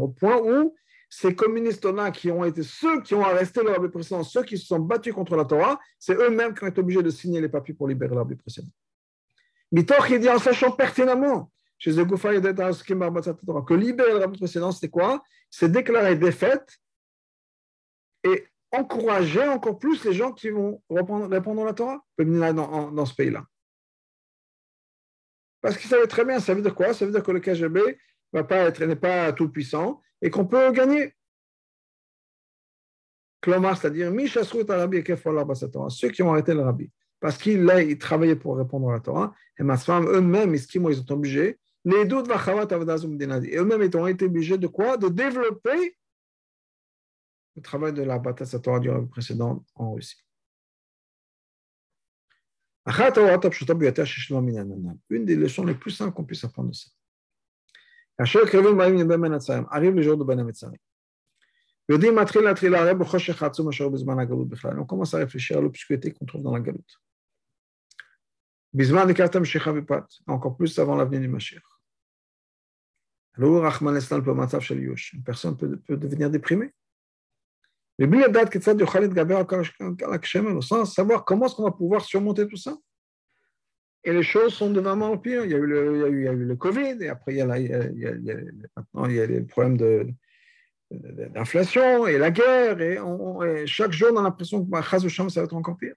Au 0.00 0.08
point 0.08 0.40
où 0.42 0.74
ces 1.10 1.34
communistes-là 1.34 2.10
qui 2.10 2.30
ont 2.30 2.44
été 2.44 2.62
ceux 2.62 3.02
qui 3.02 3.14
ont 3.14 3.22
arrêté 3.22 3.62
le 3.62 3.70
rabbi 3.70 3.88
précédent, 3.88 4.22
ceux 4.22 4.44
qui 4.44 4.56
se 4.56 4.64
sont 4.66 4.78
battus 4.78 5.12
contre 5.12 5.36
la 5.36 5.44
Torah, 5.44 5.78
c'est 5.98 6.14
eux-mêmes 6.14 6.54
qui 6.54 6.64
ont 6.64 6.68
été 6.68 6.80
obligés 6.80 7.02
de 7.02 7.10
signer 7.10 7.40
les 7.40 7.50
papiers 7.50 7.74
pour 7.74 7.88
libérer 7.88 8.14
le 8.14 8.20
rabbi 8.20 8.36
précédent. 8.36 8.70
Mitoch, 9.72 10.08
il 10.08 10.20
dit 10.20 10.30
en 10.30 10.38
sachant 10.38 10.70
pertinemment 10.70 11.50
chez 11.78 11.90
que 11.90 13.74
libérer 13.74 14.12
le 14.12 14.18
rabbi 14.18 14.38
précédent, 14.38 14.70
c'était 14.70 14.88
quoi? 14.88 15.22
C'est 15.50 15.70
déclarer 15.70 16.16
défaite 16.16 16.78
et 18.24 18.46
encourager 18.72 19.46
encore 19.46 19.78
plus 19.78 20.04
les 20.04 20.12
gens 20.12 20.32
qui 20.32 20.50
vont 20.50 20.82
répondre, 20.90 21.62
à 21.62 21.64
la 21.66 21.74
Torah 21.74 22.04
dans, 22.18 22.90
dans 22.90 23.06
ce 23.06 23.14
pays-là. 23.14 23.44
Parce 25.60 25.76
qu'ils 25.76 25.88
savaient 25.88 26.06
très 26.06 26.24
bien, 26.24 26.40
ça 26.40 26.54
veut 26.54 26.62
dire 26.62 26.74
quoi? 26.74 26.92
Ça 26.92 27.06
veut 27.06 27.12
dire 27.12 27.22
que 27.22 27.30
le 27.30 27.40
KGB 27.40 27.80
va 28.32 28.44
pas 28.44 28.70
n'est 28.70 28.96
pas 28.96 29.32
tout 29.32 29.48
puissant 29.48 30.02
et 30.20 30.30
qu'on 30.30 30.46
peut 30.46 30.72
gagner. 30.72 31.14
Klomar, 33.40 33.76
c'est-à-dire, 33.76 34.12
ceux 35.88 36.08
qui 36.10 36.22
ont 36.22 36.30
arrêté 36.30 36.54
le 36.54 36.62
rabbi, 36.62 36.90
parce 37.18 37.36
qu'il 37.36 37.68
il 37.80 37.98
travaillait 37.98 38.36
pour 38.36 38.56
répondre 38.56 38.88
à 38.90 38.92
la 38.92 39.00
Torah, 39.00 39.34
et 39.58 39.64
ma 39.64 39.76
femme, 39.76 40.06
eux-mêmes, 40.06 40.54
ils 40.54 40.60
sont 40.60 41.12
obligés, 41.12 41.58
les 41.84 42.04
doutes 42.04 42.28
eux-mêmes, 42.28 43.82
ils 43.82 43.96
ont 43.96 44.06
été 44.06 44.26
obligés 44.26 44.58
de 44.58 44.68
quoi? 44.68 44.96
De 44.96 45.08
développer 45.08 45.96
le 47.56 47.62
travail 47.62 47.92
de 47.92 48.02
la 48.02 48.18
bataille 48.18 48.60
Torah 48.60 48.80
du 48.80 48.90
précédent 49.08 49.64
en 49.74 49.94
Russie. 49.94 50.16
Une 55.10 55.24
des 55.24 55.36
leçons 55.36 55.64
les 55.64 55.74
plus 55.74 55.92
simples 55.92 56.14
qu'on 56.14 56.24
puisse 56.24 56.42
apprendre 56.44 56.70
de 56.70 56.74
ça. 56.74 56.90
Arrive 59.70 59.94
le 59.94 60.02
jour 60.02 60.16
de 60.16 60.24
Ben. 60.24 60.54
On 64.78 64.84
commence 64.86 65.14
à 65.14 65.18
réfléchir 65.18 65.58
à 65.58 65.60
l'obscurité 65.60 66.12
qu'on 66.12 66.26
trouve 66.26 66.42
dans 66.42 66.52
la 66.52 66.60
galoute. 66.60 67.00
Encore 70.26 70.56
plus 70.56 70.78
avant 70.78 70.96
l'avenir 70.96 71.20
du 71.20 71.28
Mashiach. 71.28 71.62
Une 75.12 75.22
personne 75.24 75.56
peut, 75.56 75.76
peut 75.78 75.96
devenir 75.96 76.30
déprimée. 76.30 76.72
Sans 80.60 80.84
savoir 80.84 81.24
comment 81.24 81.46
est-ce 81.46 81.54
qu'on 81.54 81.64
va 81.64 81.70
pouvoir 81.70 82.04
surmonter 82.04 82.46
tout 82.46 82.56
ça. 82.56 82.76
Et 84.04 84.12
les 84.12 84.22
choses 84.22 84.54
sont 84.54 84.70
devenant 84.70 85.16
pire. 85.18 85.44
Il 85.44 85.50
y 85.50 85.54
a 85.54 85.58
eu 85.58 85.66
le, 85.66 85.96
il 85.96 86.00
y 86.00 86.04
a 86.04 86.08
eu, 86.08 86.20
il 86.20 86.24
y 86.24 86.28
a 86.28 86.32
eu 86.32 86.44
le 86.44 86.56
Covid, 86.56 86.96
et 87.00 87.08
après, 87.08 87.34
il 87.34 87.38
y 87.38 87.42
a, 87.42 87.58
il 87.58 87.66
y 87.98 88.06
a, 88.06 88.36
maintenant, 88.76 89.06
il 89.06 89.14
y 89.14 89.20
a 89.20 89.26
les 89.26 89.42
problèmes 89.42 89.76
de, 89.76 90.08
d'inflation 90.90 92.06
et 92.06 92.18
la 92.18 92.30
guerre, 92.30 92.80
et, 92.80 92.98
on, 92.98 93.42
et 93.42 93.66
chaque 93.66 93.92
jour, 93.92 94.10
on 94.12 94.18
a 94.18 94.22
l'impression 94.22 94.64
que 94.64 94.68
bah, 94.68 94.82
ça 94.82 94.98
va 94.98 95.44
être 95.44 95.54
encore 95.54 95.76
pire. 95.76 95.94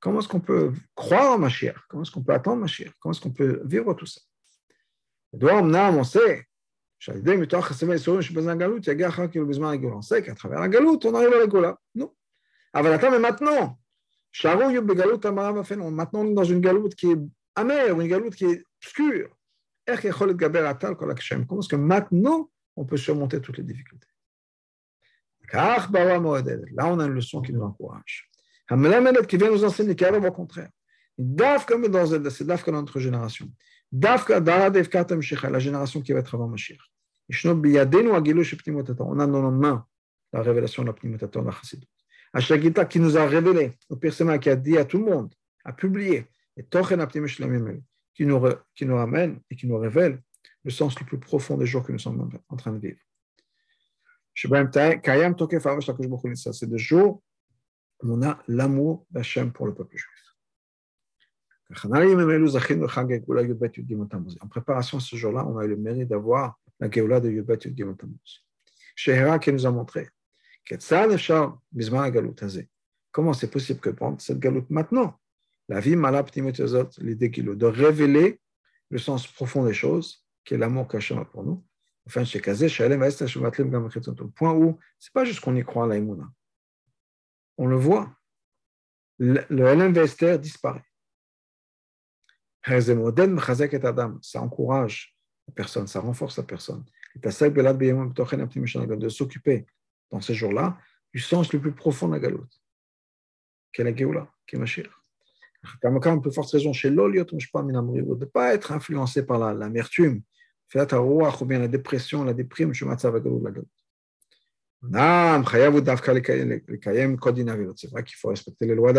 Comment 0.00 0.18
est-ce 0.18 0.26
qu'on 0.26 0.40
peut 0.40 0.72
croire 0.96 1.32
en 1.32 1.38
ma 1.38 1.48
chère? 1.48 1.86
Comment 1.88 2.02
est-ce 2.02 2.10
qu'on 2.10 2.24
peut 2.24 2.34
attendre 2.34 2.60
ma 2.60 2.66
chère? 2.66 2.92
Comment 2.98 3.12
est-ce 3.12 3.20
qu'on 3.20 3.30
peut 3.30 3.62
vivre 3.64 3.94
tout 3.94 4.06
ça? 4.06 4.20
On 5.40 6.04
sait 6.04 6.44
on 9.94 10.02
sait 10.02 10.22
qu'à 10.22 10.34
travers 10.34 10.60
la 10.60 10.68
galoute, 10.68 11.04
on 11.04 11.14
arrive 11.14 11.32
à 11.32 11.38
la 11.38 11.46
gola. 11.46 11.78
Non. 11.94 12.14
mais 12.74 13.18
maintenant, 13.18 13.78
maintenant 15.90 16.20
on 16.20 16.30
est 16.30 16.34
dans 16.34 16.44
une 16.44 16.60
galoute 16.60 16.94
qui 16.94 17.10
est 17.10 17.18
amère, 17.56 18.00
une 18.00 18.08
galoute 18.08 18.34
qui 18.34 18.44
est 18.44 18.64
obscure. 18.82 19.36
Comment 19.86 21.60
est-ce 21.60 21.68
que 21.68 21.76
maintenant 21.76 22.50
on 22.76 22.84
peut 22.84 22.96
surmonter 22.96 23.40
toutes 23.40 23.58
les 23.58 23.64
difficultés 23.64 24.06
Là, 25.52 25.88
on 26.86 26.98
a 27.00 27.04
une 27.04 27.14
leçon 27.14 27.42
qui 27.42 27.52
nous 27.52 27.62
encourage. 27.62 28.30
qui 29.26 29.36
vient 29.36 29.50
nous 29.50 29.64
enseigner 29.64 29.96
qu'il 29.96 30.14
au 30.14 30.32
contraire. 30.32 30.70
Dans 31.18 31.58
c'est 32.30 32.46
notre 32.72 33.00
génération. 33.00 33.50
La 33.92 34.16
génération 35.58 36.00
qui 36.00 36.12
va 36.12 36.20
être 36.20 36.34
avant 36.34 36.48
Mashiach. 36.48 36.91
On 37.44 39.18
a 39.18 39.26
dans 39.26 39.42
nos 39.42 39.50
mains 39.50 39.86
la 40.32 40.42
révélation 40.42 40.82
de 40.82 40.88
la 40.88 40.92
Pnimataton, 40.92 41.42
la 41.42 41.52
Chassidut. 41.52 41.86
Ashagita 42.32 42.84
qui 42.86 42.98
nous 43.00 43.16
a 43.16 43.26
révélé, 43.26 43.76
le 43.90 43.96
Persema 43.96 44.38
qui 44.38 44.48
a 44.48 44.56
dit 44.56 44.78
à 44.78 44.84
tout 44.84 44.98
le 44.98 45.04
monde, 45.04 45.34
a 45.64 45.72
publié, 45.72 46.26
et 46.56 46.64
Tochen 46.64 47.06
qui 48.14 48.26
nous, 48.26 48.40
qui 48.74 48.86
nous 48.86 48.96
ramène 48.96 49.40
et 49.50 49.56
qui 49.56 49.66
nous 49.66 49.78
révèle 49.78 50.22
le 50.64 50.70
sens 50.70 50.98
le 50.98 51.06
plus 51.06 51.18
profond 51.18 51.56
des 51.56 51.66
jours 51.66 51.84
que 51.84 51.92
nous 51.92 51.98
sommes 51.98 52.30
en 52.48 52.56
train 52.56 52.72
de 52.72 52.78
vivre. 52.78 52.98
C'est 54.34 54.48
des 56.70 56.78
jours 56.78 57.22
où 58.02 58.12
on 58.12 58.22
a 58.22 58.42
l'amour 58.48 59.06
d'Hachem 59.10 59.52
pour 59.52 59.66
le 59.66 59.74
peuple 59.74 59.96
juif. 59.96 60.08
En 64.40 64.48
préparation 64.48 64.98
à 64.98 65.00
ce 65.00 65.16
jour-là, 65.16 65.46
on 65.46 65.58
a 65.58 65.64
eu 65.64 65.68
le 65.68 65.76
mérite 65.76 66.08
d'avoir 66.08 66.58
la 66.82 66.90
Géoula 66.90 67.20
de 67.20 67.30
Yudbet 67.30 67.58
Yud 67.64 67.94
Shehera 68.96 69.38
qui 69.38 69.52
nous 69.52 69.64
a 69.64 69.70
montré 69.70 70.08
comment 73.12 73.32
c'est 73.32 73.50
possible 73.50 73.78
que 73.78 73.90
prendre 73.90 74.20
cette 74.20 74.40
galoute 74.40 74.68
maintenant? 74.68 75.20
La 75.68 75.78
vie 75.78 75.94
malab 75.94 76.28
l'idée 76.98 77.28
de 77.28 77.66
révéler 77.66 78.40
le 78.90 78.98
sens 78.98 79.26
profond 79.28 79.64
des 79.64 79.72
choses, 79.72 80.26
qui 80.44 80.54
est 80.54 80.58
l'amour 80.58 80.88
a 80.92 81.24
pour 81.24 81.44
nous. 81.44 81.64
Enfin, 82.06 82.24
chez 82.24 82.40
Kazé, 82.40 82.66
au 82.68 84.28
point 84.28 84.52
où 84.52 84.78
c'est 84.98 85.12
pas 85.12 85.24
juste 85.24 85.40
qu'on 85.40 85.54
y 85.54 85.62
croit 85.62 85.84
à 85.84 85.86
l'aïmouna. 85.86 86.28
On 87.58 87.66
le 87.66 87.76
voit. 87.76 88.12
Le 89.18 89.92
Vester 89.92 90.36
disparaît. 90.38 90.82
Ça 94.20 94.42
encourage 94.42 95.11
la 95.48 95.54
personne, 95.54 95.86
ça 95.86 96.00
renforce 96.00 96.36
la 96.36 96.44
personne. 96.44 96.84
De 97.14 99.08
s'occuper 99.08 99.66
dans 100.10 100.20
ces 100.20 100.34
jours-là 100.34 100.78
du 101.12 101.20
sens 101.20 101.52
le 101.52 101.60
plus 101.60 101.72
profond 101.72 102.08
de 102.08 102.14
la 102.14 102.20
galoute, 102.20 102.62
est 103.74 103.84
la 103.84 103.94
Géoula, 103.94 104.32
qui 104.46 104.56
est 104.56 104.58
forte 106.30 106.50
raison 106.50 106.72
chez 106.72 106.90
l'oliot, 106.90 107.24
de 107.24 108.24
pas 108.24 108.54
être 108.54 108.72
influencé 108.72 109.24
par 109.24 109.38
la 109.38 109.68
dépression, 111.68 112.24
la 112.24 112.32
déprime. 112.34 112.74
C'est 112.74 112.86
vrai 117.90 118.04
qu'il 118.04 118.16
faut 118.16 118.28
respecter 118.28 118.66
les 118.66 118.74
lois 118.74 118.92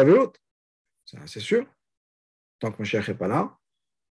c'est 1.25 1.39
sûr. 1.39 1.65
Tant 2.59 2.71
que 2.71 2.77
Mashiach 2.79 3.09
n'est 3.09 3.15
pas 3.15 3.27
là, 3.27 3.57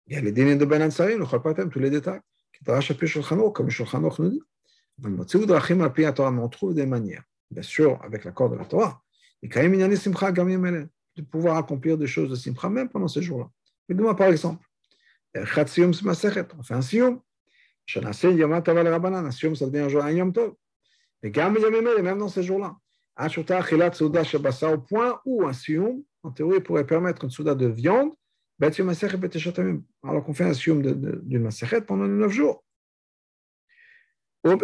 il 0.06 0.14
y 0.14 0.16
a 0.16 0.20
les 0.20 0.32
dîners 0.32 0.56
de 0.56 0.64
Ben 0.64 0.82
Ansari, 0.82 1.16
le 1.16 1.24
Chalpatem, 1.24 1.70
tous 1.70 1.78
les 1.78 1.90
détails. 1.90 2.20
Comme 2.64 3.70
Shulchan 3.70 4.00
nous 4.00 4.30
dit. 4.30 4.42
On 5.02 6.48
trouve 6.48 6.74
des 6.74 6.86
manières, 6.86 7.24
bien 7.50 7.62
sûr, 7.62 8.00
avec 8.02 8.24
l'accord 8.24 8.50
de 8.50 8.56
la 8.56 8.64
Torah, 8.64 9.02
et 9.42 9.48
quand 9.48 9.60
même, 9.60 9.74
il 9.74 9.80
y 9.80 9.82
a 9.82 9.88
de 9.88 11.22
pouvoir 11.22 11.56
accomplir 11.58 11.98
des 11.98 12.06
choses 12.06 12.30
de 12.30 12.34
Simcha 12.34 12.70
même 12.70 12.88
pendant 12.88 13.08
ces 13.08 13.22
jours-là. 13.22 13.50
Par 14.14 14.28
exemple, 14.28 14.64
on 15.36 15.44
fait 16.62 16.74
un 16.74 16.80
Siyum. 16.82 17.20
Shanase 17.86 18.22
Yom 18.22 18.62
Tov 18.62 18.76
Rabbanan, 18.76 19.26
un 19.26 19.30
devient 19.30 19.80
un 19.80 19.88
jour 19.88 20.02
un 20.02 20.12
Yom 20.12 20.32
Tov. 20.32 20.54
Et 21.22 21.30
même 21.30 22.18
dans 22.18 22.28
ces 22.28 22.42
jours-là. 22.42 22.76
Où 25.26 25.46
un 25.46 25.52
Siyum, 25.52 26.02
en 26.22 26.30
théorie, 26.30 26.60
pourrait 26.60 26.86
permettre 26.86 27.24
une 27.24 27.30
souda 27.30 27.54
de 27.54 27.66
viande 27.66 28.12
alors 30.02 30.24
qu'on 30.24 30.34
fait 30.34 30.44
un 30.44 30.54
sium 30.54 30.82
d'une 30.82 31.48
pendant 31.86 32.06
neuf 32.06 32.32
jours. 32.32 32.64
Ou 34.44 34.56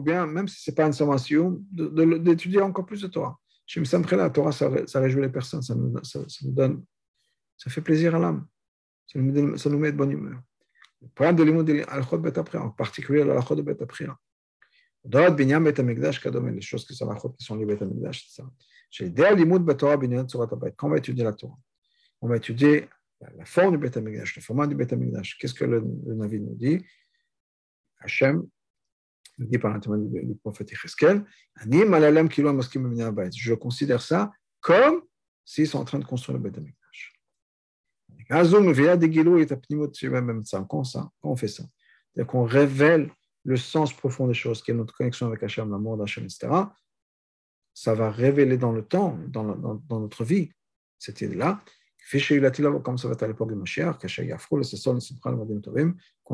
bien, 0.00 0.26
même 0.26 0.48
si 0.48 0.62
ce 0.62 0.70
n'est 0.70 0.74
pas 0.74 0.86
un 0.86 0.92
sommation, 0.92 1.62
d'étudier 1.70 2.62
encore 2.62 2.86
plus 2.86 3.02
de 3.02 3.08
Torah. 3.08 3.38
Chez 3.66 3.82
la 4.12 4.30
Torah, 4.30 4.52
ça, 4.52 4.70
ça 4.86 5.00
réjouit 5.00 5.22
les 5.22 5.28
personnes, 5.28 5.60
ça 5.60 5.74
nous, 5.74 5.92
ça, 6.02 6.20
donne, 6.42 6.84
ça 7.58 7.68
fait 7.68 7.80
plaisir 7.80 8.14
à 8.14 8.18
l'âme, 8.18 8.46
ça, 9.06 9.18
ça, 9.56 9.70
nous 9.70 9.78
met 9.78 9.92
de 9.92 9.96
bonne 9.96 10.12
humeur. 10.12 10.40
Le 11.02 11.32
de 11.32 11.42
l'imoud 11.42 11.68
en 12.54 12.70
particulier 12.70 13.24
la 13.24 13.40
de 13.40 13.62
Bet 13.62 13.82
Dorat 15.04 15.30
Binyan 15.30 15.60
Bet 15.60 15.78
Amigdash 15.78 16.20
Kadom, 16.20 16.48
les 16.48 16.60
choses 16.60 16.86
qui 16.86 16.94
sont 16.94 17.06
Tzorat 20.24 20.48
Abayt, 20.50 20.72
quand 20.76 20.86
on 20.88 20.90
va 20.90 20.98
étudier 20.98 21.24
la 21.24 21.32
Torah, 21.32 21.58
on 22.20 22.28
va 22.28 22.36
étudier 22.36 22.88
la 23.20 23.44
forme 23.44 23.72
du 23.72 23.78
Bet 23.78 23.96
Amigdash, 23.96 24.36
le 24.36 24.42
format 24.42 24.66
du 24.66 24.74
Bet 24.74 24.92
Amigdash. 24.92 25.38
Qu'est-ce 25.38 25.54
que 25.54 25.64
le, 25.64 25.80
Navi 26.14 26.40
nous 26.40 26.54
dit? 26.54 26.84
Hachem, 28.00 28.46
dit 29.38 29.58
par 29.58 29.72
l'intermédiaire 29.72 30.24
du 30.24 30.34
prophète 30.36 30.70
Yecheskel, 30.70 31.24
je 31.56 33.54
considère 33.54 34.02
ça 34.02 34.32
comme 34.60 35.02
s'ils 35.44 35.68
sont 35.68 35.78
en 35.78 35.84
train 35.84 35.98
de 35.98 36.04
construire 36.04 36.38
le 36.38 36.42
Bet 36.42 36.58
Amigdash. 36.58 37.14
Quand 38.28 38.50
on 41.22 41.36
fait 41.36 41.48
ça, 41.48 41.64
c'est-à-dire 42.16 42.26
qu'on 42.26 42.44
révèle 42.44 43.10
le 43.44 43.56
sens 43.56 43.92
profond 43.92 44.26
des 44.26 44.34
choses, 44.34 44.62
qui 44.62 44.72
est 44.72 44.74
notre 44.74 44.94
connexion 44.94 45.28
avec 45.28 45.42
Hachem, 45.42 45.70
l'amour 45.70 45.96
d'Hachem, 45.96 46.24
etc., 46.24 46.48
ça 47.72 47.94
va 47.94 48.10
révéler 48.10 48.56
dans 48.56 48.72
le 48.72 48.82
temps, 48.82 49.18
dans, 49.28 49.54
dans 49.54 50.00
notre 50.00 50.24
vie, 50.24 50.50
cette 50.98 51.20
idée-là. 51.20 51.62
Comme 52.82 52.98
ça 52.98 53.08
va 53.08 53.14
être 53.14 53.22
à 53.22 53.28
l'époque 53.28 53.50
de 53.50 53.56
Mashiach, 53.56 53.98
qu'à 53.98 54.08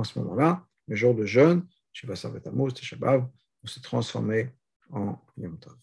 ce 0.05 0.19
moment-là, 0.19 0.67
le 0.89 0.97
jour 0.97 1.15
de 1.15 1.25
jeûne, 1.25 1.67
Shiva 1.93 2.17
Savet 2.17 2.47
Amos, 2.47 2.73
Teshabav, 2.73 3.27
on 3.63 3.67
s'est 3.67 3.81
transformé 3.81 4.51
en 4.91 5.19
Yom 5.37 5.59
Tov. 5.59 5.77